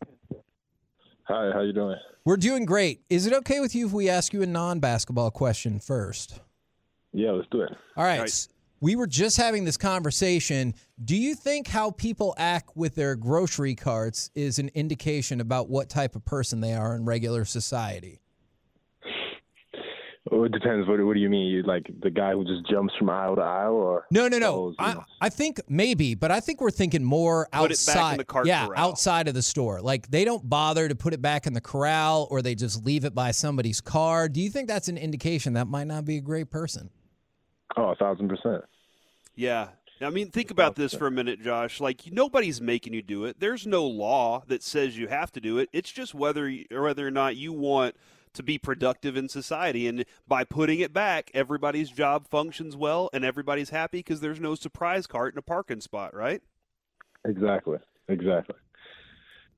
Hi, 1.24 1.52
how 1.54 1.62
you 1.62 1.74
doing? 1.74 1.98
We're 2.24 2.38
doing 2.38 2.66
great. 2.66 3.02
Is 3.10 3.26
it 3.28 3.34
okay 3.34 3.60
with 3.60 3.74
you 3.76 3.86
if 3.88 3.94
we 3.94 4.10
ask 4.10 4.34
you 4.34 4.42
a 4.42 4.46
non-basketball 4.48 5.32
question 5.32 5.80
first? 5.80 6.40
Yeah, 7.14 7.32
let's 7.32 7.48
do 7.52 7.62
it. 7.62 7.72
All 7.96 8.04
right. 8.04 8.20
Right. 8.22 8.48
S- 8.76 8.82
We 8.82 8.96
were 8.96 9.08
just 9.08 9.38
having 9.38 9.66
this 9.66 9.78
conversation. 9.78 10.74
Do 11.04 11.16
you 11.16 11.36
think 11.36 11.68
how 11.68 11.92
people 11.92 12.34
act 12.38 12.72
with 12.76 12.96
their 12.96 13.16
grocery 13.16 13.76
carts 13.76 14.30
is 14.36 14.60
an 14.60 14.70
indication 14.74 15.42
about 15.42 15.70
what 15.70 15.90
type 15.90 16.16
of 16.16 16.24
person 16.26 16.62
they 16.62 16.74
are 16.74 16.96
in 16.96 17.06
regular 17.06 17.46
society? 17.46 18.20
Oh, 20.32 20.44
it 20.44 20.52
depends. 20.52 20.88
What, 20.88 21.00
what 21.06 21.14
do 21.14 21.20
you 21.20 21.30
mean? 21.30 21.46
You, 21.54 21.62
like 21.62 21.86
the 22.02 22.10
guy 22.10 22.32
who 22.34 22.44
just 22.44 22.68
jumps 22.68 22.96
from 22.98 23.12
aisle 23.12 23.36
to 23.36 23.44
aisle, 23.44 23.76
or 23.76 24.06
No, 24.10 24.28
no, 24.28 24.40
no. 24.40 24.52
follows, 24.52 24.76
I, 24.80 24.94
know? 24.96 25.04
I 25.22 25.30
think 25.30 25.62
maybe, 25.70 26.16
but 26.16 26.32
I 26.32 26.40
think 26.40 26.62
we're 26.62 26.72
thinking 26.72 27.04
more 27.04 27.48
Put 27.54 27.70
it 27.72 27.86
back 27.86 27.96
in 27.96 28.02
outside. 28.02 28.20
the 28.20 28.26
cart 28.26 28.48
yeah, 28.48 28.66
corral. 28.66 28.80
outside 28.90 29.28
of 29.28 29.36
the 29.36 29.44
store. 29.44 29.82
Like 29.82 30.10
they 30.10 30.26
don't 30.26 30.50
bother 30.50 30.88
to 30.90 30.96
put 30.96 31.14
it 31.14 31.22
back 31.22 31.46
in 31.46 31.54
the 31.54 31.62
corral, 31.62 32.28
or 32.32 32.42
they 32.42 32.56
just 32.56 32.84
leave 32.84 33.06
it 33.06 33.14
by 33.14 33.30
somebody's 33.30 33.82
car. 33.82 34.28
Do 34.28 34.42
you 34.42 34.50
think 34.50 34.68
that's 34.68 34.88
an 34.88 34.98
indication 34.98 35.54
that 35.54 35.68
might 35.68 35.86
not 35.86 36.06
be 36.06 36.18
a 36.18 36.22
great 36.22 36.50
person? 36.50 36.90
Oh, 37.78 37.90
a 37.90 37.96
thousand 37.96 38.30
percent. 38.30 38.64
Yeah. 39.36 39.70
I 40.02 40.10
mean, 40.10 40.30
think 40.30 40.52
about 40.52 40.76
this 40.76 40.94
for 40.94 41.08
a 41.08 41.12
minute, 41.12 41.42
Josh. 41.42 41.80
Like 41.80 42.12
nobody's 42.12 42.60
making 42.60 42.94
you 42.94 43.02
do 43.02 43.24
it. 43.26 43.40
There's 43.40 43.66
no 43.66 43.86
law 43.86 44.44
that 44.48 44.62
says 44.62 44.98
you 44.98 45.08
have 45.08 45.32
to 45.34 45.40
do 45.42 45.58
it. 45.58 45.70
It's 45.72 45.92
just 45.92 46.14
whether 46.14 46.50
you- 46.50 46.66
or 46.72 46.82
whether 46.84 47.08
or 47.08 47.12
not 47.12 47.38
you 47.38 47.54
want 47.54 47.96
to 48.34 48.44
be 48.44 48.58
productive 48.58 49.16
in 49.16 49.30
society. 49.30 49.88
And 49.88 50.04
by 50.28 50.44
putting 50.44 50.82
it 50.82 50.92
back, 50.92 51.32
everybody's 51.34 51.90
job 51.90 52.28
functions 52.28 52.76
well 52.76 53.10
and 53.14 53.24
everybody's 53.24 53.70
happy 53.70 54.00
because 54.00 54.20
there's 54.20 54.42
no 54.42 54.56
surprise 54.56 55.08
cart 55.08 55.34
in 55.34 55.38
a 55.38 55.42
parking 55.42 55.80
spot, 55.80 56.14
right? 56.14 56.42
Exactly. 57.24 57.78
Exactly. 58.10 58.56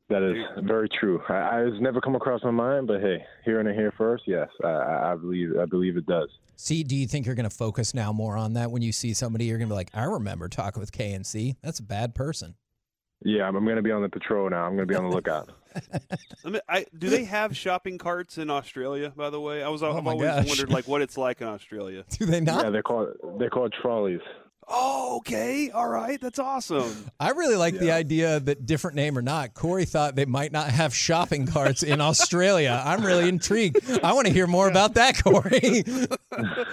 That 0.10 0.24
is 0.24 0.38
very 0.66 0.88
true. 0.88 1.22
I, 1.28 1.34
I 1.34 1.62
it's 1.66 1.82
never 1.82 2.00
come 2.00 2.16
across 2.16 2.42
my 2.44 2.52
mind, 2.52 2.88
but 2.88 3.02
hey, 3.02 3.26
hearing 3.44 3.68
it 3.68 3.76
here 3.76 3.94
first, 3.98 4.24
yes, 4.26 4.48
I- 4.64 4.68
I, 4.68 5.12
I 5.12 5.16
believe 5.16 5.50
I 5.62 5.66
believe 5.66 5.98
it 5.98 6.06
does. 6.06 6.30
See, 6.56 6.84
do 6.84 6.96
you 6.96 7.08
think 7.08 7.26
you're 7.26 7.36
going 7.36 7.48
to 7.50 7.56
focus 7.56 7.94
now 7.94 8.12
more 8.14 8.36
on 8.38 8.54
that 8.54 8.72
when 8.72 8.82
you 8.82 8.92
see 8.92 9.14
somebody? 9.14 9.46
You're 9.46 9.58
going 9.58 9.68
to 9.68 9.74
be 9.74 9.76
like, 9.76 9.92
I 9.94 10.06
remember 10.06 10.48
talking 10.48 10.80
with 10.80 10.92
KNC. 10.92 11.58
That's 11.62 11.80
a 11.80 11.84
bad 11.84 12.16
person. 12.16 12.56
Yeah, 13.24 13.48
I'm, 13.48 13.56
I'm 13.56 13.64
going 13.66 13.76
to 13.76 13.82
be 13.84 13.92
on 13.92 14.02
the 14.02 14.10
patrol 14.10 14.50
now. 14.50 14.64
I'm 14.64 14.76
going 14.76 14.88
to 14.88 14.92
be 14.92 14.96
on 14.96 15.04
the 15.04 15.10
lookout. 15.16 15.50
I 16.46 16.50
mean, 16.50 16.62
I, 16.70 16.86
do 16.98 17.10
they 17.10 17.26
have 17.26 17.56
shopping 17.56 17.98
carts 18.00 18.38
in 18.40 18.50
Australia? 18.50 19.12
By 19.16 19.30
the 19.30 19.40
way, 19.42 19.62
I 19.62 19.70
was 19.70 19.84
oh 19.84 19.92
I've 19.96 20.08
Oh 20.08 20.10
always 20.12 20.28
gosh. 20.30 20.48
wondered 20.48 20.70
like 20.72 20.88
what 20.88 21.02
it's 21.02 21.18
like 21.18 21.42
in 21.42 21.48
Australia. 21.48 22.04
Do 22.10 22.26
they 22.26 22.40
not? 22.40 22.64
yeah, 22.66 22.70
they're 22.72 22.82
called 22.84 23.10
they're 23.38 23.50
called 23.52 23.76
trolleys. 23.82 24.22
Oh, 24.70 25.18
okay, 25.18 25.70
all 25.70 25.88
right, 25.88 26.20
that's 26.20 26.40
awesome. 26.40 27.06
I 27.20 27.30
really 27.32 27.56
like 27.56 27.78
the 27.80 27.92
idea 27.92 28.40
that 28.42 28.66
different 28.66 28.96
name 28.98 29.18
or 29.18 29.22
not, 29.22 29.54
Corey 29.54 29.86
thought 29.86 30.16
they 30.16 30.26
might 30.26 30.52
not 30.52 30.70
have 30.70 30.94
shopping 30.94 31.48
carts 31.48 31.84
in 31.84 32.02
Australia. 32.02 32.82
I'm 32.84 33.06
really 33.06 33.30
intrigued. 33.30 33.78
I 34.04 34.12
want 34.14 34.28
to 34.28 34.34
hear 34.34 34.46
more 34.48 34.68
about 34.68 34.96
that, 34.96 35.24
Corey. 35.24 35.84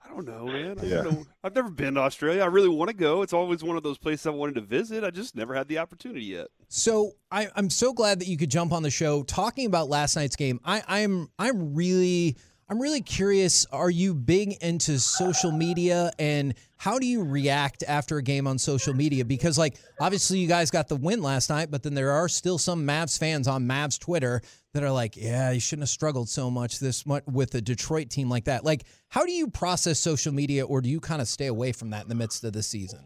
I 0.00 0.08
don't 0.10 0.26
know, 0.26 0.46
man. 0.46 0.78
I 0.80 0.84
Yeah. 0.84 1.02
don't 1.02 1.12
know. 1.14 1.24
I've 1.44 1.54
never 1.54 1.70
been 1.70 1.94
to 1.94 2.00
Australia. 2.00 2.42
I 2.42 2.46
really 2.46 2.68
want 2.68 2.88
to 2.90 2.96
go. 2.96 3.22
It's 3.22 3.32
always 3.32 3.62
one 3.62 3.76
of 3.76 3.82
those 3.82 3.98
places 3.98 4.26
I 4.26 4.30
wanted 4.30 4.56
to 4.56 4.60
visit. 4.62 5.04
I 5.04 5.10
just 5.10 5.36
never 5.36 5.54
had 5.54 5.68
the 5.68 5.78
opportunity 5.78 6.24
yet. 6.24 6.48
So 6.68 7.12
I, 7.30 7.48
I'm 7.56 7.70
so 7.70 7.92
glad 7.92 8.18
that 8.20 8.26
you 8.28 8.36
could 8.36 8.50
jump 8.50 8.72
on 8.72 8.82
the 8.82 8.90
show 8.90 9.22
talking 9.22 9.64
about 9.66 9.88
last 9.88 10.16
night's 10.16 10.36
game. 10.36 10.60
I, 10.64 10.82
I'm 10.86 11.30
I'm 11.38 11.74
really 11.74 12.36
I'm 12.70 12.80
really 12.80 13.00
curious. 13.00 13.64
Are 13.72 13.88
you 13.88 14.14
big 14.14 14.62
into 14.62 14.98
social 14.98 15.50
media 15.50 16.10
and 16.18 16.54
how 16.76 16.98
do 16.98 17.06
you 17.06 17.24
react 17.24 17.82
after 17.88 18.18
a 18.18 18.22
game 18.22 18.46
on 18.46 18.58
social 18.58 18.92
media? 18.92 19.24
Because 19.24 19.56
like 19.56 19.78
obviously 20.00 20.38
you 20.38 20.48
guys 20.48 20.70
got 20.70 20.88
the 20.88 20.96
win 20.96 21.22
last 21.22 21.48
night, 21.48 21.70
but 21.70 21.82
then 21.82 21.94
there 21.94 22.10
are 22.10 22.28
still 22.28 22.58
some 22.58 22.86
Mavs 22.86 23.18
fans 23.18 23.48
on 23.48 23.66
Mavs 23.66 23.98
Twitter 23.98 24.42
that 24.74 24.82
are 24.82 24.90
like, 24.90 25.16
yeah, 25.16 25.50
you 25.50 25.60
shouldn't 25.60 25.84
have 25.84 25.88
struggled 25.88 26.28
so 26.28 26.50
much 26.50 26.78
this 26.78 27.06
much 27.06 27.24
with 27.26 27.54
a 27.54 27.60
Detroit 27.60 28.10
team 28.10 28.28
like 28.28 28.44
that. 28.44 28.64
Like, 28.64 28.84
how 29.08 29.24
do 29.24 29.32
you 29.32 29.48
process 29.48 29.98
social 29.98 30.32
media, 30.32 30.66
or 30.66 30.80
do 30.82 30.90
you 30.90 31.00
kind 31.00 31.22
of 31.22 31.28
stay 31.28 31.46
away 31.46 31.72
from 31.72 31.90
that 31.90 32.02
in 32.02 32.08
the 32.08 32.14
midst 32.14 32.44
of 32.44 32.52
the 32.52 32.62
season? 32.62 33.00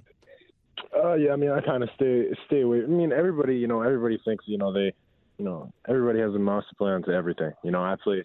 Uh, 0.95 1.15
yeah, 1.15 1.33
I 1.33 1.37
mean, 1.37 1.51
I 1.51 1.61
kind 1.61 1.83
of 1.83 1.89
stay 1.95 2.29
stay 2.47 2.63
away. 2.63 2.83
I 2.83 2.87
mean, 2.87 3.13
everybody, 3.13 3.57
you 3.57 3.69
know, 3.69 3.83
everybody 3.83 4.21
thinks, 4.25 4.45
you 4.49 4.59
know, 4.59 4.73
they, 4.73 4.93
you 5.39 5.45
know, 5.45 5.73
everybody 5.89 6.19
has 6.19 6.35
a 6.35 6.39
master 6.39 6.75
plan 6.77 7.03
to 7.05 7.13
everything. 7.13 7.53
You 7.63 7.71
know, 7.71 7.83
I 7.83 7.95
play 8.03 8.25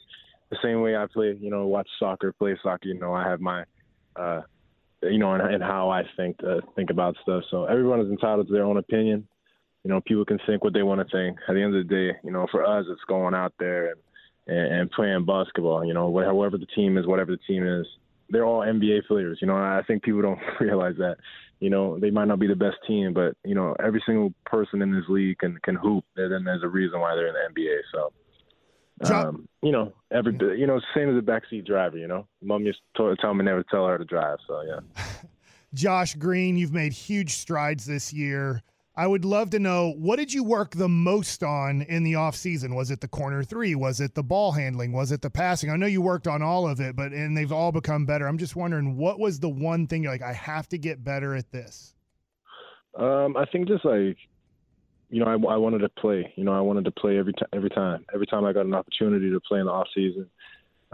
the 0.50 0.58
same 0.64 0.82
way 0.82 0.96
I 0.96 1.06
play. 1.12 1.38
You 1.40 1.50
know, 1.50 1.68
watch 1.68 1.88
soccer, 2.00 2.34
play 2.34 2.58
soccer. 2.64 2.88
You 2.88 3.00
know, 3.00 3.14
I 3.14 3.28
have 3.28 3.40
my, 3.40 3.64
uh, 4.16 4.42
you 5.04 5.18
know, 5.18 5.34
and, 5.34 5.42
and 5.42 5.64
how 5.64 5.90
I 5.90 6.04
think 6.16 6.38
uh, 6.44 6.62
think 6.76 6.90
about 6.90 7.16
stuff. 7.22 7.44
So 7.52 7.66
everyone 7.66 8.02
is 8.02 8.10
entitled 8.10 8.48
to 8.48 8.54
their 8.54 8.66
own 8.66 8.78
opinion. 8.78 9.28
You 9.84 9.92
know, 9.92 10.02
people 10.02 10.26
can 10.26 10.40
think 10.46 10.64
what 10.64 10.74
they 10.74 10.84
want 10.84 11.08
to 11.08 11.16
think. 11.16 11.38
At 11.48 11.54
the 11.54 11.62
end 11.62 11.76
of 11.76 11.88
the 11.88 11.94
day, 11.94 12.18
you 12.24 12.32
know, 12.32 12.48
for 12.52 12.66
us, 12.66 12.86
it's 12.90 13.02
going 13.08 13.34
out 13.34 13.54
there 13.60 13.92
and 13.92 14.00
and, 14.48 14.82
and 14.82 14.92
playing 14.92 15.26
basketball. 15.26 15.86
You 15.86 15.94
know, 15.94 16.14
wh- 16.14 16.26
however 16.26 16.58
the 16.58 16.66
team 16.68 16.98
is, 16.98 17.06
whatever 17.06 17.32
the 17.32 17.44
team 17.48 17.66
is, 17.66 17.86
they're 18.30 18.46
all 18.46 18.62
NBA 18.62 19.06
players. 19.08 19.40
You 19.42 19.48
know, 19.48 19.56
I 19.56 19.82
think 19.88 20.04
people 20.04 20.22
don't 20.22 20.40
realize 20.60 20.96
that. 20.98 21.18
You 21.60 21.72
know, 21.72 21.98
they 22.00 22.12
might 22.12 22.28
not 22.28 22.40
be 22.40 22.48
the 22.48 22.56
best 22.56 22.78
team, 22.88 23.14
but 23.14 23.36
you 23.44 23.56
know, 23.56 23.76
every 23.84 24.02
single 24.06 24.32
person 24.46 24.82
in 24.82 24.94
this 24.94 25.06
league 25.10 25.40
can 25.40 25.58
can 25.64 25.76
hoop, 25.76 26.06
and 26.16 26.32
then 26.32 26.44
there's 26.44 26.64
a 26.64 26.68
reason 26.68 27.00
why 27.00 27.16
they're 27.16 27.28
in 27.28 27.34
the 27.34 27.62
NBA. 27.62 27.78
So. 27.94 28.14
Um, 29.06 29.48
you 29.62 29.72
know, 29.72 29.94
every 30.12 30.34
you 30.58 30.66
know, 30.66 30.80
same 30.96 31.10
as 31.10 31.18
a 31.18 31.26
backseat 31.26 31.66
driver. 31.66 31.98
You 31.98 32.08
know, 32.08 32.28
mom 32.42 32.64
used 32.64 32.80
to 32.96 33.16
tell 33.22 33.34
me 33.34 33.46
never 33.46 33.64
tell 33.64 33.86
her 33.88 33.98
to 33.98 34.06
drive. 34.06 34.40
So 34.48 34.62
yeah. 34.62 35.04
Josh 35.74 36.16
Green, 36.16 36.58
you've 36.58 36.74
made 36.74 36.94
huge 36.94 37.34
strides 37.34 37.86
this 37.86 38.12
year. 38.12 38.64
I 38.96 39.06
would 39.06 39.26
love 39.26 39.52
to 39.52 39.60
know 39.60 39.94
what 39.96 40.16
did 40.16 40.34
you 40.34 40.44
work 40.44 40.72
the 40.72 40.90
most 40.90 41.44
on 41.44 41.84
in 41.84 42.04
the 42.04 42.14
offseason? 42.14 42.76
Was 42.76 42.90
it 42.90 43.00
the 43.00 43.08
corner 43.08 43.44
three? 43.44 43.76
Was 43.76 44.02
it 44.02 44.16
the 44.16 44.24
ball 44.24 44.54
handling? 44.54 44.92
Was 44.92 45.12
it 45.12 45.22
the 45.22 45.30
passing? 45.30 45.70
I 45.70 45.76
know 45.76 45.86
you 45.86 46.02
worked 46.02 46.26
on 46.26 46.42
all 46.42 46.68
of 46.68 46.80
it, 46.80 46.96
but 46.96 47.12
and 47.12 47.38
they've 47.38 47.52
all 47.52 47.72
become 47.72 48.08
better. 48.08 48.28
I'm 48.28 48.40
just 48.40 48.56
wondering 48.56 48.98
what 48.98 49.20
was 49.20 49.40
the 49.40 49.50
one 49.50 49.86
thing 49.86 50.02
you're 50.02 50.12
like, 50.12 50.24
I 50.24 50.34
have 50.34 50.68
to 50.70 50.80
get 50.80 51.04
better 51.04 51.36
at 51.36 51.52
this? 51.52 51.94
Um, 52.98 53.38
I 53.38 53.46
think 53.46 53.68
just 53.68 53.86
like, 53.86 54.18
you 55.10 55.24
know, 55.24 55.28
I, 55.28 55.54
I 55.54 55.58
wanted 55.58 55.80
to 55.80 55.89
play. 55.89 56.34
You 56.36 56.43
know, 56.43 56.54
I 56.54 56.62
wanted 56.62 56.86
to 56.86 56.91
play 56.91 57.17
every 57.17 57.34
time. 57.34 57.50
Every 57.54 57.70
time, 57.70 58.06
every 58.13 58.28
time 58.28 58.46
I 58.46 58.54
got 58.54 58.65
an 58.65 58.74
opportunity 58.74 59.32
to 59.32 59.39
play 59.39 59.60
in 59.60 59.65
the 59.65 59.72
off 59.72 59.88
season, 59.93 60.30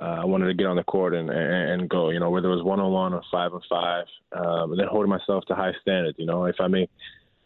uh, 0.02 0.19
I 0.21 0.26
wanted 0.26 0.47
to 0.47 0.54
get 0.54 0.67
on 0.67 0.76
the 0.76 0.84
court 0.84 1.13
and, 1.13 1.30
and 1.30 1.82
and 1.82 1.89
go. 1.89 2.10
You 2.10 2.19
know, 2.19 2.30
whether 2.30 2.49
it 2.49 2.56
was 2.56 2.63
one 2.63 2.80
on 2.80 2.91
one 2.91 3.13
or 3.13 3.21
five 3.32 3.54
on 3.54 3.62
five, 3.69 4.06
um, 4.32 4.71
and 4.71 4.80
then 4.80 4.88
holding 4.88 5.10
myself 5.10 5.45
to 5.45 5.56
high 5.56 5.73
standards. 5.82 6.17
You 6.19 6.26
know, 6.26 6.45
if 6.45 6.56
I 6.60 6.67
make 6.67 6.89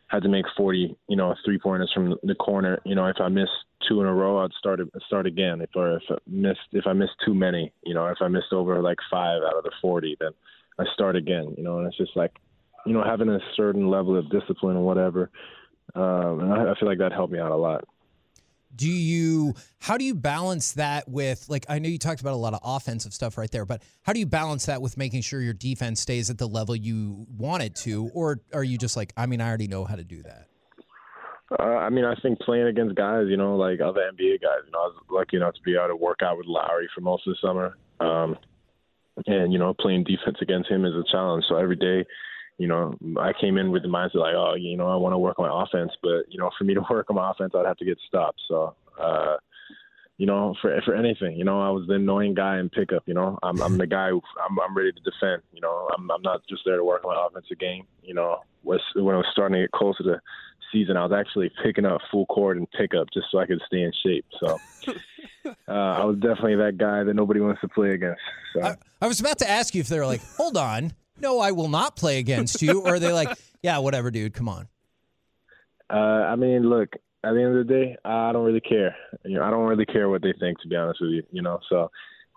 had 0.07 0.23
to 0.23 0.29
make 0.29 0.45
40, 0.55 0.95
you 1.09 1.15
know, 1.15 1.35
three 1.43 1.59
pointers 1.59 1.91
from 1.93 2.15
the 2.23 2.35
corner. 2.35 2.79
You 2.85 2.95
know, 2.95 3.07
if 3.07 3.17
I 3.19 3.27
missed 3.27 3.51
two 3.87 4.01
in 4.01 4.07
a 4.07 4.13
row, 4.13 4.39
I'd 4.39 4.53
start 4.57 4.79
start 5.05 5.25
again. 5.25 5.61
If 5.61 5.69
or 5.75 5.97
if 5.97 6.03
I 6.09 6.15
missed 6.25 6.59
if 6.71 6.87
I 6.87 6.93
missed 6.93 7.15
too 7.25 7.33
many, 7.33 7.73
you 7.83 7.93
know, 7.93 8.07
if 8.07 8.17
I 8.21 8.27
missed 8.27 8.53
over 8.53 8.81
like 8.81 8.97
five 9.11 9.41
out 9.43 9.57
of 9.57 9.63
the 9.63 9.71
40, 9.81 10.17
then 10.19 10.31
I 10.79 10.85
start 10.93 11.15
again. 11.15 11.53
You 11.57 11.63
know, 11.63 11.79
and 11.79 11.87
it's 11.87 11.97
just 11.97 12.15
like, 12.15 12.31
you 12.85 12.93
know, 12.93 13.03
having 13.03 13.29
a 13.29 13.39
certain 13.55 13.89
level 13.89 14.17
of 14.17 14.29
discipline 14.29 14.77
or 14.77 14.85
whatever. 14.85 15.29
Um, 15.95 16.39
and 16.41 16.53
I, 16.53 16.71
I 16.71 16.79
feel 16.79 16.87
like 16.87 16.99
that 16.99 17.11
helped 17.11 17.31
me 17.33 17.39
out 17.39 17.51
a 17.51 17.55
lot. 17.55 17.83
do 18.75 18.87
you 18.89 19.53
how 19.79 19.97
do 19.97 20.03
you 20.03 20.13
balance 20.13 20.73
that 20.73 21.07
with 21.07 21.45
like 21.49 21.65
i 21.69 21.79
know 21.79 21.87
you 21.89 21.97
talked 21.97 22.19
about 22.21 22.33
a 22.33 22.37
lot 22.37 22.53
of 22.53 22.59
offensive 22.63 23.13
stuff 23.13 23.37
right 23.37 23.49
there 23.51 23.65
but 23.65 23.81
how 24.03 24.11
do 24.13 24.19
you 24.19 24.25
balance 24.25 24.65
that 24.65 24.81
with 24.81 24.97
making 24.97 25.21
sure 25.21 25.39
your 25.41 25.53
defense 25.53 26.01
stays 26.01 26.29
at 26.29 26.37
the 26.37 26.47
level 26.47 26.75
you 26.75 27.25
want 27.37 27.63
it 27.63 27.73
to 27.75 28.11
or 28.13 28.41
are 28.53 28.63
you 28.63 28.77
just 28.77 28.95
like 28.97 29.13
i 29.15 29.25
mean 29.25 29.39
i 29.41 29.47
already 29.47 29.67
know 29.67 29.85
how 29.85 29.95
to 29.95 30.03
do 30.03 30.21
that 30.21 30.47
Uh, 31.57 31.63
I 31.63 31.89
mean, 31.89 32.03
I 32.03 32.13
think 32.21 32.39
playing 32.41 32.67
against 32.67 32.95
guys, 32.95 33.27
you 33.29 33.37
know, 33.37 33.55
like 33.55 33.79
other 33.79 34.01
NBA 34.01 34.41
guys, 34.41 34.63
you 34.65 34.71
know, 34.73 34.79
I 34.79 34.87
was 34.91 34.95
lucky 35.09 35.37
enough 35.37 35.53
to 35.53 35.61
be 35.63 35.75
able 35.75 35.87
to 35.87 35.95
work 35.95 36.19
out 36.21 36.37
with 36.37 36.45
Lowry 36.45 36.89
for 36.93 36.99
most 36.99 37.25
of 37.25 37.33
the 37.33 37.47
summer. 37.47 37.77
Um, 38.01 38.37
and, 39.25 39.53
you 39.53 39.57
know, 39.59 39.73
playing 39.73 40.03
defense 40.03 40.37
against 40.41 40.69
him 40.69 40.83
is 40.83 40.93
a 40.93 41.05
challenge. 41.09 41.45
So 41.47 41.55
every 41.55 41.77
day, 41.77 42.05
you 42.57 42.67
know, 42.67 42.93
I 43.19 43.33
came 43.39 43.57
in 43.57 43.71
with 43.71 43.83
the 43.83 43.87
mindset 43.87 44.15
like, 44.15 44.35
oh, 44.35 44.55
you 44.55 44.77
know, 44.77 44.87
I 44.87 44.95
want 44.95 45.13
to 45.13 45.17
work 45.17 45.37
on 45.39 45.47
my 45.47 45.63
offense. 45.63 45.91
But, 46.01 46.23
you 46.29 46.39
know, 46.39 46.49
for 46.57 46.63
me 46.63 46.73
to 46.73 46.83
work 46.89 47.09
on 47.09 47.15
my 47.15 47.31
offense, 47.31 47.53
I'd 47.55 47.65
have 47.65 47.77
to 47.77 47.85
get 47.85 47.97
stopped. 48.07 48.41
So, 48.47 48.75
uh, 48.99 49.37
you 50.17 50.25
know, 50.25 50.55
for 50.61 50.81
for 50.83 50.95
anything, 50.95 51.37
you 51.37 51.43
know, 51.43 51.61
I 51.61 51.69
was 51.69 51.85
the 51.87 51.93
annoying 51.93 52.33
guy 52.33 52.57
in 52.57 52.69
pickup. 52.69 53.03
You 53.05 53.13
know, 53.13 53.37
I'm 53.43 53.61
I'm 53.61 53.77
the 53.77 53.85
guy 53.99 54.09
who 54.09 54.21
I'm 54.43 54.59
I'm 54.59 54.75
ready 54.75 54.91
to 54.91 55.01
defend. 55.01 55.43
You 55.53 55.61
know, 55.61 55.87
I'm 55.95 56.09
I'm 56.09 56.23
not 56.23 56.41
just 56.49 56.63
there 56.65 56.77
to 56.77 56.83
work 56.83 57.05
on 57.05 57.13
my 57.13 57.27
offensive 57.27 57.59
game. 57.59 57.85
You 58.01 58.15
know, 58.15 58.39
was 58.63 58.81
when 58.95 59.13
I 59.13 59.19
was 59.19 59.27
starting 59.31 59.53
to 59.55 59.61
get 59.61 59.71
closer 59.71 60.03
to 60.03 60.21
season, 60.71 60.97
I 60.97 61.05
was 61.05 61.13
actually 61.13 61.51
picking 61.63 61.85
up 61.85 62.01
full 62.11 62.25
court 62.25 62.57
and 62.57 62.69
pickup 62.71 63.07
just 63.13 63.27
so 63.31 63.37
I 63.37 63.45
could 63.45 63.61
stay 63.67 63.83
in 63.83 63.91
shape. 64.03 64.25
So 64.39 64.59
uh, 65.45 65.71
I 65.71 66.03
was 66.03 66.17
definitely 66.17 66.55
that 66.55 66.77
guy 66.77 67.03
that 67.03 67.13
nobody 67.13 67.39
wants 67.39 67.61
to 67.61 67.67
play 67.67 67.91
against. 67.91 68.19
So 68.53 68.63
I, 68.63 68.75
I 69.01 69.07
was 69.07 69.19
about 69.19 69.37
to 69.39 69.49
ask 69.49 69.75
you 69.75 69.81
if 69.81 69.87
they 69.87 69.99
were 69.99 70.05
like 70.07 70.21
hold 70.35 70.57
on 70.57 70.93
no 71.19 71.39
i 71.39 71.51
will 71.51 71.69
not 71.69 71.95
play 71.95 72.19
against 72.19 72.61
you 72.61 72.81
or 72.81 72.95
are 72.95 72.99
they 72.99 73.11
like 73.11 73.29
yeah 73.61 73.77
whatever 73.77 74.11
dude 74.11 74.33
come 74.33 74.49
on 74.49 74.67
uh, 75.89 75.93
I 76.27 76.35
mean, 76.35 76.69
look, 76.69 76.89
at 77.23 77.33
the 77.33 77.41
end 77.41 77.57
of 77.57 77.67
the 77.67 77.73
day, 77.73 77.97
I 78.03 78.31
don't 78.31 78.45
really 78.45 78.61
care. 78.61 78.95
You 79.23 79.37
know, 79.37 79.43
I 79.43 79.49
don't 79.49 79.67
really 79.67 79.85
care 79.85 80.09
what 80.09 80.21
they 80.21 80.33
think, 80.39 80.59
to 80.61 80.67
be 80.67 80.75
honest 80.75 81.01
with 81.01 81.11
you. 81.11 81.23
You 81.31 81.41
know, 81.41 81.59
so 81.69 81.89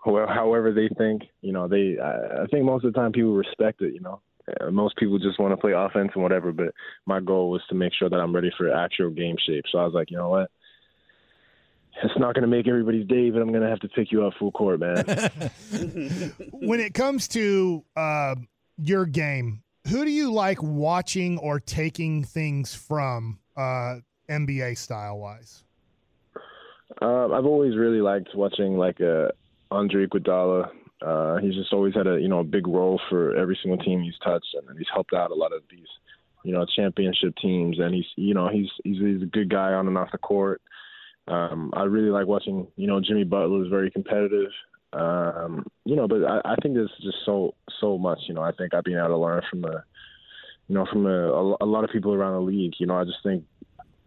wh- 0.05 0.27
however 0.27 0.71
they 0.71 0.89
think, 0.97 1.23
you 1.41 1.51
know, 1.51 1.67
they. 1.67 1.97
I 2.01 2.43
I 2.43 2.45
think 2.47 2.65
most 2.65 2.85
of 2.85 2.93
the 2.93 2.99
time 2.99 3.11
people 3.11 3.33
respect 3.33 3.81
it. 3.81 3.93
You 3.93 3.99
know, 3.99 4.21
uh, 4.59 4.71
most 4.71 4.95
people 4.97 5.19
just 5.19 5.39
want 5.39 5.51
to 5.51 5.57
play 5.57 5.73
offense 5.73 6.11
and 6.13 6.23
whatever. 6.23 6.51
But 6.51 6.73
my 7.05 7.19
goal 7.19 7.49
was 7.49 7.61
to 7.69 7.75
make 7.75 7.93
sure 7.93 8.09
that 8.09 8.19
I'm 8.19 8.33
ready 8.33 8.51
for 8.57 8.73
actual 8.73 9.09
game 9.09 9.35
shape. 9.45 9.65
So 9.71 9.79
I 9.79 9.85
was 9.85 9.93
like, 9.93 10.11
you 10.11 10.17
know 10.17 10.29
what. 10.29 10.49
It's 12.03 12.17
not 12.17 12.33
going 12.33 12.43
to 12.43 12.47
make 12.47 12.69
everybody's 12.69 13.05
day, 13.05 13.29
but 13.31 13.41
I'm 13.41 13.49
going 13.49 13.63
to 13.63 13.69
have 13.69 13.81
to 13.81 13.89
pick 13.89 14.13
you 14.13 14.25
up 14.25 14.33
full 14.39 14.53
court, 14.53 14.79
man. 14.79 15.03
when 16.53 16.79
it 16.79 16.93
comes 16.93 17.27
to 17.27 17.83
uh, 17.97 18.35
your 18.81 19.05
game, 19.05 19.63
who 19.87 20.05
do 20.05 20.11
you 20.11 20.31
like 20.31 20.61
watching 20.61 21.37
or 21.39 21.59
taking 21.59 22.23
things 22.23 22.73
from 22.73 23.39
uh, 23.55 23.97
NBA 24.29 24.77
style 24.77 25.19
wise? 25.19 25.63
Um, 27.01 27.33
I've 27.33 27.45
always 27.45 27.75
really 27.75 28.01
liked 28.01 28.29
watching 28.35 28.77
like 28.77 28.99
uh, 29.01 29.29
Andre 29.71 30.05
Iguodala, 30.05 30.69
Uh, 31.01 31.37
he's 31.37 31.55
just 31.55 31.73
always 31.73 31.95
had 31.95 32.05
a 32.05 32.19
you 32.19 32.27
know 32.27 32.39
a 32.39 32.43
big 32.43 32.67
role 32.67 32.99
for 33.09 33.35
every 33.35 33.57
single 33.61 33.83
team 33.83 34.01
he's 34.01 34.17
touched, 34.23 34.53
and 34.53 34.77
he's 34.77 34.87
helped 34.93 35.13
out 35.13 35.31
a 35.31 35.35
lot 35.35 35.53
of 35.53 35.63
these 35.69 35.87
you 36.43 36.53
know 36.53 36.65
championship 36.75 37.33
teams. 37.41 37.79
And 37.79 37.93
he's 37.95 38.05
you 38.15 38.33
know 38.33 38.49
he's 38.49 38.69
he's, 38.83 38.99
he's 38.99 39.21
a 39.21 39.25
good 39.25 39.49
guy 39.49 39.73
on 39.73 39.87
and 39.87 39.97
off 39.97 40.11
the 40.11 40.17
court. 40.17 40.61
Um, 41.27 41.71
I 41.73 41.83
really 41.83 42.09
like 42.09 42.27
watching 42.27 42.67
you 42.75 42.87
know 42.87 42.99
Jimmy 42.99 43.23
Butler 43.23 43.63
is 43.63 43.69
very 43.69 43.89
competitive. 43.89 44.51
Um, 44.93 45.65
you 45.85 45.95
know, 45.95 46.07
but 46.07 46.23
I, 46.23 46.41
I 46.43 46.55
think 46.61 46.75
there's 46.75 46.91
just 47.01 47.17
so 47.25 47.55
so 47.79 47.97
much. 47.97 48.19
You 48.27 48.33
know, 48.33 48.41
I 48.41 48.51
think 48.51 48.73
I've 48.73 48.83
been 48.83 48.97
able 48.97 49.09
to 49.09 49.17
learn 49.17 49.41
from 49.49 49.61
the 49.61 49.83
you 50.67 50.75
know 50.75 50.85
from 50.91 51.05
a, 51.05 51.55
a, 51.61 51.65
lot 51.65 51.83
of 51.83 51.89
people 51.91 52.13
around 52.13 52.33
the 52.33 52.51
league. 52.51 52.73
You 52.77 52.87
know, 52.87 52.97
I 52.97 53.03
just 53.03 53.23
think 53.23 53.45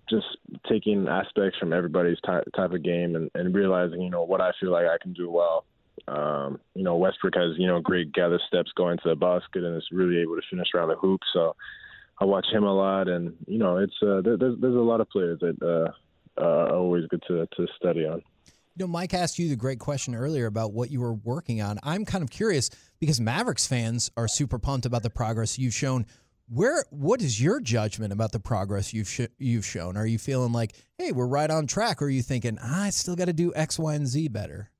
just 0.09 0.27
taking 0.69 1.09
aspects 1.09 1.59
from 1.59 1.73
everybody's 1.73 2.21
type, 2.21 2.45
type 2.55 2.73
of 2.73 2.83
game 2.83 3.17
and, 3.17 3.31
and 3.35 3.55
realizing, 3.55 4.03
you 4.03 4.11
know, 4.11 4.23
what 4.23 4.41
I 4.41 4.51
feel 4.61 4.71
like 4.71 4.87
I 4.87 4.99
can 5.01 5.13
do 5.13 5.31
well. 5.31 5.65
Um, 6.07 6.61
you 6.75 6.83
know, 6.83 6.97
Westbrook 6.97 7.35
has, 7.37 7.57
you 7.57 7.67
know, 7.67 7.81
great 7.81 8.13
gather 8.13 8.41
steps 8.47 8.71
going 8.77 8.99
to 8.99 9.09
the 9.09 9.17
basket 9.17 9.65
and 9.65 9.77
is 9.77 9.89
really 9.91 10.21
able 10.21 10.37
to 10.37 10.43
finish 10.51 10.69
around 10.75 10.89
the 10.89 10.97
hoop. 10.97 11.21
So 11.33 11.57
I 12.21 12.27
watch 12.27 12.47
him 12.53 12.65
a 12.65 12.75
lot 12.75 13.09
and, 13.09 13.35
you 13.47 13.59
know, 13.59 13.79
it's, 13.79 13.95
uh, 14.03 14.21
there, 14.21 14.37
there's, 14.37 14.61
there's 14.61 14.75
a 14.75 14.79
lot 14.79 15.01
of 15.01 15.09
players 15.09 15.41
that, 15.41 15.57
uh, 15.63 15.93
uh, 16.41 16.45
are 16.45 16.77
always 16.77 17.07
good 17.07 17.23
to, 17.29 17.47
to 17.57 17.67
study 17.77 18.05
on. 18.05 18.23
You 18.77 18.85
know, 18.85 18.89
Mike 18.89 19.15
asked 19.15 19.39
you 19.39 19.49
the 19.49 19.57
great 19.57 19.79
question 19.79 20.17
earlier 20.17 20.47
about 20.47 20.73
what 20.73 20.91
you 20.91 21.01
were 21.01 21.15
working 21.15 21.63
on. 21.63 21.79
I'm 21.85 22.05
kind 22.05 22.25
of 22.25 22.31
curious 22.31 22.71
because 22.99 23.21
Mavericks 23.21 23.67
fans 23.67 24.11
are 24.17 24.27
super 24.27 24.59
pumped 24.59 24.85
about 24.85 25.05
the 25.05 25.11
progress 25.11 25.59
you've 25.59 25.75
shown 25.75 26.07
where 26.49 26.85
what 26.91 27.23
is 27.23 27.41
your 27.41 27.61
judgment 27.61 28.13
about 28.13 28.33
the 28.33 28.41
progress 28.41 28.93
you've 28.93 29.09
sh- 29.09 29.33
you've 29.39 29.65
shown? 29.65 29.97
Are 29.97 30.07
you 30.07 30.19
feeling 30.19 30.53
like, 30.53 30.75
hey, 30.99 31.13
we're 31.13 31.27
right 31.27 31.51
on 31.51 31.67
track, 31.67 32.03
or 32.03 32.07
are 32.07 32.11
you 32.11 32.23
thinking, 32.23 32.59
ah, 32.63 32.85
I 32.85 32.91
still 32.91 33.17
got 33.17 33.27
to 33.27 33.33
do 33.33 33.53
X, 33.55 33.79
Y, 33.79 33.95
and 33.95 34.07
Z 34.07 34.29
better? 34.29 34.71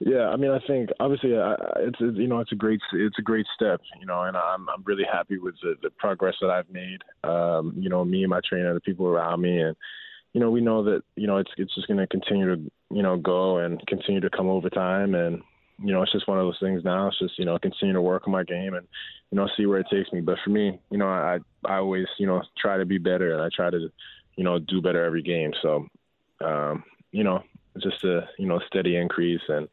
Yeah, 0.00 0.28
I 0.28 0.36
mean, 0.36 0.50
I 0.50 0.58
think 0.66 0.88
obviously 0.98 1.32
it's, 1.32 1.98
it's 2.00 2.16
you 2.16 2.26
know 2.26 2.40
it's 2.40 2.52
a 2.52 2.56
great 2.56 2.80
it's 2.94 3.18
a 3.18 3.22
great 3.22 3.46
step, 3.54 3.80
you 4.00 4.06
know, 4.06 4.22
and 4.22 4.36
I'm 4.36 4.68
I'm 4.68 4.82
really 4.84 5.04
happy 5.10 5.38
with 5.38 5.54
the, 5.62 5.74
the 5.82 5.90
progress 5.90 6.34
that 6.40 6.50
I've 6.50 6.70
made. 6.70 7.02
Um, 7.22 7.74
you 7.76 7.90
know, 7.90 8.04
me 8.04 8.22
and 8.22 8.30
my 8.30 8.40
trainer, 8.48 8.72
the 8.72 8.80
people 8.80 9.06
around 9.06 9.42
me, 9.42 9.60
and 9.60 9.76
you 10.32 10.40
know, 10.40 10.50
we 10.50 10.60
know 10.60 10.84
that 10.84 11.02
you 11.16 11.26
know 11.26 11.38
it's 11.38 11.50
it's 11.56 11.74
just 11.74 11.88
going 11.88 11.98
to 11.98 12.06
continue 12.06 12.54
to 12.54 12.70
you 12.90 13.02
know 13.02 13.16
go 13.16 13.58
and 13.58 13.84
continue 13.86 14.20
to 14.20 14.30
come 14.30 14.48
over 14.48 14.70
time, 14.70 15.14
and 15.14 15.42
you 15.82 15.92
know, 15.92 16.02
it's 16.02 16.12
just 16.12 16.28
one 16.28 16.38
of 16.38 16.44
those 16.44 16.58
things 16.60 16.84
now. 16.84 17.08
It's 17.08 17.18
just, 17.18 17.38
you 17.38 17.44
know, 17.44 17.58
continue 17.58 17.94
to 17.94 18.02
work 18.02 18.26
on 18.26 18.32
my 18.32 18.44
game 18.44 18.74
and, 18.74 18.86
you 19.30 19.36
know, 19.36 19.48
see 19.56 19.66
where 19.66 19.78
it 19.78 19.86
takes 19.90 20.12
me. 20.12 20.20
But 20.20 20.38
for 20.44 20.50
me, 20.50 20.78
you 20.90 20.98
know, 20.98 21.08
I, 21.08 21.38
I 21.64 21.76
always, 21.76 22.06
you 22.18 22.26
know, 22.26 22.42
try 22.58 22.76
to 22.76 22.84
be 22.84 22.98
better 22.98 23.32
and 23.32 23.42
I 23.42 23.48
try 23.54 23.70
to, 23.70 23.90
you 24.36 24.44
know, 24.44 24.58
do 24.58 24.82
better 24.82 25.02
every 25.02 25.22
game. 25.22 25.52
So, 25.62 25.86
um, 26.44 26.84
you 27.12 27.24
know, 27.24 27.42
just 27.82 28.04
a, 28.04 28.28
you 28.38 28.46
know, 28.46 28.60
steady 28.66 28.96
increase. 28.96 29.40
And 29.48 29.68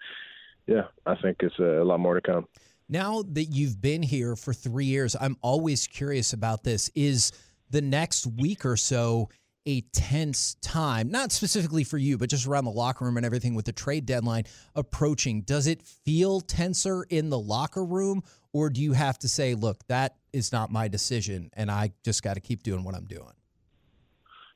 yeah, 0.66 0.84
I 1.06 1.16
think 1.16 1.38
it's 1.42 1.60
a, 1.60 1.82
a 1.82 1.86
lot 1.86 2.00
more 2.00 2.14
to 2.14 2.22
come. 2.22 2.48
Now 2.90 3.24
that 3.34 3.46
you've 3.46 3.82
been 3.82 4.02
here 4.02 4.38
for 4.38 4.54
three 4.54 4.86
years, 4.86 5.14
I'm 5.20 5.36
always 5.42 5.88
curious 5.88 6.32
about 6.32 6.64
this. 6.64 6.90
Is 6.96 7.34
the 7.70 7.82
next 7.82 8.26
week 8.26 8.66
or 8.66 8.78
so 8.78 9.28
a 9.68 9.82
tense 9.92 10.56
time, 10.62 11.12
not 11.12 11.34
specifically 11.34 11.84
for 11.84 11.98
you, 11.98 12.18
but 12.18 12.30
just 12.30 12.48
around 12.48 12.64
the 12.64 12.72
locker 12.72 13.04
room 13.04 13.18
and 13.18 13.26
everything 13.26 13.54
with 13.54 13.66
the 13.66 13.74
trade 13.74 14.06
deadline 14.06 14.46
approaching. 14.76 15.42
Does 15.42 15.68
it 15.68 15.82
feel 15.84 16.40
tenser 16.40 17.04
in 17.10 17.30
the 17.30 17.38
locker 17.38 17.84
room, 17.84 18.24
or 18.54 18.70
do 18.70 18.82
you 18.82 18.94
have 18.94 19.20
to 19.20 19.28
say, 19.28 19.56
look, 19.56 19.86
that 19.88 20.16
is 20.32 20.54
not 20.54 20.72
my 20.72 20.88
decision, 20.88 21.50
and 21.54 21.70
I 21.70 21.92
just 22.06 22.24
got 22.24 22.36
to 22.36 22.40
keep 22.40 22.64
doing 22.64 22.86
what 22.86 22.96
I'm 22.96 23.06
doing? 23.06 23.34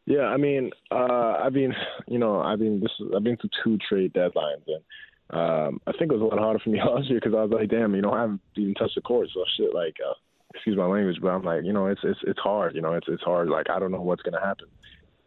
Yeah, 0.06 0.28
I 0.28 0.38
mean, 0.38 0.72
uh, 0.90 1.40
I've 1.44 1.54
been, 1.54 1.74
you 2.08 2.18
know, 2.18 2.40
I've 2.40 2.60
been 2.60 2.80
this, 2.80 2.92
I've 3.14 3.24
been 3.24 3.36
through 3.36 3.50
two 3.64 3.78
trade 3.90 4.14
deadlines, 4.14 4.64
and 4.66 4.82
um, 5.30 5.82
I 5.86 5.92
think 5.92 6.12
it 6.12 6.18
was 6.18 6.22
a 6.22 6.26
lot 6.26 6.40
harder 6.40 6.60
for 6.60 6.70
me 6.70 6.80
last 6.86 7.10
year 7.10 7.20
because 7.22 7.36
I 7.38 7.44
was 7.44 7.52
like, 7.52 7.70
damn, 7.70 7.94
you 7.96 8.02
know, 8.02 8.14
I 8.14 8.22
haven't 8.22 8.42
even 8.56 8.76
touched 8.76 8.96
the 8.96 9.02
court, 9.02 9.28
so 9.34 9.44
shit, 9.58 9.76
like, 9.76 9.98
uh, 10.08 10.14
excuse 10.54 10.78
my 10.78 10.86
language, 10.86 11.18
but 11.22 11.30
I'm 11.30 11.44
like, 11.44 11.64
you 11.66 11.74
know, 11.74 11.88
it's 11.88 12.02
it's 12.04 12.20
it's 12.24 12.40
hard, 12.40 12.76
you 12.76 12.82
know, 12.82 12.94
it's 12.94 13.08
it's 13.10 13.24
hard. 13.24 13.50
Like, 13.50 13.70
I 13.70 13.78
don't 13.78 13.92
know 13.92 14.02
what's 14.02 14.22
gonna 14.22 14.42
happen. 14.42 14.68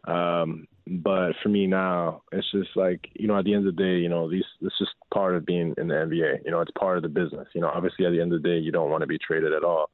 Um, 0.07 0.67
but 0.87 1.33
for 1.41 1.49
me 1.49 1.65
now, 1.65 2.21
it's 2.31 2.49
just 2.51 2.75
like 2.75 3.09
you 3.13 3.27
know, 3.27 3.37
at 3.37 3.45
the 3.45 3.53
end 3.53 3.67
of 3.67 3.75
the 3.75 3.83
day, 3.83 3.97
you 3.97 4.09
know, 4.09 4.29
these 4.29 4.43
it's 4.61 4.77
just 4.77 4.91
part 5.13 5.35
of 5.35 5.45
being 5.45 5.73
in 5.77 5.87
the 5.87 5.95
NBA. 5.95 6.45
You 6.45 6.51
know, 6.51 6.61
it's 6.61 6.71
part 6.77 6.97
of 6.97 7.03
the 7.03 7.09
business. 7.09 7.47
You 7.53 7.61
know, 7.61 7.71
obviously 7.73 8.05
at 8.05 8.11
the 8.11 8.21
end 8.21 8.33
of 8.33 8.41
the 8.41 8.47
day, 8.47 8.57
you 8.59 8.71
don't 8.71 8.91
want 8.91 9.01
to 9.01 9.07
be 9.07 9.17
traded 9.17 9.53
at 9.53 9.63
all. 9.63 9.89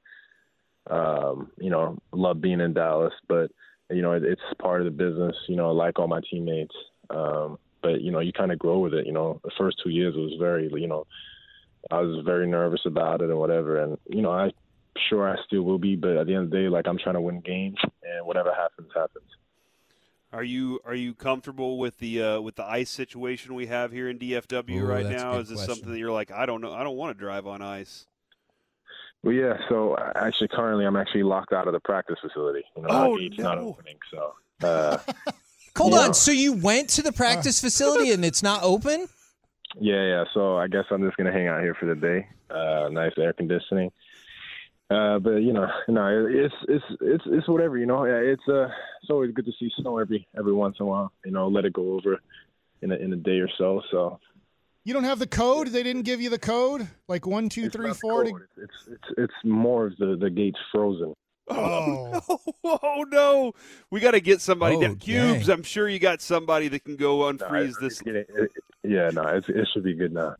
Um, 0.89 1.52
you 1.60 1.69
know, 1.69 1.97
love 2.12 2.41
being 2.41 2.60
in 2.60 2.74
Dallas, 2.74 3.13
but 3.30 3.52
you 3.89 4.02
know, 4.02 4.13
it, 4.13 4.24
it's 4.24 4.41
part 4.60 4.82
of 4.82 4.86
the 4.86 4.91
business. 4.91 5.36
You 5.47 5.56
know, 5.56 5.71
like 5.71 5.97
all 5.97 6.08
my 6.08 6.21
teammates. 6.30 6.76
Um, 7.10 7.58
but 7.82 8.02
you 8.02 8.12
know, 8.12 8.19
you 8.19 8.34
kind 8.34 8.52
of 8.52 8.60
grow 8.60 8.80
with 8.80 8.93
it. 8.93 9.06
You 9.06 9.13
know, 9.13 9.39
the 9.43 9.52
first 9.58 9.78
two 9.84 9.89
years 9.89 10.15
it 10.15 10.19
was 10.19 10.36
very, 10.39 10.69
you 10.76 10.88
know, 10.88 11.08
I 11.89 12.00
was 12.02 12.24
very 12.26 12.47
nervous 12.47 12.82
about 12.86 13.21
it 13.21 13.30
and 13.30 13.39
whatever. 13.39 13.82
And 13.82 13.97
you 14.10 14.21
know, 14.21 14.32
I 14.32 14.52
sure 15.10 15.30
I 15.30 15.41
still 15.45 15.63
will 15.63 15.80
be, 15.80 15.95
but 15.95 16.17
at 16.17 16.28
the 16.28 16.36
end 16.36 16.45
of 16.45 16.50
the 16.52 16.58
day, 16.58 16.69
like 16.69 16.88
I'm 16.88 16.97
trying 16.97 17.15
to 17.15 17.21
win 17.21 17.39
games, 17.39 17.78
and 17.84 18.26
whatever 18.26 18.54
happens, 18.54 18.89
happens. 18.93 19.26
Are 20.34 20.44
you 20.44 20.80
are 20.86 20.96
you 20.96 21.13
comfortable 21.13 21.78
with 21.78 21.98
the 22.00 22.24
uh, 22.24 22.41
with 22.41 22.56
the 22.56 22.65
ice 22.65 22.89
situation 22.89 23.54
we 23.54 23.67
have 23.67 23.91
here 23.91 24.10
in 24.10 24.17
DFW 24.17 24.82
Ooh, 24.82 24.86
right 24.86 25.06
now? 25.06 25.38
Is 25.38 25.50
this 25.50 25.58
question. 25.58 25.76
something 25.76 25.91
that 25.91 26.00
you're 26.00 26.12
like, 26.12 26.32
I 26.32 26.46
don't 26.46 26.62
know, 26.62 26.74
I 26.74 26.84
don't 26.84 26.96
want 26.96 27.17
to 27.17 27.20
drive 27.20 27.46
on 27.46 27.62
ice? 27.62 28.06
Well, 29.24 29.34
yeah. 29.34 29.58
So 29.67 29.98
actually, 30.15 30.48
currently, 30.48 30.86
I'm 30.86 30.96
actually 30.96 31.24
locked 31.24 31.52
out 31.52 31.67
of 31.67 31.74
the 31.74 31.82
practice 31.82 32.17
facility. 32.22 32.63
You 32.78 32.84
know, 32.84 32.89
oh, 32.89 33.17
it's 33.17 33.38
no. 33.38 33.44
not 33.44 33.58
opening. 33.58 33.98
So, 34.10 34.34
uh, 34.63 34.98
hold 35.78 35.94
on. 35.94 36.08
Know. 36.08 36.12
So 36.13 36.32
you 36.32 36.54
went 36.54 36.89
to 36.91 37.02
the 37.02 37.12
practice 37.12 37.60
facility 37.62 38.12
and 38.12 38.24
it's 38.24 38.41
not 38.41 38.63
open? 38.63 39.08
Yeah, 39.80 40.06
yeah. 40.06 40.24
So 40.34 40.58
I 40.58 40.67
guess 40.67 40.86
I'm 40.91 41.04
just 41.04 41.17
gonna 41.17 41.34
hang 41.34 41.48
out 41.48 41.62
here 41.62 41.76
for 41.76 41.88
the 41.88 41.96
day. 41.96 42.28
Uh, 42.50 42.89
nice 42.89 43.12
air 43.17 43.34
conditioning. 43.34 43.91
Uh, 44.92 45.20
but 45.20 45.38
you 45.38 45.54
know, 45.54 45.68
no, 45.88 46.28
it's 46.30 46.54
it's 46.68 46.84
it's 47.00 47.24
it's 47.28 47.48
whatever. 47.48 47.78
You 47.78 47.86
know, 47.86 48.04
it's 48.04 48.42
uh, 48.50 48.66
it's 49.02 49.10
always 49.10 49.32
good 49.32 49.46
to 49.46 49.52
see 49.58 49.72
snow 49.80 50.00
every 50.00 50.28
every 50.38 50.54
once 50.54 50.76
in 50.80 50.86
a 50.86 50.90
while. 50.90 51.14
You 51.24 51.32
know, 51.32 51.48
let 51.48 51.64
it 51.64 51.72
go 51.72 51.94
over 51.94 52.20
in 52.82 52.92
a 52.92 52.96
in 52.96 53.14
a 53.14 53.18
day 53.18 53.40
or 53.40 53.50
so. 53.58 53.82
So. 53.90 54.20
You 54.84 54.96
don't 54.96 55.04
have 55.04 55.20
the 55.20 55.28
code. 55.28 55.68
They 55.68 55.84
didn't 55.84 56.02
give 56.04 56.22
you 56.22 56.32
the 56.32 56.40
code, 56.40 56.88
like 57.08 57.28
one, 57.28 57.50
two, 57.50 57.66
it's 57.66 57.76
three, 57.76 57.94
four. 57.94 58.24
To... 58.24 58.36
It's 58.58 58.74
it's 58.88 59.04
it's 59.16 59.34
more 59.44 59.86
of 59.86 59.98
the 59.98 60.18
the 60.20 60.30
gates 60.30 60.58
frozen. 60.72 61.14
Oh, 61.48 62.20
oh 62.28 62.40
no! 62.64 62.80
Oh, 62.84 63.06
no. 63.08 63.54
We 63.92 64.00
got 64.00 64.12
to 64.12 64.22
get 64.22 64.42
somebody 64.42 64.78
oh, 64.78 64.82
down. 64.82 64.96
Cubes, 64.96 65.46
dang. 65.46 65.58
I'm 65.58 65.64
sure 65.64 65.88
you 65.88 66.00
got 66.00 66.20
somebody 66.20 66.68
that 66.70 66.84
can 66.84 66.96
go 66.96 67.20
unfreeze 67.20 67.74
no, 67.80 67.88
this. 67.88 68.02
It, 68.02 68.16
it, 68.16 68.52
yeah, 68.84 69.10
no, 69.14 69.22
it 69.28 69.68
should 69.72 69.84
be 69.84 69.94
good 69.94 70.14
now. 70.14 70.36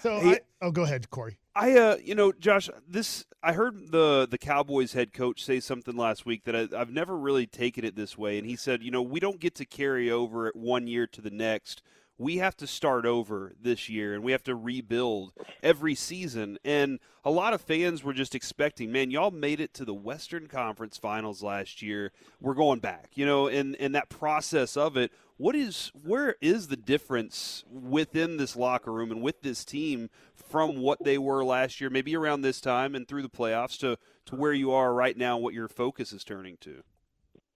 So, 0.00 0.20
hey, 0.20 0.32
I, 0.32 0.40
oh, 0.62 0.70
go 0.70 0.84
ahead, 0.84 1.10
Corey. 1.10 1.39
I, 1.54 1.76
uh, 1.76 1.96
you 2.02 2.14
know, 2.14 2.32
Josh, 2.32 2.70
this 2.88 3.24
I 3.42 3.52
heard 3.52 3.90
the 3.90 4.28
the 4.30 4.38
Cowboys 4.38 4.92
head 4.92 5.12
coach 5.12 5.44
say 5.44 5.60
something 5.60 5.96
last 5.96 6.24
week 6.24 6.44
that 6.44 6.54
I, 6.54 6.68
I've 6.76 6.92
never 6.92 7.16
really 7.16 7.46
taken 7.46 7.84
it 7.84 7.96
this 7.96 8.16
way, 8.16 8.38
and 8.38 8.46
he 8.46 8.56
said, 8.56 8.82
you 8.82 8.90
know, 8.90 9.02
we 9.02 9.20
don't 9.20 9.40
get 9.40 9.54
to 9.56 9.64
carry 9.64 10.10
over 10.10 10.46
it 10.46 10.54
one 10.54 10.86
year 10.86 11.06
to 11.08 11.20
the 11.20 11.30
next 11.30 11.82
we 12.20 12.36
have 12.36 12.54
to 12.54 12.66
start 12.66 13.06
over 13.06 13.54
this 13.58 13.88
year 13.88 14.12
and 14.12 14.22
we 14.22 14.32
have 14.32 14.42
to 14.42 14.54
rebuild 14.54 15.32
every 15.62 15.94
season. 15.94 16.58
And 16.66 16.98
a 17.24 17.30
lot 17.30 17.54
of 17.54 17.62
fans 17.62 18.04
were 18.04 18.12
just 18.12 18.34
expecting, 18.34 18.92
man, 18.92 19.10
y'all 19.10 19.30
made 19.30 19.58
it 19.58 19.72
to 19.74 19.86
the 19.86 19.94
Western 19.94 20.46
Conference 20.46 20.98
Finals 20.98 21.42
last 21.42 21.80
year. 21.80 22.12
We're 22.38 22.52
going 22.52 22.80
back, 22.80 23.12
you 23.14 23.24
know, 23.24 23.48
and 23.48 23.74
and 23.76 23.94
that 23.94 24.10
process 24.10 24.76
of 24.76 24.98
it. 24.98 25.12
What 25.40 25.56
is 25.56 25.90
where 26.04 26.36
is 26.40 26.68
the 26.68 26.76
difference 26.76 27.64
within 27.70 28.36
this 28.36 28.56
locker 28.56 28.92
room 28.92 29.10
and 29.10 29.22
with 29.22 29.40
this 29.40 29.64
team 29.64 30.10
from 30.34 30.82
what 30.82 31.02
they 31.02 31.16
were 31.16 31.44
last 31.44 31.80
year, 31.80 31.88
maybe 31.88 32.14
around 32.14 32.42
this 32.42 32.60
time 32.60 32.94
and 32.94 33.08
through 33.08 33.22
the 33.22 33.30
playoffs 33.30 33.78
to 33.78 33.96
to 34.26 34.36
where 34.36 34.52
you 34.52 34.70
are 34.72 34.92
right 34.92 35.16
now, 35.16 35.38
what 35.38 35.54
your 35.54 35.68
focus 35.68 36.12
is 36.12 36.24
turning 36.24 36.58
to? 36.60 36.82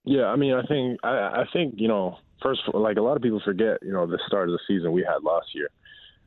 Yeah, 0.04 0.26
I 0.26 0.36
mean, 0.36 0.54
I 0.54 0.62
think 0.62 0.98
I, 1.04 1.42
I 1.42 1.44
think 1.52 1.74
you 1.76 1.88
know 1.88 2.18
first, 2.44 2.60
like 2.72 2.98
a 2.98 3.00
lot 3.00 3.16
of 3.16 3.22
people 3.22 3.40
forget, 3.44 3.78
you 3.82 3.92
know, 3.92 4.06
the 4.06 4.20
start 4.26 4.48
of 4.48 4.52
the 4.52 4.60
season 4.68 4.92
we 4.92 5.02
had 5.02 5.24
last 5.24 5.46
year. 5.54 5.70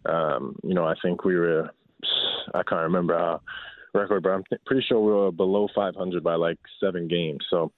Um, 0.06 0.56
you 0.64 0.74
know, 0.74 0.86
I 0.86 0.96
think 1.02 1.24
we 1.24 1.36
were, 1.36 1.70
I 2.54 2.64
can't 2.64 2.82
remember 2.82 3.16
our 3.16 3.40
record, 3.94 4.24
but 4.24 4.30
I'm 4.30 4.44
pretty 4.66 4.86
sure 4.88 5.00
we 5.00 5.12
were 5.12 5.32
below 5.32 5.68
500 5.74 6.24
by 6.24 6.36
like 6.36 6.58
seven 6.80 7.08
games. 7.08 7.46
So, 7.50 7.72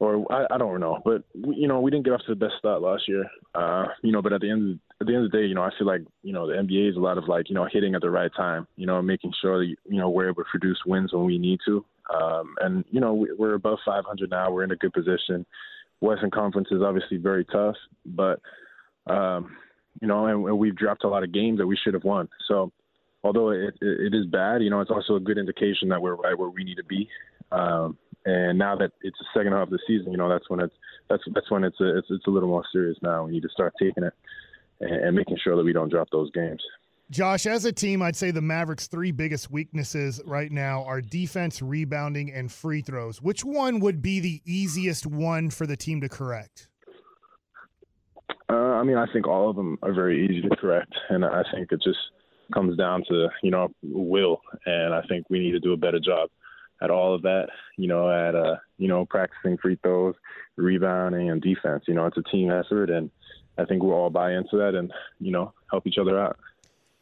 or 0.00 0.30
I, 0.32 0.54
I 0.54 0.58
don't 0.58 0.80
know, 0.80 1.00
but 1.04 1.22
you 1.34 1.68
know, 1.68 1.80
we 1.80 1.90
didn't 1.90 2.04
get 2.04 2.12
off 2.12 2.22
to 2.26 2.34
the 2.34 2.36
best 2.36 2.54
start 2.58 2.82
last 2.82 3.08
year. 3.08 3.24
Uh, 3.54 3.86
you 4.02 4.12
know, 4.12 4.20
but 4.20 4.32
at 4.32 4.40
the 4.40 4.50
end 4.50 4.80
at 5.00 5.06
the 5.06 5.14
end 5.14 5.24
of 5.24 5.30
the 5.30 5.38
day, 5.38 5.46
you 5.46 5.54
know, 5.54 5.62
I 5.62 5.70
feel 5.78 5.86
like 5.86 6.02
you 6.22 6.32
know 6.32 6.46
the 6.46 6.54
NBA 6.54 6.90
is 6.90 6.96
a 6.96 7.00
lot 7.00 7.18
of 7.18 7.28
like 7.28 7.48
you 7.48 7.54
know 7.54 7.66
hitting 7.70 7.94
at 7.94 8.02
the 8.02 8.10
right 8.10 8.30
time. 8.36 8.66
You 8.76 8.86
know, 8.86 9.00
making 9.00 9.32
sure 9.40 9.58
that 9.58 9.66
you 9.66 9.98
know 9.98 10.10
we're 10.10 10.28
able 10.28 10.42
to 10.42 10.50
produce 10.50 10.80
wins 10.86 11.12
when 11.12 11.24
we 11.24 11.38
need 11.38 11.60
to. 11.66 11.84
Um, 12.12 12.54
and 12.60 12.84
you 12.90 13.00
know, 13.00 13.14
we, 13.14 13.28
we're 13.38 13.54
above 13.54 13.78
500 13.84 14.30
now. 14.30 14.50
We're 14.50 14.64
in 14.64 14.72
a 14.72 14.76
good 14.76 14.92
position. 14.92 15.46
Western 16.00 16.30
Conference 16.30 16.68
is 16.70 16.82
obviously 16.82 17.16
very 17.16 17.44
tough, 17.44 17.76
but 18.04 18.40
um, 19.06 19.56
you 20.00 20.08
know, 20.08 20.26
and, 20.26 20.46
and, 20.46 20.58
we've 20.58 20.76
dropped 20.76 21.04
a 21.04 21.08
lot 21.08 21.22
of 21.22 21.32
games 21.32 21.58
that 21.58 21.66
we 21.66 21.76
should 21.82 21.94
have 21.94 22.04
won. 22.04 22.28
So, 22.48 22.72
although 23.22 23.50
it, 23.50 23.74
it 23.80 24.14
is 24.14 24.26
bad, 24.26 24.62
you 24.62 24.70
know, 24.70 24.80
it's 24.80 24.90
also 24.90 25.16
a 25.16 25.20
good 25.20 25.38
indication 25.38 25.88
that 25.88 26.02
we're 26.02 26.14
right 26.14 26.38
where 26.38 26.48
we 26.48 26.64
need 26.64 26.76
to 26.76 26.84
be. 26.84 27.08
Um, 27.52 27.96
and 28.24 28.58
now 28.58 28.76
that 28.76 28.92
it's 29.02 29.18
the 29.18 29.38
second 29.38 29.52
half 29.52 29.64
of 29.64 29.70
the 29.70 29.78
season, 29.86 30.10
you 30.10 30.18
know, 30.18 30.28
that's 30.28 30.48
when 30.48 30.60
it's 30.60 30.74
that's 31.08 31.22
that's 31.34 31.50
when 31.50 31.64
it's 31.64 31.78
a, 31.80 31.98
it's, 31.98 32.06
it's 32.10 32.26
a 32.26 32.30
little 32.30 32.48
more 32.48 32.64
serious 32.72 32.96
now. 33.02 33.24
We 33.24 33.32
need 33.32 33.42
to 33.42 33.48
start 33.50 33.74
taking 33.80 34.04
it 34.04 34.14
and, 34.80 35.04
and 35.04 35.16
making 35.16 35.38
sure 35.42 35.56
that 35.56 35.64
we 35.64 35.72
don't 35.72 35.90
drop 35.90 36.08
those 36.10 36.30
games. 36.32 36.62
Josh, 37.10 37.44
as 37.44 37.66
a 37.66 37.72
team, 37.72 38.00
I'd 38.00 38.16
say 38.16 38.30
the 38.30 38.40
Mavericks' 38.40 38.86
three 38.86 39.12
biggest 39.12 39.50
weaknesses 39.50 40.22
right 40.24 40.50
now 40.50 40.84
are 40.84 41.02
defense, 41.02 41.60
rebounding, 41.60 42.32
and 42.32 42.50
free 42.50 42.80
throws. 42.80 43.20
Which 43.20 43.44
one 43.44 43.78
would 43.80 44.00
be 44.00 44.20
the 44.20 44.40
easiest 44.46 45.06
one 45.06 45.50
for 45.50 45.66
the 45.66 45.76
team 45.76 46.00
to 46.00 46.08
correct? 46.08 46.68
Uh, 48.48 48.54
I 48.54 48.84
mean, 48.84 48.96
I 48.96 49.06
think 49.12 49.28
all 49.28 49.50
of 49.50 49.56
them 49.56 49.78
are 49.82 49.92
very 49.92 50.24
easy 50.24 50.48
to 50.48 50.56
correct, 50.56 50.94
and 51.10 51.26
I 51.26 51.42
think 51.54 51.72
it 51.72 51.82
just 51.82 51.98
comes 52.54 52.76
down 52.78 53.04
to 53.08 53.28
you 53.42 53.50
know 53.50 53.68
will, 53.82 54.40
and 54.64 54.94
I 54.94 55.02
think 55.02 55.26
we 55.28 55.40
need 55.40 55.52
to 55.52 55.60
do 55.60 55.74
a 55.74 55.76
better 55.76 56.00
job 56.00 56.30
at 56.82 56.90
all 56.90 57.14
of 57.14 57.22
that. 57.22 57.48
You 57.76 57.88
know, 57.88 58.10
at 58.10 58.34
uh, 58.34 58.56
you 58.78 58.88
know 58.88 59.04
practicing 59.06 59.58
free 59.58 59.78
throws, 59.82 60.14
rebounding, 60.56 61.30
and 61.30 61.40
defense. 61.40 61.84
You 61.86 61.94
know, 61.94 62.06
it's 62.06 62.18
a 62.18 62.22
team 62.22 62.50
effort, 62.50 62.90
and 62.90 63.10
I 63.58 63.64
think 63.64 63.82
we'll 63.82 63.94
all 63.94 64.10
buy 64.10 64.32
into 64.32 64.56
that, 64.58 64.74
and 64.74 64.92
you 65.20 65.32
know, 65.32 65.52
help 65.70 65.86
each 65.86 65.98
other 65.98 66.18
out. 66.18 66.36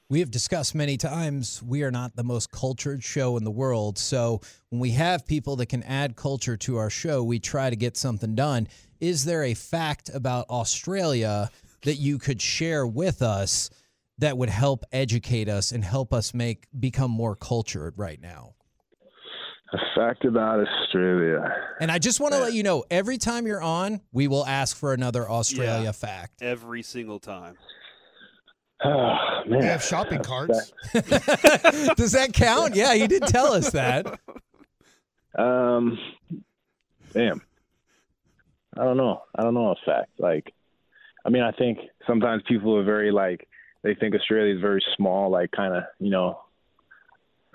We 0.09 0.21
have 0.21 0.31
discussed 0.31 0.75
many 0.75 0.99
times 0.99 1.63
we 1.63 1.83
are 1.85 1.91
not 1.91 2.17
the 2.17 2.23
most 2.23 2.53
cultured 2.53 3.03
show 3.03 3.39
in 3.39 3.45
the 3.45 3.51
world. 3.51 3.97
So 3.97 4.43
when 4.69 4.79
we 4.79 4.91
have 4.91 5.27
people 5.27 5.57
that 5.57 5.71
can 5.71 5.83
add 5.85 6.17
culture 6.17 6.55
to 6.59 6.77
our 6.77 6.91
show, 6.91 7.25
we 7.25 7.39
try 7.39 7.71
to 7.71 7.77
get 7.77 7.97
something 7.97 8.35
done. 8.35 8.69
Is 9.01 9.25
there 9.25 9.43
a 9.43 9.55
fact 9.55 10.11
about 10.13 10.51
Australia 10.51 11.51
that 11.85 11.95
you 11.95 12.19
could 12.19 12.43
share 12.43 12.87
with 12.87 13.23
us 13.23 13.71
that 14.19 14.37
would 14.37 14.51
help 14.51 14.85
educate 14.93 15.49
us 15.49 15.73
and 15.73 15.83
help 15.83 16.13
us 16.13 16.35
make 16.35 16.67
become 16.79 17.11
more 17.11 17.35
cultured 17.35 17.95
right 17.97 18.21
now? 18.21 18.55
A 19.75 19.79
fact 19.95 20.25
about 20.27 20.67
Australia. 20.67 21.43
And 21.81 21.91
I 21.91 21.99
just 21.99 22.21
want 22.21 22.35
to 22.35 22.41
let 22.41 22.53
you 22.53 22.63
know 22.63 22.85
every 22.91 23.17
time 23.17 23.47
you're 23.47 23.63
on, 23.63 24.03
we 24.13 24.29
will 24.29 24.45
ask 24.47 24.77
for 24.77 24.93
another 24.93 25.29
Australia 25.29 25.85
Yeah. 25.85 25.93
fact. 25.93 26.43
Every 26.43 26.83
single 26.83 27.19
time. 27.19 27.57
Oh, 28.85 29.17
man. 29.47 29.61
They 29.61 29.67
have 29.67 29.81
shopping 29.85 30.25
carts. 30.25 30.73
Does 30.93 32.11
that 32.13 32.31
count? 32.33 32.75
Yeah, 32.75 32.93
you 32.95 33.07
did 33.07 33.23
tell 33.29 33.53
us 33.53 33.71
that. 33.71 34.19
Um, 35.39 35.99
damn. 37.15 37.41
I 38.77 38.85
don't 38.85 38.97
know. 38.99 39.23
I 39.35 39.43
don't 39.43 39.55
know 39.55 39.71
a 39.71 39.77
fact. 39.87 40.11
Like, 40.19 40.53
I 41.25 41.31
mean, 41.31 41.43
I 41.43 41.53
think 41.53 41.79
sometimes 42.07 42.43
people 42.47 42.77
are 42.77 42.85
very 42.85 43.11
like 43.13 43.49
they 43.83 43.95
think 43.95 44.15
Australia 44.15 44.55
is 44.55 44.61
very 44.61 44.85
small, 44.97 45.31
like 45.31 45.51
kind 45.53 45.75
of 45.75 45.85
you 46.01 46.11
know, 46.11 46.41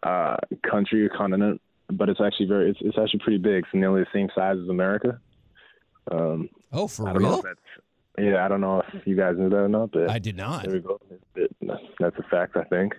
uh, 0.01 0.37
country 0.67 1.05
or 1.05 1.09
continent, 1.09 1.61
but 1.91 2.09
it's 2.09 2.19
actually 2.21 2.47
very 2.47 2.69
it's, 2.71 2.79
it's 2.81 2.97
actually 2.97 3.19
pretty 3.19 3.37
big. 3.37 3.63
It's 3.63 3.73
nearly 3.73 4.01
the 4.01 4.07
same 4.13 4.29
size 4.35 4.57
as 4.61 4.69
America. 4.69 5.19
Um, 6.11 6.49
Oh, 6.71 6.87
for 6.87 7.07
I 7.07 7.13
don't 7.13 7.21
know 7.21 7.29
real? 7.29 7.37
if 7.39 7.43
that's 7.45 7.59
yeah. 8.17 8.43
I 8.43 8.47
don't 8.47 8.61
know 8.61 8.81
if 8.93 9.05
you 9.07 9.15
guys 9.15 9.35
knew 9.37 9.49
that 9.49 9.55
or 9.57 9.69
not, 9.69 9.91
but 9.91 10.09
I 10.09 10.19
did 10.19 10.35
not. 10.35 10.63
There 10.63 10.73
we 10.73 10.79
go. 10.79 10.99
It- 11.09 11.21
it- 11.61 11.79
that's 11.99 12.15
a 12.17 12.23
fact. 12.23 12.57
I 12.57 12.63
think. 12.65 12.93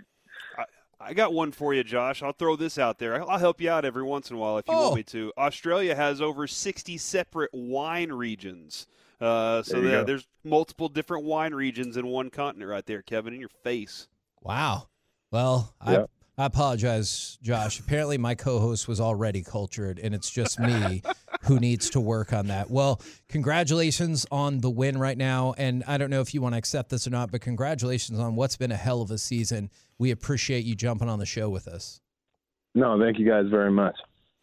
I 1.01 1.15
got 1.15 1.33
one 1.33 1.53
for 1.53 1.73
you, 1.73 1.85
Josh. 1.85 2.23
I'll 2.25 2.33
throw 2.33 2.57
this 2.57 2.77
out 2.77 2.99
there. 2.99 3.23
I'll 3.31 3.39
help 3.39 3.61
you 3.61 3.71
out 3.71 3.85
every 3.85 4.03
once 4.03 4.31
in 4.31 4.37
a 4.37 4.39
while 4.39 4.59
if 4.59 4.67
you 4.67 4.75
Oh. 4.75 4.83
want 4.85 4.97
me 4.97 5.03
to. 5.05 5.33
Australia 5.39 5.95
has 5.95 6.21
over 6.21 6.47
60 6.49 6.99
separate 6.99 7.51
wine 7.53 8.11
regions. 8.11 8.89
Uh, 9.21 9.63
so 9.63 9.75
There 9.75 9.83
you 9.85 9.91
there- 9.91 10.05
there's 10.05 10.27
multiple 10.45 10.89
different 10.89 11.25
wine 11.25 11.55
regions 11.55 11.97
in 11.97 12.09
one 12.09 12.31
continent 12.31 12.69
right 12.69 12.85
there, 12.85 13.03
Kevin, 13.03 13.33
in 13.33 13.39
your 13.41 13.49
face. 13.49 14.09
Wow. 14.43 14.89
Well, 15.31 15.73
Yeah. 15.87 16.07
I, 16.39 16.43
I 16.43 16.47
apologize, 16.47 17.39
Josh. 17.43 17.81
Apparently, 17.81 18.17
my 18.19 18.35
co 18.35 18.59
host 18.59 18.89
was 18.89 19.01
already 19.01 19.43
cultured, 19.43 19.99
and 19.99 20.15
it's 20.15 20.31
just 20.31 20.59
me 20.59 21.03
who 21.43 21.59
needs 21.59 21.91
to 21.91 22.01
work 22.01 22.33
on 22.33 22.47
that. 22.49 22.71
Well, 22.71 23.01
congratulations 23.29 24.27
on 24.31 24.61
the 24.61 24.71
win 24.71 24.99
right 24.99 25.19
now. 25.19 25.55
And 25.59 25.85
I 25.87 25.99
don't 25.99 26.11
know 26.11 26.21
if 26.21 26.35
you 26.35 26.43
want 26.43 26.55
to 26.55 26.59
accept 26.59 26.91
this 26.91 27.07
or 27.07 27.11
not, 27.11 27.31
but 27.31 27.41
congratulations 27.41 28.19
on 28.19 28.37
what's 28.37 28.57
been 28.57 28.73
a 28.73 28.77
hell 28.77 29.03
of 29.03 29.11
a 29.11 29.19
season. 29.19 29.71
We 29.99 30.11
appreciate 30.11 30.65
you 30.65 30.75
jumping 30.75 31.09
on 31.09 31.19
the 31.19 31.27
show 31.27 31.49
with 31.49 31.67
us. 31.69 32.01
No, 32.75 33.01
thank 33.01 33.19
you 33.19 33.27
guys 33.27 33.47
very 33.49 33.71
much. 33.71 33.97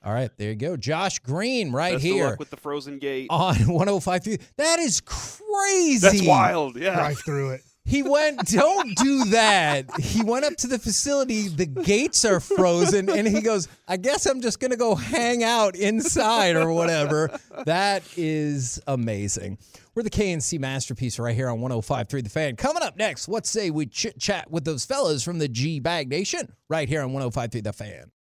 All 0.04 0.14
right, 0.14 0.30
there 0.38 0.50
you 0.50 0.56
go. 0.56 0.78
Josh 0.78 1.20
Green 1.20 1.72
right 1.72 1.94
Best 1.94 2.06
of 2.06 2.12
here 2.12 2.26
luck 2.28 2.40
with 2.40 2.50
the 2.52 2.58
Frozen 2.58 3.00
Gate. 3.00 3.28
on 3.30 3.56
105. 3.68 4.50
That 4.58 4.80
is 4.80 5.02
crazy. 5.02 6.00
That's 6.00 6.22
wild. 6.22 6.76
Yeah. 6.76 6.94
Drive 6.96 7.20
through 7.20 7.52
it. 7.52 7.62
He 7.88 8.02
went, 8.02 8.48
don't 8.48 8.98
do 8.98 9.26
that. 9.26 9.86
He 10.00 10.24
went 10.24 10.43
up 10.43 10.56
to 10.58 10.67
the 10.67 10.80
facility, 10.80 11.48
the 11.48 11.67
gates 11.67 12.26
are 12.26 12.39
frozen, 12.39 13.10
and 13.10 13.28
he 13.28 13.41
goes, 13.41 13.67
I 13.88 13.98
guess 13.98 14.26
I'm 14.26 14.41
just 14.41 14.60
going 14.60 14.71
to 14.71 14.78
go 14.78 14.95
hang 14.95 15.43
out 15.43 15.76
inside 15.76 16.56
or 16.56 16.74
whatever. 16.74 17.30
That 17.65 18.02
is 18.17 18.82
amazing. 18.88 19.60
We're 19.93 20.04
the 20.04 20.10
KNC 20.10 20.60
Masterpiece 20.60 21.19
right 21.19 21.36
here 21.36 21.48
on 21.48 21.62
1053 21.62 22.21
The 22.21 22.30
Fan. 22.30 22.56
Coming 22.56 22.82
up 22.82 22.98
next, 22.98 23.28
what 23.28 23.45
say 23.45 23.69
we 23.69 23.86
chit 23.86 24.19
chat 24.19 24.50
with 24.50 24.65
those 24.65 24.84
fellas 24.84 25.24
from 25.24 25.38
the 25.38 25.48
G 25.48 25.80
Bag 25.80 26.10
Nation 26.10 26.52
right 26.69 26.89
here 26.89 27.02
on 27.02 27.13
1053 27.13 27.62
The 27.62 27.71
Fan. 27.71 28.12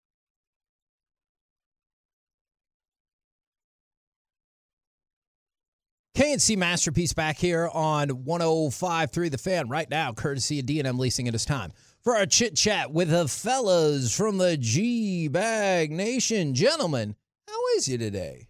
KNC 6.14 6.56
Masterpiece 6.56 7.12
back 7.12 7.38
here 7.38 7.68
on 7.74 8.08
105.3 8.08 9.30
The 9.32 9.36
Fan 9.36 9.68
right 9.68 9.90
now, 9.90 10.12
courtesy 10.12 10.60
of 10.60 10.66
D&M 10.66 10.96
Leasing. 10.96 11.26
It 11.26 11.34
is 11.34 11.44
time 11.44 11.72
for 12.02 12.14
our 12.14 12.24
chit 12.24 12.54
chat 12.54 12.92
with 12.92 13.10
the 13.10 13.26
fellas 13.26 14.16
from 14.16 14.38
the 14.38 14.56
G 14.56 15.26
Bag 15.26 15.90
Nation. 15.90 16.54
Gentlemen, 16.54 17.16
how 17.48 17.58
is 17.76 17.88
you 17.88 17.98
today? 17.98 18.46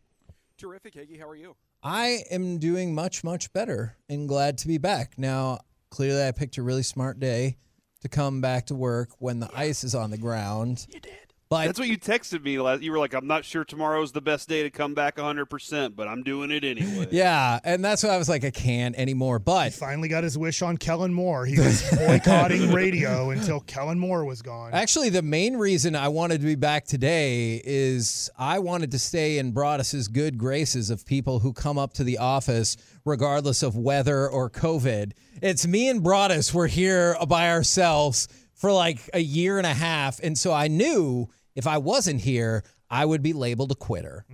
Terrific, 0.59 0.93
Higgy. 0.93 1.19
How 1.19 1.27
are 1.27 1.35
you? 1.35 1.57
I 1.83 2.25
am 2.31 2.59
doing 2.59 2.95
much, 2.95 3.25
much 3.25 3.51
better 3.55 3.97
and 4.11 4.29
glad 4.29 4.59
to 4.59 4.69
be 4.69 4.77
back. 4.77 5.15
Now, 5.17 5.61
clearly, 5.89 6.23
I 6.23 6.33
picked 6.33 6.59
a 6.59 6.63
really 6.63 6.83
smart 6.83 7.19
day 7.19 7.57
to 8.03 8.11
come 8.11 8.43
back 8.43 8.67
to 8.67 8.75
work 8.75 9.09
when 9.21 9.41
the 9.41 9.49
ice 9.57 9.85
is 9.85 9.95
on 9.95 10.11
the 10.11 10.19
ground. 10.19 10.87
You 10.93 11.01
did. 11.01 11.24
But 11.55 11.67
That's 11.67 11.79
what 11.79 11.89
you 11.89 11.99
texted 11.99 12.43
me. 12.43 12.59
last 12.59 12.83
You 12.83 12.91
were 12.91 12.99
like, 12.99 13.15
I'm 13.15 13.29
not 13.29 13.45
sure 13.45 13.65
tomorrow's 13.65 14.11
the 14.11 14.21
best 14.21 14.49
day 14.49 14.65
to 14.65 14.71
come 14.71 14.93
back 14.93 15.17
100%, 15.17 15.95
but 15.95 16.09
I'm 16.09 16.25
doing 16.25 16.51
it 16.51 16.65
anyway. 16.65 17.07
yeah, 17.13 17.61
and 17.63 17.85
that's 17.85 18.03
why 18.03 18.11
I 18.11 18.19
was 18.19 18.29
like, 18.29 18.45
I 18.45 18.51
can't 18.51 18.97
anymore. 18.97 19.39
He 19.39 19.45
But 19.45 19.73
finally 19.73 20.09
got 20.09 20.25
his 20.25 20.37
wish 20.37 20.63
on 20.63 20.77
Kellen 20.77 21.15
Moore. 21.15 21.47
He 21.47 21.61
was 21.61 21.89
boycotting 21.97 22.73
radio 22.73 23.31
until 23.31 23.61
Kellen 23.61 24.01
Moore 24.01 24.25
was 24.25 24.43
gone. 24.43 24.73
Actually, 24.73 25.11
the 25.11 25.23
main 25.23 25.57
reason 25.57 25.95
I 25.95 26.09
wanted 26.09 26.41
to 26.41 26.47
be 26.47 26.57
back 26.57 26.87
today 26.87 27.63
is 27.65 28.31
I 28.37 28.59
wanted 28.59 28.91
to 28.91 28.99
stay 28.99 29.39
in 29.39 29.53
Broaddus's 29.53 30.09
good 30.09 30.39
graces 30.39 30.91
of 30.91 31.07
people 31.07 31.39
who 31.39 31.53
come 31.53 31.79
up 31.79 31.93
to 31.95 32.05
the 32.05 32.19
office 32.19 32.77
regardless 33.05 33.63
of 33.63 33.77
weather 33.77 34.29
or 34.29 34.51
COVID. 34.51 35.13
It's 35.41 35.67
me 35.67 35.89
and 35.89 36.03
Broaddus. 36.03 36.53
We're 36.53 36.67
here 36.67 37.17
by 37.29 37.51
ourselves 37.51 38.29
for 38.55 38.73
like 38.73 38.99
a 39.13 39.21
year 39.21 39.59
and 39.59 39.67
a 39.67 39.75
half. 39.75 40.21
And 40.23 40.39
so 40.39 40.53
I 40.53 40.69
knew 40.69 41.29
if 41.55 41.67
I 41.67 41.79
wasn't 41.79 42.21
here, 42.21 42.65
I 42.91 43.05
would 43.05 43.23
be 43.23 43.33
labeled 43.33 43.73
a 43.73 43.75
quitter. 43.75 44.25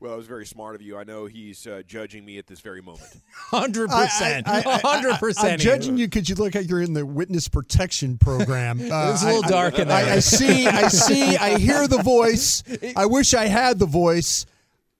Well, 0.00 0.14
it 0.14 0.16
was 0.16 0.26
very 0.26 0.46
smart 0.46 0.74
of 0.74 0.82
you. 0.82 0.96
I 0.98 1.04
know 1.04 1.26
he's 1.26 1.64
uh, 1.64 1.82
judging 1.86 2.24
me 2.24 2.36
at 2.38 2.48
this 2.48 2.58
very 2.58 2.82
moment. 2.82 3.06
100%. 3.52 3.88
I- 3.88 4.42
I- 4.44 4.80
I- 4.82 5.02
100%. 5.16 5.34
I'm 5.44 5.58
judging 5.60 5.96
you 5.96 6.08
because 6.08 6.28
you 6.28 6.34
look 6.34 6.56
like 6.56 6.68
you're 6.68 6.82
in 6.82 6.92
the 6.92 7.06
witness 7.06 7.46
protection 7.46 8.18
program. 8.18 8.80
Uh, 8.80 8.84
It 8.84 8.88
was 9.12 9.22
a 9.22 9.26
little 9.26 9.44
I- 9.44 9.48
dark 9.48 9.78
in 9.78 9.88
I, 9.90 10.02
there. 10.02 10.14
I 10.14 10.18
see. 10.18 10.66
I 10.66 10.88
see. 10.88 11.36
I 11.36 11.56
hear 11.56 11.86
the 11.86 12.02
voice. 12.02 12.64
I 12.96 13.06
wish 13.06 13.32
I 13.32 13.46
had 13.46 13.78
the 13.78 13.86
voice. 13.86 14.44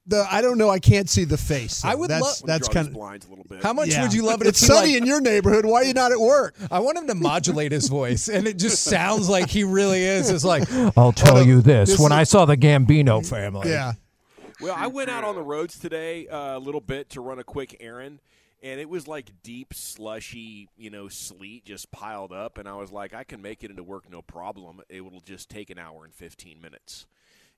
The 0.07 0.27
I 0.29 0.41
don't 0.41 0.59
know. 0.59 0.69
I 0.69 0.81
can't 0.81 1.09
see 1.09 1.23
the 1.25 1.37
face. 1.39 1.85
I 1.85 1.95
would 1.95 2.11
That's 2.11 2.23
love- 2.23 2.43
that's 2.45 2.67
Draw 2.69 2.75
kind 2.75 2.89
of. 2.89 2.95
blinds 2.95 3.27
a 3.27 3.29
little 3.31 3.45
bit. 3.49 3.63
How 3.63 3.73
much 3.73 3.89
Yeah. 3.91 4.03
would 4.03 4.13
you 4.13 4.23
love 4.25 4.41
it 4.41 4.49
It's 4.49 4.61
if 4.61 4.67
sunny 4.69 4.93
like- 4.95 4.97
in 5.03 5.07
your 5.07 5.21
neighborhood. 5.21 5.65
Why 5.65 5.83
are 5.83 5.85
you 5.85 5.95
not 5.95 6.11
at 6.11 6.19
work? 6.21 6.57
I 6.73 6.81
want 6.81 6.99
him 6.99 7.07
to 7.07 7.15
modulate 7.15 7.71
his 7.71 7.89
voice, 7.89 8.29
and 8.29 8.49
it 8.49 8.59
just 8.59 8.83
sounds 8.83 9.29
like 9.29 9.49
he 9.49 9.63
really 9.63 10.03
is. 10.03 10.29
It's 10.29 10.45
like, 10.45 10.65
I'll 10.97 11.13
tell 11.13 11.45
you 11.47 11.61
this, 11.63 11.91
this 11.91 11.99
when 12.01 12.11
is- 12.11 12.19
I 12.19 12.25
saw 12.25 12.45
the 12.47 12.57
Gambino 12.57 13.25
family. 13.25 13.71
Yeah. 13.71 13.93
Well, 14.61 14.75
I 14.77 14.89
went 14.89 15.09
out 15.11 15.23
on 15.25 15.35
the 15.37 15.43
roads 15.43 15.79
today 15.79 16.27
uh, 16.29 16.57
a 16.57 16.59
little 16.59 16.81
bit 16.81 17.11
to 17.11 17.21
run 17.21 17.39
a 17.39 17.45
quick 17.45 17.77
errand, 17.81 18.21
and 18.63 18.81
it 18.81 18.89
was 18.89 19.07
like 19.09 19.31
deep, 19.45 19.73
slushy, 19.73 20.69
you 20.77 20.91
know, 20.91 21.09
sleet 21.09 21.65
just 21.65 21.91
piled 21.93 22.33
up. 22.33 22.59
And 22.59 22.69
I 22.69 22.75
was 22.75 22.91
like, 22.93 23.13
I 23.15 23.23
can 23.25 23.41
make 23.43 23.63
it 23.65 23.71
into 23.71 23.83
work 23.85 24.11
no 24.11 24.23
problem. 24.23 24.81
It 24.89 25.01
will 25.03 25.21
just 25.21 25.49
take 25.49 25.71
an 25.71 25.79
hour 25.79 26.05
and 26.05 26.13
15 26.15 26.61
minutes. 26.61 27.07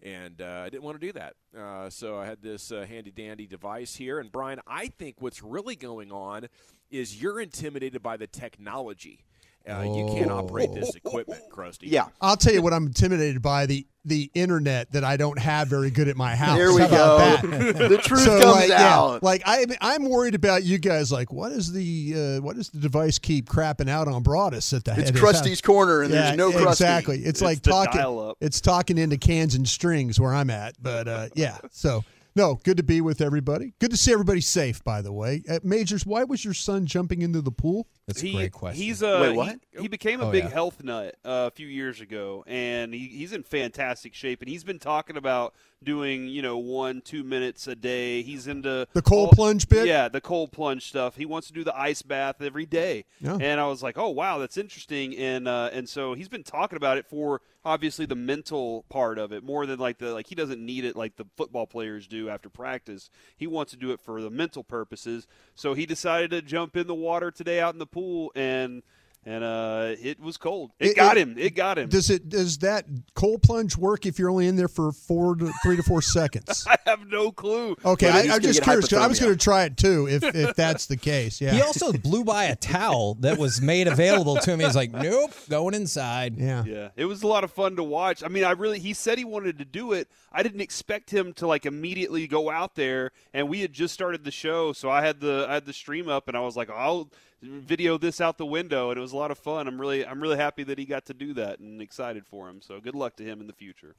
And 0.02 0.42
uh, 0.42 0.62
I 0.64 0.68
didn't 0.68 0.82
want 0.82 1.00
to 1.00 1.06
do 1.06 1.12
that. 1.12 1.34
Uh, 1.58 1.88
so 1.88 2.18
I 2.18 2.26
had 2.26 2.42
this 2.42 2.70
uh, 2.70 2.84
handy 2.86 3.10
dandy 3.10 3.46
device 3.46 3.94
here. 3.96 4.18
And 4.18 4.30
Brian, 4.30 4.60
I 4.66 4.88
think 4.88 5.16
what's 5.20 5.42
really 5.42 5.76
going 5.76 6.12
on 6.12 6.48
is 6.90 7.20
you're 7.20 7.40
intimidated 7.40 8.02
by 8.02 8.16
the 8.16 8.26
technology. 8.26 9.24
Uh, 9.68 9.80
You 9.82 10.06
can't 10.06 10.30
operate 10.30 10.72
this 10.74 10.94
equipment, 10.94 11.40
Krusty. 11.50 11.84
Yeah. 11.84 12.06
I'll 12.20 12.36
tell 12.36 12.52
you 12.52 12.60
what 12.62 12.72
I'm 12.74 12.86
intimidated 12.86 13.40
by 13.42 13.66
the 13.66 13.86
the 14.06 14.30
internet 14.34 14.92
that 14.92 15.02
I 15.02 15.16
don't 15.16 15.38
have 15.38 15.68
very 15.68 15.88
good 15.90 16.08
at 16.08 16.16
my 16.16 16.36
house. 16.36 16.58
There 16.58 16.74
we 16.74 16.80
go. 16.80 17.16
that? 17.16 17.42
The 17.88 17.96
truth 17.96 18.20
So, 18.24 18.38
comes 18.38 18.56
like, 18.56 18.68
yeah, 18.68 18.94
out. 18.98 19.22
like 19.22 19.42
I, 19.46 19.64
I'm 19.80 20.04
worried 20.10 20.34
about 20.34 20.62
you 20.62 20.76
guys. 20.76 21.10
Like, 21.10 21.32
what 21.32 21.52
is 21.52 21.72
the 21.72 22.12
uh, 22.14 22.42
what 22.42 22.56
does 22.56 22.68
the 22.68 22.80
device 22.80 23.18
keep 23.18 23.48
crapping 23.48 23.88
out 23.88 24.06
on 24.06 24.22
Broaddus 24.22 24.74
at 24.76 24.84
the 24.84 24.90
It's 25.00 25.08
at 25.08 25.14
his 25.14 25.22
Krusty's 25.24 25.44
house? 25.52 25.60
corner, 25.62 26.02
and 26.02 26.12
there's 26.12 26.36
no 26.36 26.50
Krusty. 26.52 26.68
Exactly. 26.72 27.16
It's, 27.20 27.26
It's 27.40 27.42
like 27.42 27.62
talking. 27.62 28.34
It's 28.42 28.60
talking 28.60 28.98
into 28.98 29.16
cans 29.16 29.54
and 29.54 29.66
strings 29.66 30.20
where 30.20 30.34
I'm 30.34 30.50
at. 30.50 30.74
But 30.82 31.08
uh, 31.08 31.28
yeah, 31.34 31.56
so 31.70 32.04
No, 32.36 32.58
good 32.64 32.76
to 32.78 32.82
be 32.82 33.00
with 33.00 33.20
everybody. 33.20 33.74
Good 33.78 33.92
to 33.92 33.96
see 33.96 34.12
everybody 34.12 34.40
safe, 34.40 34.82
by 34.82 35.02
the 35.02 35.12
way. 35.12 35.42
Uh, 35.48 35.60
Majors, 35.62 36.04
why 36.04 36.24
was 36.24 36.44
your 36.44 36.54
son 36.54 36.84
jumping 36.84 37.22
into 37.22 37.40
the 37.40 37.52
pool? 37.52 37.86
That's 38.08 38.20
He- 38.20 38.30
a 38.30 38.34
great 38.34 38.52
question. 38.52 38.82
He's 38.82 39.02
a 39.02 39.20
Wait, 39.20 39.36
what? 39.36 39.56
He, 39.76 39.82
he 39.82 39.88
became 39.88 40.20
a 40.20 40.26
Oh, 40.28 40.32
big 40.32 40.44
yeah. 40.44 40.50
health 40.50 40.82
nut 40.82 41.14
uh, 41.24 41.48
a 41.48 41.50
few 41.52 41.68
years 41.68 42.00
ago, 42.00 42.42
and 42.48 42.92
he, 42.92 43.06
he's 43.06 43.32
in 43.32 43.44
fantastic 43.44 44.14
shape. 44.14 44.40
And 44.42 44.48
he's 44.48 44.64
been 44.64 44.80
talking 44.80 45.16
about 45.16 45.54
doing 45.82 46.26
you 46.28 46.40
know 46.42 46.56
one 46.58 47.02
two 47.02 47.22
minutes 47.22 47.68
a 47.68 47.76
day. 47.76 48.22
He's 48.22 48.48
into 48.48 48.88
The 48.94 49.02
cold 49.02 49.28
all- 49.28 49.32
plunge 49.34 49.68
bit? 49.68 49.86
Yeah, 49.86 50.08
the 50.08 50.20
cold 50.20 50.50
plunge 50.50 50.88
stuff. 50.88 51.16
He 51.16 51.26
wants 51.26 51.46
to 51.48 51.52
do 51.52 51.62
the 51.62 51.76
ice 51.78 52.02
bath 52.02 52.42
every 52.42 52.66
day. 52.66 53.04
Yeah. 53.20 53.36
And 53.40 53.60
I 53.60 53.68
was 53.68 53.80
like, 53.82 53.96
oh 53.96 54.10
wow, 54.10 54.38
that's 54.38 54.56
interesting. 54.56 55.16
And 55.16 55.46
uh, 55.46 55.70
and 55.72 55.88
so 55.88 56.14
he's 56.14 56.28
been 56.28 56.42
talking 56.44 56.76
about 56.76 56.98
it 56.98 57.06
for 57.06 57.42
obviously 57.64 58.06
the 58.06 58.14
mental 58.14 58.84
part 58.88 59.18
of 59.18 59.32
it 59.32 59.42
more 59.42 59.66
than 59.66 59.78
like 59.78 59.98
the 59.98 60.12
like 60.12 60.26
he 60.26 60.34
doesn't 60.34 60.64
need 60.64 60.84
it 60.84 60.96
like 60.96 61.16
the 61.16 61.26
football 61.36 61.66
players 61.66 62.06
do 62.06 62.28
after 62.28 62.48
practice. 62.48 63.10
He 63.36 63.46
wants 63.46 63.72
to 63.72 63.78
do 63.78 63.92
it 63.92 64.00
for 64.00 64.20
the 64.20 64.30
mental 64.30 64.62
purposes. 64.62 65.26
So 65.54 65.74
he 65.74 65.86
decided 65.86 66.30
to 66.30 66.42
jump 66.42 66.76
in 66.76 66.86
the 66.86 66.94
water 66.94 67.30
today 67.30 67.60
out 67.60 67.74
in 67.74 67.78
the 67.78 67.86
pool 67.86 68.32
and 68.34 68.82
and 69.26 69.42
uh, 69.44 69.94
it 70.02 70.20
was 70.20 70.36
cold. 70.36 70.72
It, 70.78 70.90
It- 70.90 70.96
got 70.96 71.16
it- 71.16 71.20
him. 71.28 71.36
It 71.38 71.54
got 71.54 71.78
him. 71.78 71.88
Does 71.88 72.10
it 72.10 72.28
does 72.28 72.58
that 72.58 72.86
cold 73.14 73.42
plunge 73.42 73.76
work 73.76 74.06
if 74.06 74.18
you're 74.18 74.30
only 74.30 74.46
in 74.46 74.56
there 74.56 74.68
for 74.68 74.92
four 74.92 75.34
to 75.36 75.52
three 75.62 75.76
to 75.76 75.82
four 75.82 76.02
seconds? 76.02 76.66
I 76.68 76.76
have 76.86 77.06
no 77.08 77.30
clue. 77.32 77.76
Okay, 77.84 78.08
I, 78.08 78.34
I'm 78.34 78.40
just 78.42 78.62
curious. 78.62 78.92
I 78.92 79.06
was 79.06 79.18
going 79.20 79.32
to 79.32 79.38
try 79.38 79.64
it 79.64 79.76
too, 79.76 80.08
if 80.08 80.22
if 80.22 80.54
that's 80.56 80.86
the 80.86 80.96
case. 80.96 81.40
Yeah. 81.40 81.52
He 81.52 81.62
also 81.62 81.92
blew 81.92 82.24
by 82.24 82.44
a 82.44 82.56
towel 82.56 83.14
that 83.20 83.38
was 83.38 83.60
made 83.60 83.88
available 83.88 84.36
to 84.36 84.50
him. 84.52 84.60
He's 84.60 84.76
like, 84.76 84.92
nope, 84.92 85.32
going 85.48 85.74
inside. 85.74 86.36
Yeah. 86.38 86.64
Yeah, 86.64 86.88
it 86.96 87.04
was 87.06 87.22
a 87.22 87.26
lot 87.26 87.44
of 87.44 87.50
fun 87.52 87.76
to 87.76 87.82
watch. 87.82 88.22
I 88.22 88.28
mean, 88.28 88.44
I 88.44 88.52
really 88.52 88.78
he 88.78 88.92
said 88.94 89.18
he 89.18 89.24
wanted 89.24 89.58
to 89.58 89.64
do 89.64 89.92
it. 89.92 90.08
I 90.32 90.42
didn't 90.42 90.60
expect 90.60 91.10
him 91.10 91.32
to 91.34 91.46
like 91.46 91.64
immediately 91.66 92.26
go 92.26 92.50
out 92.50 92.74
there 92.74 93.12
and 93.32 93.48
we 93.48 93.60
had 93.60 93.72
just 93.72 93.94
started 93.94 94.24
the 94.24 94.30
show, 94.30 94.72
so 94.72 94.90
I 94.90 95.00
had 95.04 95.20
the 95.20 95.46
I 95.48 95.54
had 95.54 95.64
the 95.66 95.72
stream 95.72 96.08
up 96.08 96.28
and 96.28 96.36
I 96.36 96.40
was 96.40 96.56
like, 96.56 96.70
I'll 96.70 97.10
video 97.44 97.98
this 97.98 98.20
out 98.20 98.38
the 98.38 98.46
window 98.46 98.90
and 98.90 98.98
it 98.98 99.00
was 99.00 99.12
a 99.12 99.16
lot 99.16 99.30
of 99.30 99.38
fun. 99.38 99.68
I'm 99.68 99.80
really 99.80 100.06
I'm 100.06 100.20
really 100.20 100.36
happy 100.36 100.64
that 100.64 100.78
he 100.78 100.84
got 100.84 101.06
to 101.06 101.14
do 101.14 101.34
that 101.34 101.60
and 101.60 101.80
excited 101.80 102.26
for 102.26 102.48
him. 102.48 102.60
So 102.62 102.80
good 102.80 102.94
luck 102.94 103.16
to 103.16 103.24
him 103.24 103.40
in 103.40 103.46
the 103.46 103.52
future. 103.52 103.96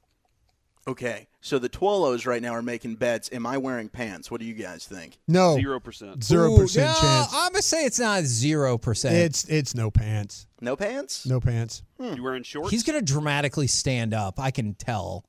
Okay, 0.88 1.26
so 1.40 1.58
the 1.58 1.68
Twolos 1.68 2.26
right 2.26 2.40
now 2.40 2.52
are 2.52 2.62
making 2.62 2.94
bets. 2.94 3.28
Am 3.32 3.44
I 3.44 3.58
wearing 3.58 3.88
pants? 3.88 4.30
What 4.30 4.40
do 4.40 4.46
you 4.46 4.54
guys 4.54 4.86
think? 4.86 5.18
No. 5.26 5.56
Zero 5.56 5.80
percent. 5.80 6.22
zero 6.22 6.56
percent 6.56 6.96
chance. 6.96 7.28
I'm 7.32 7.50
gonna 7.50 7.62
say 7.62 7.84
it's 7.84 7.98
not 7.98 8.22
zero 8.22 8.78
percent. 8.78 9.16
It's 9.16 9.44
it's 9.48 9.74
no 9.74 9.90
pants. 9.90 10.46
No 10.60 10.76
pants? 10.76 11.26
No 11.26 11.40
pants. 11.40 11.82
Hmm. 12.00 12.14
You 12.14 12.22
wearing 12.22 12.44
shorts? 12.44 12.70
He's 12.70 12.84
gonna 12.84 13.02
dramatically 13.02 13.66
stand 13.66 14.14
up. 14.14 14.38
I 14.38 14.52
can 14.52 14.74
tell. 14.74 15.24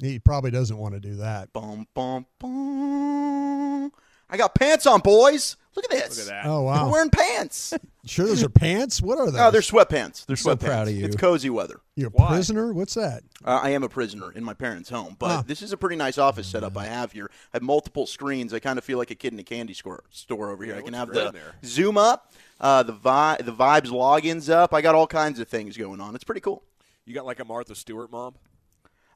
He 0.00 0.18
probably 0.18 0.50
doesn't 0.50 0.76
want 0.76 0.94
to 0.94 1.00
do 1.00 1.16
that. 1.16 1.52
Bum, 1.52 1.86
bum, 1.94 2.26
bum. 2.40 3.92
I 4.28 4.36
got 4.36 4.54
pants 4.56 4.86
on, 4.86 5.00
boys. 5.00 5.56
Look 5.76 5.84
at 5.84 5.90
this. 5.90 6.18
Look 6.26 6.26
at 6.34 6.44
that. 6.44 6.50
Oh 6.50 6.66
I'm 6.68 6.86
wow. 6.86 6.90
wearing 6.92 7.10
pants. 7.10 7.74
Sure, 8.06 8.24
those 8.26 8.42
are 8.42 8.48
pants. 8.48 9.02
What 9.02 9.18
are 9.18 9.30
those? 9.30 9.38
Oh, 9.38 9.50
they're 9.50 9.60
sweatpants. 9.60 10.24
They're 10.24 10.34
sweatpants. 10.34 10.38
so 10.38 10.56
sweatpants. 10.56 10.64
proud 10.64 10.88
of 10.88 10.94
you. 10.94 11.04
It's 11.04 11.16
cozy 11.16 11.50
weather. 11.50 11.80
You're 11.96 12.08
a 12.08 12.10
Why? 12.10 12.28
prisoner. 12.28 12.72
What's 12.72 12.94
that? 12.94 13.22
Uh, 13.44 13.60
I 13.62 13.70
am 13.70 13.82
a 13.82 13.90
prisoner 13.90 14.32
in 14.32 14.42
my 14.42 14.54
parents' 14.54 14.88
home, 14.88 15.16
but 15.18 15.30
Ah. 15.30 15.42
this 15.46 15.60
is 15.60 15.70
a 15.72 15.76
pretty 15.76 15.96
nice 15.96 16.16
office 16.16 16.46
setup 16.46 16.78
I 16.78 16.86
have 16.86 17.12
here. 17.12 17.30
I 17.52 17.56
have 17.56 17.62
multiple 17.62 18.06
screens. 18.06 18.54
I 18.54 18.58
kind 18.58 18.78
of 18.78 18.84
feel 18.84 18.96
like 18.96 19.10
a 19.10 19.14
kid 19.14 19.34
in 19.34 19.38
a 19.38 19.42
candy 19.42 19.74
store, 19.74 20.02
store 20.08 20.48
over 20.50 20.64
here. 20.64 20.76
I 20.76 20.80
can 20.80 20.94
have 20.94 21.12
the 21.12 21.30
there. 21.30 21.56
Zoom 21.62 21.98
up, 21.98 22.32
uh, 22.58 22.82
the 22.84 22.92
vi- 22.92 23.36
the 23.44 23.52
Vibes 23.52 23.90
logins 23.90 24.48
up. 24.48 24.72
I 24.72 24.80
got 24.80 24.94
all 24.94 25.06
kinds 25.06 25.38
of 25.38 25.46
things 25.48 25.76
going 25.76 26.00
on. 26.00 26.14
It's 26.14 26.24
pretty 26.24 26.40
cool. 26.40 26.62
You 27.04 27.12
got 27.12 27.26
like 27.26 27.38
a 27.38 27.44
Martha 27.44 27.74
Stewart 27.74 28.10
mom? 28.10 28.34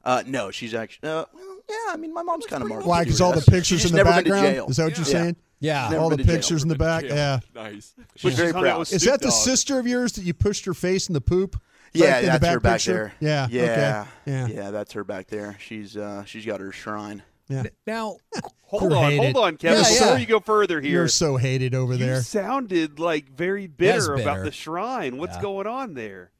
Uh, 0.03 0.21
no, 0.27 0.51
she's 0.51 0.75
actually. 0.75 1.09
Uh, 1.09 1.25
well, 1.33 1.57
yeah, 1.67 1.75
I 1.93 1.97
mean, 1.97 2.13
my 2.13 2.21
mom's 2.21 2.45
kind 2.45 2.61
of 2.61 2.69
Martha. 2.69 2.87
Why? 2.87 3.03
Because 3.03 3.19
all 3.19 3.33
the 3.33 3.41
pictures 3.41 3.81
She's 3.81 3.85
in 3.85 3.93
the 3.97 4.03
never 4.03 4.11
been 4.13 4.25
to 4.25 4.29
background. 4.29 4.55
jail. 4.55 4.67
Is 4.69 4.77
that 4.77 4.83
what 4.83 4.97
you're 4.97 5.07
Yeah. 5.07 5.11
saying? 5.23 5.35
Yeah. 5.59 5.89
Never 5.89 6.01
all 6.01 6.09
the 6.09 6.17
been 6.17 6.25
jail. 6.25 6.35
pictures 6.35 6.63
in 6.63 6.69
the 6.69 6.75
back. 6.75 7.03
Jail. 7.03 7.15
Yeah. 7.15 7.39
Nice. 7.55 7.93
She's 8.15 8.35
very 8.35 8.51
proud. 8.53 8.81
Is 8.91 9.03
that 9.03 9.21
the 9.21 9.31
sister 9.31 9.79
of 9.79 9.87
yours 9.87 10.13
that 10.13 10.23
you 10.23 10.33
pushed 10.33 10.65
her 10.65 10.73
face 10.73 11.07
in 11.07 11.13
the 11.13 11.21
poop? 11.21 11.59
Yeah, 11.93 12.07
Back 12.21 12.21
that's 12.25 12.39
back 12.41 12.53
her 12.53 12.59
back 12.59 12.73
picture? 12.73 12.93
there. 12.93 13.13
Yeah. 13.19 13.47
yeah, 13.49 13.61
Okay. 13.63 14.31
Yeah. 14.31 14.47
yeah. 14.63 14.71
That's 14.71 14.91
her 14.93 15.03
back 15.05 15.27
there. 15.27 15.57
She's 15.61 15.95
uh, 15.95 16.25
she's 16.25 16.45
got 16.45 16.59
her 16.59 16.73
shrine. 16.73 17.23
Yeah. 17.47 17.63
Now, 17.87 18.17
Hold 18.63 18.91
on, 18.91 19.11
hated. 19.11 19.33
hold 19.35 19.45
on, 19.45 19.55
Kevin. 19.57 19.83
Yeah, 19.83 19.89
Before 19.89 20.07
yeah. 20.07 20.17
you 20.17 20.25
go 20.25 20.39
further 20.41 20.81
here, 20.81 20.91
You're 20.91 21.07
so 21.07 21.37
hated 21.37 21.73
over 21.75 21.93
you 21.93 21.99
there. 21.99 22.21
sounded 22.21 22.99
like 22.99 23.29
very 23.29 23.63
Yes, 23.79 24.07
bitter 24.07 24.15
about 24.15 24.43
the 24.43 24.51
shrine. 24.51 25.17
What's 25.17 25.35
Yeah. 25.37 25.41
going 25.43 25.67
on 25.67 25.93
there? 25.93 26.31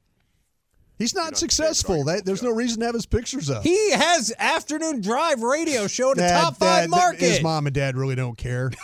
He's 0.97 1.13
not 1.13 1.37
successful. 1.37 2.05
That, 2.05 2.25
there's 2.25 2.41
no 2.41 2.49
reason 2.51 2.79
to 2.79 2.85
have 2.87 2.95
his 2.95 3.05
pictures 3.05 3.49
up. 3.49 3.63
he 3.63 3.91
has 3.91 4.33
afternoon 4.39 5.01
drive 5.01 5.41
radio 5.43 5.87
show 5.87 6.11
in 6.13 6.19
a 6.19 6.27
top 6.27 6.57
five 6.57 6.83
Dad- 6.83 6.89
market. 6.89 7.19
His 7.21 7.41
mom 7.43 7.67
and 7.67 7.73
dad 7.75 7.95
really 7.95 8.15
don't 8.15 8.37
care. 8.37 8.71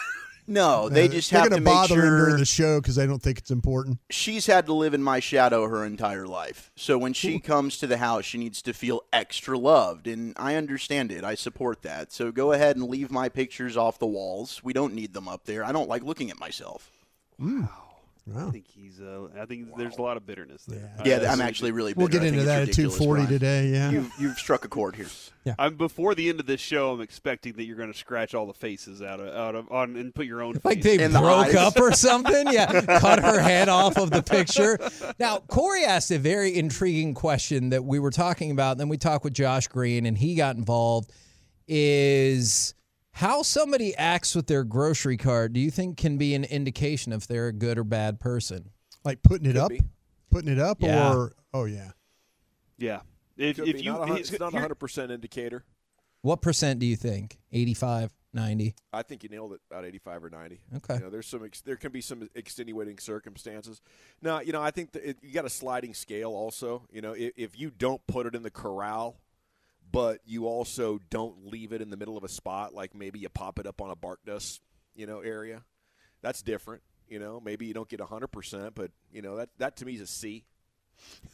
No, 0.48 0.90
they 0.90 1.06
uh, 1.06 1.08
just 1.10 1.32
They're 1.32 1.42
have 1.42 1.50
gonna 1.50 1.62
make 1.62 1.74
bother 1.74 1.96
him 1.96 2.02
sure 2.02 2.18
during 2.26 2.38
the 2.38 2.46
show 2.46 2.82
because 2.82 2.96
they 2.96 3.06
don't 3.06 3.22
think 3.22 3.38
it's 3.38 3.52
important. 3.52 4.00
she's 4.10 4.48
had 4.48 4.66
to 4.66 4.74
live 4.74 4.94
in 4.94 5.04
my 5.04 5.20
shadow 5.20 5.68
her 5.68 5.86
entire 5.86 6.28
life. 6.28 6.72
So 6.76 6.98
when 6.98 7.14
she 7.14 7.40
comes 7.40 7.78
to 7.78 7.88
the 7.88 7.98
house, 7.98 8.26
she 8.26 8.38
needs 8.38 8.62
to 8.64 8.74
feel 8.74 9.02
extra 9.14 9.58
loved, 9.58 10.08
and 10.08 10.34
I 10.38 10.56
understand 10.56 11.12
it. 11.12 11.24
I 11.24 11.36
support 11.36 11.82
that. 11.84 12.12
So 12.12 12.32
go 12.32 12.52
ahead 12.52 12.76
and 12.76 12.88
leave 12.88 13.12
my 13.12 13.30
pictures 13.30 13.78
off 13.78 14.00
the 14.00 14.08
walls. 14.08 14.62
We 14.64 14.74
don't 14.74 14.94
need 14.94 15.14
them 15.14 15.28
up 15.28 15.46
there. 15.46 15.64
I 15.64 15.72
don't 15.72 15.90
like 15.90 16.04
looking 16.04 16.30
at 16.32 16.40
myself. 16.40 16.92
Hmm. 17.40 17.66
I 18.38 18.52
think 18.52 18.68
he's. 18.68 19.02
Uh, 19.02 19.28
I 19.38 19.46
think 19.46 19.76
there's 19.78 19.98
a 19.98 20.02
lot 20.02 20.16
of 20.16 20.26
bitterness 20.28 20.64
there. 20.66 20.92
Yeah, 21.04 21.18
I- 21.18 21.26
I'm 21.34 21.42
actually 21.42 21.72
really. 21.72 21.94
We'll 21.94 22.08
get 22.08 22.24
into 22.24 22.44
that 22.44 22.70
at 22.70 22.76
2:40 22.76 23.08
Brian. 23.08 23.28
today, 23.28 23.68
yeah. 23.70 23.90
you've 23.90 24.12
you've 24.20 24.38
struck 24.38 24.64
a 24.64 24.68
chord 24.68 24.96
here. 24.96 25.08
I'm 25.58 25.76
before 25.76 26.14
the 26.14 26.30
end 26.30 26.40
of 26.40 26.46
this 26.46 26.62
show. 26.62 26.92
I'm 26.94 27.02
expecting 27.02 27.54
that 27.54 27.64
you're 27.64 27.76
going 27.78 27.92
to 27.92 27.98
scratch 27.98 28.36
all 28.36 28.46
the 28.46 28.54
faces 28.54 29.02
out 29.02 29.20
of 29.20 29.36
out 29.36 29.56
of 29.56 29.72
on 29.72 29.96
and 29.96 30.14
put 30.14 30.28
your 30.28 30.44
own. 30.44 30.54
like 30.64 30.84
face 30.84 30.98
they 30.98 31.04
In 31.04 31.12
broke 31.14 31.48
eyes. 31.48 31.56
up 31.56 31.80
or 31.80 31.92
something. 31.94 32.48
Yeah, 32.52 32.82
cut 33.00 33.20
her 33.24 33.40
head 33.42 33.68
off 33.70 33.98
of 33.98 34.12
the 34.12 34.22
picture. 34.22 34.78
Now, 35.20 35.40
Corey 35.40 35.84
asked 35.84 36.12
a 36.12 36.20
very 36.20 36.56
intriguing 36.56 37.16
question 37.16 37.70
that 37.72 37.84
we 37.84 37.98
were 37.98 38.12
talking 38.12 38.52
about. 38.52 38.78
Then 38.78 38.88
we 38.88 38.98
talked 38.98 39.24
with 39.24 39.34
Josh 39.34 39.68
Green, 39.68 40.06
and 40.06 40.16
he 40.18 40.36
got 40.36 40.56
involved. 40.56 41.12
Is 41.68 42.74
how 43.14 43.42
somebody 43.42 43.96
acts 43.96 44.36
with 44.36 44.48
their 44.48 44.64
grocery 44.64 45.18
card? 45.18 45.54
Do 45.54 45.60
you 45.60 45.72
think 45.72 45.98
can 45.98 46.18
be 46.18 46.34
an 46.36 46.44
indication 46.44 47.14
if 47.14 47.28
they're 47.28 47.48
a 47.48 47.54
good 47.54 47.78
or 47.78 47.84
bad 47.84 48.20
person? 48.20 48.70
Like 49.04 49.22
putting 49.24 49.46
it 49.50 49.54
Could 49.54 49.58
up, 49.58 49.70
be. 49.70 49.82
putting 50.30 50.52
it 50.52 50.60
up, 50.60 50.82
Yeah. 50.82 51.14
or 51.14 51.34
oh 51.54 51.66
yeah, 51.66 51.92
Yeah. 52.78 53.02
If, 53.38 53.56
Could 53.58 53.68
if 53.70 53.76
be. 53.78 53.84
you 53.84 53.92
not 53.92 53.96
a, 53.96 54.06
hun- 54.06 54.08
here's- 54.18 54.30
it's 54.30 54.40
not 54.40 54.54
a 54.54 54.60
hundred 54.60 54.76
percent 54.76 55.12
indicator. 55.12 55.64
What 56.22 56.42
percent 56.42 56.80
do 56.80 56.86
you 56.86 56.96
think? 56.96 57.40
85, 57.52 58.12
90? 58.32 58.76
I 58.94 59.02
think 59.02 59.24
you 59.24 59.30
nailed 59.30 59.54
it 59.54 59.62
about 59.72 59.86
85 59.86 60.26
or 60.26 60.30
90. 60.30 60.60
Okay. 60.78 60.94
You 60.96 61.00
know, 61.00 61.10
there's 61.10 61.26
some 61.26 61.44
ex- 61.44 61.62
there 61.62 61.78
can 61.78 61.92
be 61.92 62.00
some 62.02 62.30
extenuating 62.36 63.00
circumstances. 63.00 63.82
Now, 64.22 64.40
you 64.40 64.52
know, 64.54 64.62
I 64.62 64.70
think 64.70 64.92
that 64.92 65.04
it, 65.04 65.18
you 65.24 65.34
got 65.34 65.46
a 65.46 65.50
sliding 65.50 65.96
scale 65.96 66.30
also. 66.30 66.84
You 66.92 67.02
know, 67.02 67.14
if, 67.14 67.32
if 67.36 67.60
you 67.60 67.72
don't 67.72 68.06
put 68.06 68.28
it 68.28 68.36
in 68.36 68.44
the 68.44 68.52
corral, 68.52 69.18
but 69.92 70.20
you 70.26 70.48
also 70.48 71.00
don't 71.10 71.46
leave 71.48 71.74
it 71.74 71.82
in 71.82 71.90
the 71.90 71.98
middle 71.98 72.18
of 72.18 72.24
a 72.24 72.30
spot, 72.30 72.74
like 72.74 72.96
maybe 72.96 73.20
you 73.20 73.30
pop 73.30 73.60
it 73.60 73.68
up 73.68 73.82
on 73.82 73.90
a 73.92 73.96
bark 73.96 74.20
dust, 74.26 74.62
you 74.96 75.06
know, 75.06 75.20
area, 75.20 75.64
that's 76.22 76.42
different. 76.42 76.82
You 77.08 77.20
know, 77.20 77.42
maybe 77.44 77.66
you 77.66 77.74
don't 77.74 77.90
get 77.90 78.00
100%, 78.00 78.72
but, 78.74 78.92
you 79.12 79.22
know, 79.22 79.36
that, 79.36 79.50
that 79.58 79.76
to 79.78 79.86
me 79.86 79.96
is 79.96 80.02
a 80.02 80.08
C. 80.08 80.46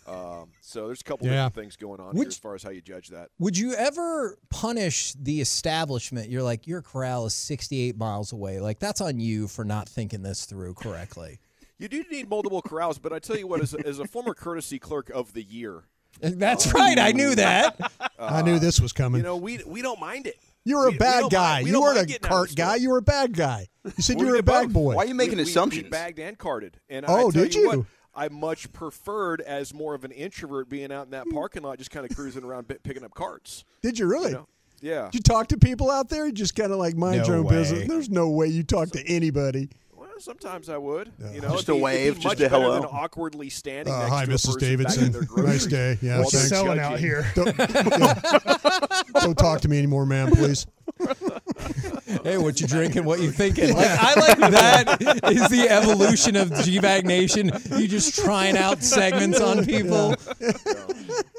Um, 0.08 0.50
so 0.62 0.88
there's 0.88 1.02
a 1.02 1.04
couple 1.04 1.28
Yeah. 1.28 1.34
different 1.34 1.56
things 1.56 1.76
going 1.76 2.00
on 2.00 2.16
here 2.16 2.26
as 2.28 2.38
far 2.38 2.56
as 2.56 2.64
how 2.64 2.70
you 2.70 2.82
judge 2.82 3.10
that. 3.10 3.30
Would 3.38 3.58
you 3.58 3.74
ever 3.74 4.38
punish 4.50 5.14
the 5.14 5.42
establishment? 5.42 6.30
You're 6.30 6.42
like, 6.44 6.66
your 6.68 6.82
corral 6.82 7.26
is 7.26 7.34
68 7.34 7.98
miles 7.98 8.32
away. 8.32 8.60
Like, 8.60 8.80
that's 8.80 9.02
on 9.02 9.20
you 9.20 9.48
for 9.48 9.66
not 9.66 9.88
thinking 9.90 10.24
this 10.24 10.46
through 10.46 10.74
correctly. 10.76 11.40
You 11.80 11.88
do 11.88 12.04
need 12.10 12.28
multiple 12.28 12.64
corrals, 12.64 12.98
but 12.98 13.14
I 13.14 13.20
tell 13.20 13.38
you 13.38 13.46
what, 13.46 13.62
as 13.62 13.76
a, 13.76 13.86
as 13.86 14.00
a 14.00 14.08
former 14.08 14.34
courtesy 14.34 14.80
clerk 14.80 15.12
of 15.12 15.34
the 15.34 15.44
year, 15.44 15.84
That's 16.38 16.68
oh. 16.68 16.72
right. 16.78 16.98
I 17.00 17.12
knew 17.12 17.36
that. 17.36 17.92
I 18.20 18.42
knew 18.42 18.60
this 18.60 18.80
was 18.82 18.94
coming. 18.94 19.20
you 19.20 19.24
know, 19.24 19.38
we 19.38 19.60
we 19.66 19.82
don't 19.82 20.00
mind 20.00 20.28
it. 20.28 20.38
you 20.64 20.78
were 20.78 20.86
a 20.86 20.90
we- 20.90 20.94
we 20.94 20.98
bad 20.98 21.20
don't 21.22 21.32
guy. 21.32 21.64
we 21.64 21.72
you 21.72 21.82
weren't 21.82 22.00
a 22.00 22.06
getting 22.06 22.26
out 22.26 22.32
of 22.32 22.36
cart 22.38 22.56
guy. 22.56 22.76
You 22.76 22.90
were 22.90 22.98
a 22.98 23.02
bad 23.04 23.34
guy. 23.36 23.68
You 23.86 23.92
said 24.04 24.20
you 24.20 24.26
were 24.28 24.34
a 24.34 24.38
did 24.38 24.46
bad 24.46 24.74
boy. 24.74 24.96
Why 24.96 25.04
are 25.04 25.08
you 25.08 25.16
making 25.16 25.38
We- 25.38 25.44
we- 25.44 25.50
assumptions? 25.50 25.84
We 25.86 25.90
bagged 25.90 26.20
and 26.20 26.38
carted, 26.38 26.80
and 26.90 27.06
Oh, 27.08 27.14
I 27.14 27.20
tell 27.22 27.32
did 27.32 27.56
you? 27.56 27.68
What. 27.68 27.86
I 28.16 28.30
much 28.30 28.74
preferred 28.74 29.42
as 29.42 29.76
more 29.76 29.94
of 29.94 30.04
an 30.04 30.10
introvert 30.12 30.70
being 30.70 30.92
out 30.92 31.06
in 31.06 31.12
that 31.12 31.30
parking 31.30 31.62
lot, 31.62 31.78
just 31.78 31.92
kind 31.92 32.04
of 32.10 32.16
cruising 32.16 32.44
around, 32.44 32.68
bi- 32.68 32.78
picking 32.82 33.04
up 33.04 33.14
carts. 33.14 33.64
Did 33.84 34.00
you 34.00 34.08
really? 34.08 34.30
You 34.32 34.38
know? 34.38 34.48
Yeah. 34.82 35.06
Did 35.06 35.14
you 35.16 35.20
talk 35.22 35.48
to 35.50 35.58
people 35.58 35.92
out 35.92 36.10
there? 36.10 36.26
You 36.26 36.32
just 36.32 36.56
kind 36.56 36.72
of 36.72 36.80
like 36.80 36.96
mind 36.96 37.22
No 37.22 37.28
your 37.28 37.36
own 37.38 37.46
way. 37.46 37.56
business. 37.58 37.88
There's 37.88 38.10
no 38.10 38.30
way 38.30 38.48
you 38.48 38.64
talk 38.64 38.90
to 38.92 39.08
anybody. 39.08 39.70
Well, 40.18 40.24
sometimes 40.24 40.68
I 40.68 40.78
would. 40.78 41.12
You 41.32 41.42
know, 41.42 41.50
Just 41.52 41.70
a 41.70 41.74
be- 41.76 41.80
wave, 41.80 42.20
just 42.20 42.40
a 42.40 42.50
hello. 42.50 42.74
Than 42.74 42.86
awkwardly 42.86 43.52
standing 43.52 43.94
Uh, 43.94 44.00
next 44.00 44.10
hi, 44.12 44.26
to 44.26 44.32
a 44.32 44.34
Mrs. 44.34 44.46
person 44.48 44.60
Davidson. 44.62 45.12
their 45.12 45.22
groceries 45.26 45.66
Nice 45.66 45.66
day. 45.68 45.98
Yeah, 46.02 46.14
while 46.22 46.22
they're 46.32 46.40
thanks. 46.42 46.50
selling 46.50 46.80
out 46.80 46.98
here. 47.00 47.32
Don't, 47.36 47.56
yeah. 47.56 49.02
Don't 49.22 49.38
talk 49.38 49.62
to 49.62 49.68
me 49.70 49.78
anymore, 49.78 50.08
man, 50.08 50.32
please. 50.32 50.66
Hey, 52.24 52.38
what 52.38 52.60
you 52.60 52.68
drinking? 52.68 53.04
What 53.06 53.20
you 53.20 53.32
thinking? 53.32 53.76
Like 53.76 53.88
I 53.88 54.14
like 54.16 54.38
that 54.52 55.00
is 55.32 55.50
the 55.50 55.68
evolution 55.70 56.36
of 56.36 56.54
G 56.64 56.80
Bag 56.80 57.06
Nation. 57.06 57.52
You 57.78 57.88
just 57.88 58.16
trying 58.16 58.58
out 58.58 58.82
segments 58.82 59.40
on 59.40 59.66
people. 59.66 60.16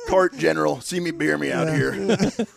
Cart 0.08 0.36
general, 0.36 0.80
see 0.80 1.00
me 1.00 1.10
beer 1.10 1.36
me 1.36 1.52
out 1.52 1.68
here. 1.68 1.92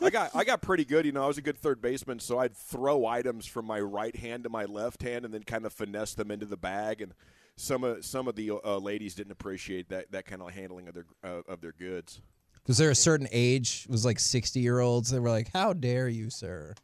I 0.01 0.09
got 0.09 0.31
I 0.35 0.43
got 0.43 0.61
pretty 0.61 0.85
good. 0.85 1.05
You 1.05 1.11
know, 1.13 1.23
I 1.23 1.27
was 1.27 1.37
a 1.37 1.41
good 1.41 1.57
third 1.57 1.81
baseman, 1.81 2.19
so 2.19 2.39
I'd 2.39 2.55
throw 2.55 3.05
items 3.05 3.45
from 3.45 3.65
my 3.65 3.79
right 3.79 4.15
hand 4.15 4.43
to 4.43 4.49
my 4.49 4.65
left 4.65 5.01
hand, 5.03 5.25
and 5.25 5.33
then 5.33 5.43
kind 5.43 5.65
of 5.65 5.73
finesse 5.73 6.13
them 6.13 6.31
into 6.31 6.45
the 6.45 6.57
bag. 6.57 7.01
And 7.01 7.13
some 7.55 7.83
of 7.83 8.05
some 8.05 8.27
of 8.27 8.35
the 8.35 8.51
uh, 8.63 8.77
ladies 8.77 9.15
didn't 9.15 9.31
appreciate 9.31 9.89
that 9.89 10.11
that 10.11 10.25
kind 10.25 10.41
of 10.41 10.51
handling 10.51 10.87
of 10.87 10.93
their 10.93 11.05
uh, 11.23 11.41
of 11.47 11.61
their 11.61 11.73
goods. 11.73 12.21
Was 12.67 12.77
there 12.77 12.91
a 12.91 12.95
certain 12.95 13.27
age? 13.31 13.85
It 13.85 13.91
was 13.91 14.05
like 14.05 14.19
sixty 14.19 14.59
year 14.59 14.79
olds 14.79 15.09
that 15.09 15.21
were 15.21 15.29
like, 15.29 15.49
"How 15.53 15.73
dare 15.73 16.07
you, 16.07 16.29
sir?" 16.29 16.75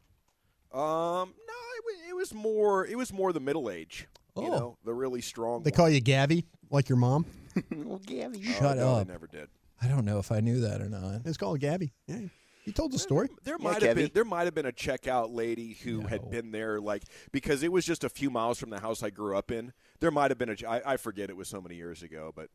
Um, 0.73 1.33
no, 1.47 1.53
it 1.77 1.83
was, 1.85 1.95
it 2.09 2.15
was 2.15 2.33
more 2.33 2.85
it 2.85 2.97
was 2.97 3.13
more 3.13 3.31
the 3.33 3.39
middle 3.39 3.69
age. 3.69 4.07
You 4.35 4.43
Oh. 4.43 4.49
know, 4.49 4.77
the 4.85 4.93
really 4.93 5.21
strong. 5.21 5.63
They 5.63 5.71
call 5.71 5.89
you 5.89 5.99
Gabby, 6.01 6.45
like 6.69 6.89
your 6.89 6.97
mom. 6.97 7.25
well, 7.71 7.99
Gabby. 8.05 8.43
Shut 8.43 8.77
no, 8.77 8.95
up. 8.95 9.07
They 9.07 9.11
never 9.13 9.25
did. 9.27 9.49
I 9.81 9.87
don't 9.87 10.05
know 10.05 10.19
if 10.19 10.31
I 10.31 10.39
knew 10.41 10.61
that 10.61 10.81
or 10.81 10.89
not. 10.89 11.21
It's 11.25 11.37
called 11.37 11.59
Gabby. 11.59 11.93
Yeah, 12.07 12.19
he 12.65 12.71
told 12.71 12.91
the 12.91 12.99
story. 12.99 13.29
There 13.43 13.55
Yeah, 13.59 13.63
might 13.63 13.81
have 13.81 13.95
been 13.95 14.11
there 14.13 14.25
might 14.25 14.43
have 14.45 14.53
been 14.53 14.65
a 14.65 14.71
checkout 14.71 15.33
lady 15.33 15.73
who 15.83 16.01
had 16.01 16.29
been 16.29 16.51
there 16.51 16.79
like 16.79 17.03
because 17.31 17.63
it 17.63 17.71
was 17.71 17.85
just 17.85 18.03
a 18.03 18.09
few 18.09 18.29
miles 18.29 18.59
from 18.59 18.69
the 18.69 18.79
house 18.79 19.01
I 19.01 19.09
grew 19.09 19.35
up 19.37 19.49
in. 19.51 19.73
There 19.99 20.11
might 20.11 20.29
have 20.31 20.37
been 20.37 20.49
a 20.49 20.67
I, 20.67 20.93
I 20.93 20.97
forget 20.97 21.29
it 21.29 21.37
was 21.37 21.47
so 21.47 21.61
many 21.61 21.75
years 21.75 22.03
ago, 22.03 22.31
but 22.35 22.49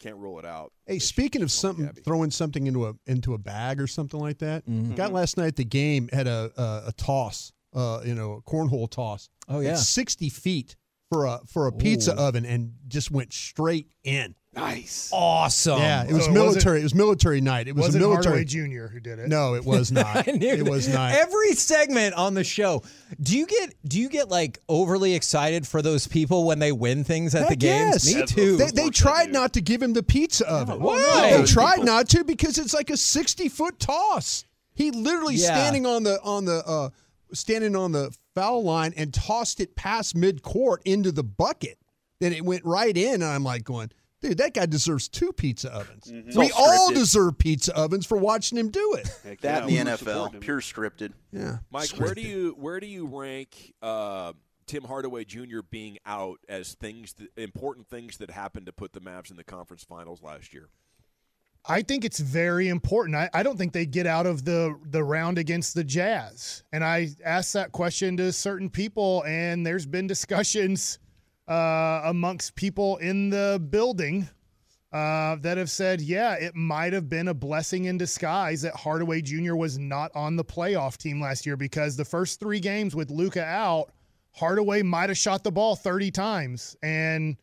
can't 0.00 0.16
rule 0.16 0.38
it 0.38 0.44
out. 0.44 0.72
Hey, 0.86 0.98
speaking 0.98 1.42
of 1.42 1.50
something, 1.50 1.88
throwing 2.04 2.30
something 2.30 2.66
into 2.66 2.86
a 2.86 2.94
into 3.06 3.34
a 3.34 3.38
bag 3.38 3.80
or 3.80 3.86
something 3.86 4.18
like 4.18 4.38
that. 4.38 4.66
Mm-hmm. 4.66 4.94
Guy 4.94 5.06
last 5.06 5.36
night 5.36 5.48
at 5.48 5.56
the 5.56 5.64
game 5.64 6.08
had 6.12 6.26
a 6.26 6.50
a, 6.56 6.88
a 6.88 6.92
toss, 6.96 7.52
uh, 7.74 8.00
you 8.04 8.14
know, 8.14 8.32
a 8.32 8.42
cornhole 8.42 8.90
toss. 8.90 9.28
Oh, 9.48 9.58
at 9.58 9.64
yeah. 9.64 9.74
sixty 9.76 10.28
feet 10.28 10.76
for 11.10 11.26
a 11.26 11.40
for 11.46 11.66
a 11.66 11.72
pizza 11.72 12.12
Ooh. 12.12 12.26
oven, 12.26 12.44
and 12.44 12.72
just 12.88 13.10
went 13.10 13.32
straight 13.32 13.92
in. 14.02 14.34
Nice. 14.52 15.10
Awesome. 15.12 15.78
Yeah, 15.78 16.02
it 16.04 16.12
was 16.12 16.24
So 16.24 16.30
it 16.30 16.34
military. 16.34 16.80
It 16.80 16.82
was 16.82 16.94
military 16.94 17.40
night. 17.40 17.68
It 17.68 17.76
was 17.76 17.86
wasn't 17.86 18.04
a 18.04 18.08
military. 18.08 18.44
Hardaway 18.44 18.44
Jr. 18.44 18.92
who 18.92 18.98
did 18.98 19.20
it. 19.20 19.28
No, 19.28 19.54
it 19.54 19.64
was 19.64 19.92
not. 19.92 20.26
It 20.26 20.40
that. 20.40 20.68
was 20.68 20.88
not. 20.88 21.12
Every 21.12 21.52
segment 21.52 22.14
on 22.14 22.34
the 22.34 22.42
show, 22.42 22.82
do 23.22 23.38
you 23.38 23.46
get 23.46 23.74
do 23.86 24.00
you 24.00 24.08
get 24.08 24.28
like 24.28 24.58
overly 24.68 25.14
excited 25.14 25.68
for 25.68 25.82
those 25.82 26.08
people 26.08 26.44
when 26.44 26.58
they 26.58 26.72
win 26.72 27.04
things 27.04 27.34
at 27.36 27.42
the 27.42 27.48
Heck 27.50 27.58
games? 27.60 28.12
yes. 28.12 28.14
Me 28.16 28.26
too. 28.26 28.56
They, 28.56 28.70
they 28.72 28.90
tried 28.90 29.30
not 29.32 29.52
to 29.52 29.60
give 29.60 29.80
him 29.80 29.92
the 29.92 30.02
pizza 30.02 30.50
oven. 30.50 30.80
Why? 30.80 31.36
They 31.36 31.44
tried 31.44 31.84
not 31.84 32.08
to 32.10 32.24
because 32.24 32.58
it's 32.58 32.74
like 32.74 32.90
a 32.90 32.96
sixty 32.96 33.48
foot 33.48 33.78
toss. 33.78 34.44
He 34.74 34.90
literally 34.90 35.36
Yeah. 35.36 35.54
standing 35.54 35.86
on 35.86 36.02
the 36.02 36.20
on 36.22 36.44
the 36.44 36.64
uh, 36.66 36.90
standing 37.32 37.76
on 37.76 37.92
the 37.92 38.12
foul 38.34 38.64
line 38.64 38.94
and 38.96 39.14
tossed 39.14 39.60
it 39.60 39.76
past 39.76 40.16
mid 40.16 40.42
court 40.42 40.82
into 40.84 41.12
the 41.12 41.22
bucket. 41.22 41.78
Then 42.18 42.32
it 42.32 42.44
went 42.44 42.64
right 42.64 42.96
in, 42.96 43.14
and 43.14 43.24
I'm 43.24 43.44
like 43.44 43.62
going, 43.64 43.90
dude, 44.20 44.38
that 44.38 44.54
guy 44.54 44.66
deserves 44.66 45.08
two 45.08 45.32
pizza 45.32 45.72
ovens. 45.72 46.10
It's 46.10 46.36
We 46.36 46.50
all 46.52 46.70
all 46.70 46.92
deserve 46.92 47.38
pizza 47.38 47.74
ovens 47.76 48.06
for 48.06 48.18
watching 48.18 48.58
him 48.58 48.70
do 48.70 48.94
it. 48.94 49.08
Heck 49.24 49.40
That 49.40 49.70
yeah, 49.70 49.80
in 49.80 49.86
the 49.86 49.92
NFL, 49.92 50.40
pure 50.40 50.60
scripted. 50.60 51.12
Yeah, 51.32 51.58
Mike, 51.70 51.90
where 51.90 52.14
do 52.14 52.22
you 52.22 52.56
where 52.58 52.80
do 52.80 52.86
you 52.86 53.06
rank 53.06 53.74
uh, 53.82 54.32
Tim 54.66 54.84
Hardaway 54.84 55.24
Jr. 55.24 55.60
being 55.68 55.98
out 56.06 56.38
as 56.48 56.74
things 56.74 57.14
that, 57.14 57.28
important 57.36 57.88
things 57.88 58.18
that 58.18 58.30
happened 58.30 58.66
to 58.66 58.72
put 58.72 58.92
the 58.92 59.00
Mavs 59.00 59.30
in 59.30 59.36
the 59.36 59.44
conference 59.44 59.84
finals 59.84 60.22
last 60.22 60.52
year? 60.52 60.68
I 61.66 61.82
think 61.82 62.06
it's 62.06 62.20
very 62.20 62.68
important. 62.68 63.16
I, 63.16 63.28
I 63.34 63.42
don't 63.42 63.58
think 63.58 63.74
they 63.74 63.84
get 63.84 64.06
out 64.06 64.26
of 64.26 64.44
the 64.44 64.78
the 64.86 65.04
round 65.04 65.38
against 65.38 65.74
the 65.74 65.84
Jazz. 65.84 66.64
And 66.72 66.82
I 66.82 67.08
asked 67.24 67.52
that 67.52 67.72
question 67.72 68.16
to 68.16 68.32
certain 68.32 68.70
people, 68.70 69.24
and 69.26 69.66
there's 69.66 69.86
been 69.86 70.06
discussions 70.06 70.98
uh, 71.50 72.02
amongst 72.04 72.54
people 72.54 72.96
in 72.98 73.28
the 73.28 73.60
building 73.70 74.28
uh, 74.92 75.36
that 75.36 75.58
have 75.58 75.70
said, 75.70 76.00
yeah, 76.00 76.34
it 76.34 76.54
might 76.54 76.92
have 76.92 77.08
been 77.08 77.28
a 77.28 77.34
blessing 77.34 77.86
in 77.86 77.98
disguise 77.98 78.62
that 78.62 78.74
Hardaway 78.74 79.20
Jr. 79.20 79.56
was 79.56 79.76
not 79.76 80.12
on 80.14 80.36
the 80.36 80.44
playoff 80.44 80.96
team 80.96 81.20
last 81.20 81.44
year 81.44 81.56
because 81.56 81.96
the 81.96 82.04
first 82.04 82.38
three 82.38 82.60
games 82.60 82.94
with 82.94 83.10
Luka 83.10 83.44
out, 83.44 83.90
Hardaway 84.32 84.82
might 84.82 85.10
have 85.10 85.18
shot 85.18 85.42
the 85.42 85.50
ball 85.50 85.74
30 85.74 86.12
times. 86.12 86.76
And 86.84 87.36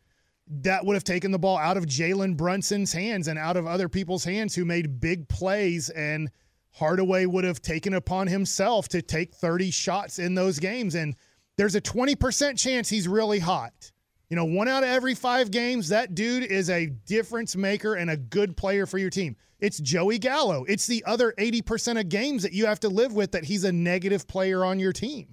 that 0.62 0.86
would 0.86 0.94
have 0.94 1.04
taken 1.04 1.30
the 1.30 1.38
ball 1.38 1.58
out 1.58 1.76
of 1.76 1.84
Jalen 1.84 2.36
Brunson's 2.36 2.92
hands 2.92 3.28
and 3.28 3.38
out 3.38 3.58
of 3.58 3.66
other 3.66 3.90
people's 3.90 4.24
hands 4.24 4.54
who 4.54 4.64
made 4.64 5.00
big 5.00 5.28
plays. 5.28 5.90
And 5.90 6.30
Hardaway 6.72 7.26
would 7.26 7.44
have 7.44 7.60
taken 7.60 7.92
upon 7.92 8.26
himself 8.26 8.88
to 8.88 9.02
take 9.02 9.34
30 9.34 9.70
shots 9.70 10.18
in 10.18 10.34
those 10.34 10.58
games. 10.58 10.94
And 10.94 11.14
there's 11.58 11.74
a 11.74 11.80
20% 11.80 12.58
chance 12.58 12.88
he's 12.88 13.06
really 13.06 13.38
hot. 13.38 13.90
You 14.30 14.36
know, 14.36 14.44
one 14.44 14.68
out 14.68 14.82
of 14.82 14.90
every 14.90 15.14
five 15.14 15.50
games, 15.50 15.88
that 15.88 16.14
dude 16.14 16.44
is 16.44 16.68
a 16.68 16.86
difference 16.86 17.56
maker 17.56 17.94
and 17.94 18.10
a 18.10 18.16
good 18.16 18.56
player 18.56 18.84
for 18.84 18.98
your 18.98 19.08
team. 19.08 19.36
It's 19.58 19.78
Joey 19.78 20.18
Gallo. 20.18 20.64
It's 20.64 20.86
the 20.86 21.02
other 21.06 21.32
80% 21.38 21.98
of 21.98 22.08
games 22.10 22.42
that 22.42 22.52
you 22.52 22.66
have 22.66 22.78
to 22.80 22.90
live 22.90 23.14
with 23.14 23.32
that 23.32 23.44
he's 23.44 23.64
a 23.64 23.72
negative 23.72 24.28
player 24.28 24.64
on 24.64 24.78
your 24.78 24.92
team. 24.92 25.28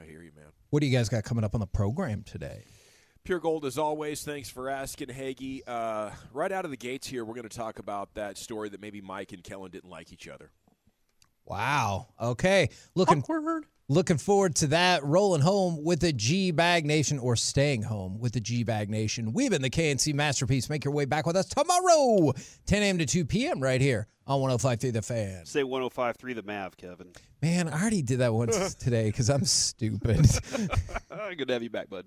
I 0.00 0.04
hear 0.04 0.22
you, 0.22 0.30
man. 0.36 0.46
What 0.70 0.80
do 0.80 0.86
you 0.86 0.96
guys 0.96 1.08
got 1.08 1.24
coming 1.24 1.42
up 1.42 1.54
on 1.54 1.60
the 1.60 1.66
program 1.66 2.22
today? 2.22 2.64
Pure 3.24 3.40
Gold, 3.40 3.64
as 3.64 3.76
always. 3.76 4.22
Thanks 4.22 4.48
for 4.48 4.68
asking, 4.68 5.08
Hagee. 5.08 5.62
Uh, 5.66 6.10
right 6.32 6.52
out 6.52 6.64
of 6.64 6.70
the 6.70 6.76
gates 6.76 7.08
here, 7.08 7.24
we're 7.24 7.34
going 7.34 7.48
to 7.48 7.56
talk 7.56 7.78
about 7.80 8.14
that 8.14 8.38
story 8.38 8.68
that 8.68 8.80
maybe 8.80 9.00
Mike 9.00 9.32
and 9.32 9.42
Kellen 9.42 9.70
didn't 9.70 9.90
like 9.90 10.12
each 10.12 10.28
other. 10.28 10.52
Wow. 11.44 12.08
Okay. 12.20 12.68
Looking 12.94 13.22
looking 13.88 14.18
forward 14.18 14.54
to 14.56 14.66
that. 14.68 15.04
Rolling 15.04 15.40
home 15.40 15.82
with 15.82 16.00
the 16.00 16.12
G 16.12 16.50
Bag 16.50 16.84
Nation 16.86 17.18
or 17.18 17.36
staying 17.36 17.82
home 17.82 18.18
with 18.18 18.32
the 18.32 18.40
G 18.40 18.64
Bag 18.64 18.90
Nation. 18.90 19.32
We've 19.32 19.50
been 19.50 19.62
the 19.62 19.70
KNC 19.70 20.14
Masterpiece. 20.14 20.68
Make 20.70 20.84
your 20.84 20.94
way 20.94 21.04
back 21.04 21.26
with 21.26 21.36
us 21.36 21.46
tomorrow, 21.46 22.32
10 22.66 22.82
a.m. 22.82 22.98
to 22.98 23.06
2 23.06 23.24
p.m. 23.24 23.60
right 23.60 23.80
here 23.80 24.06
on 24.26 24.40
105.3 24.40 24.92
The 24.92 25.02
Fan. 25.02 25.44
Say 25.46 25.62
105.3 25.62 26.34
the 26.34 26.42
Mav, 26.42 26.76
Kevin. 26.76 27.08
Man, 27.42 27.68
I 27.68 27.80
already 27.80 28.02
did 28.02 28.20
that 28.20 28.32
once 28.32 28.74
today 28.76 29.06
because 29.06 29.28
I'm 29.28 29.44
stupid. 29.44 30.26
Good 31.36 31.48
to 31.48 31.52
have 31.52 31.62
you 31.62 31.70
back, 31.70 31.90
bud. 31.90 32.06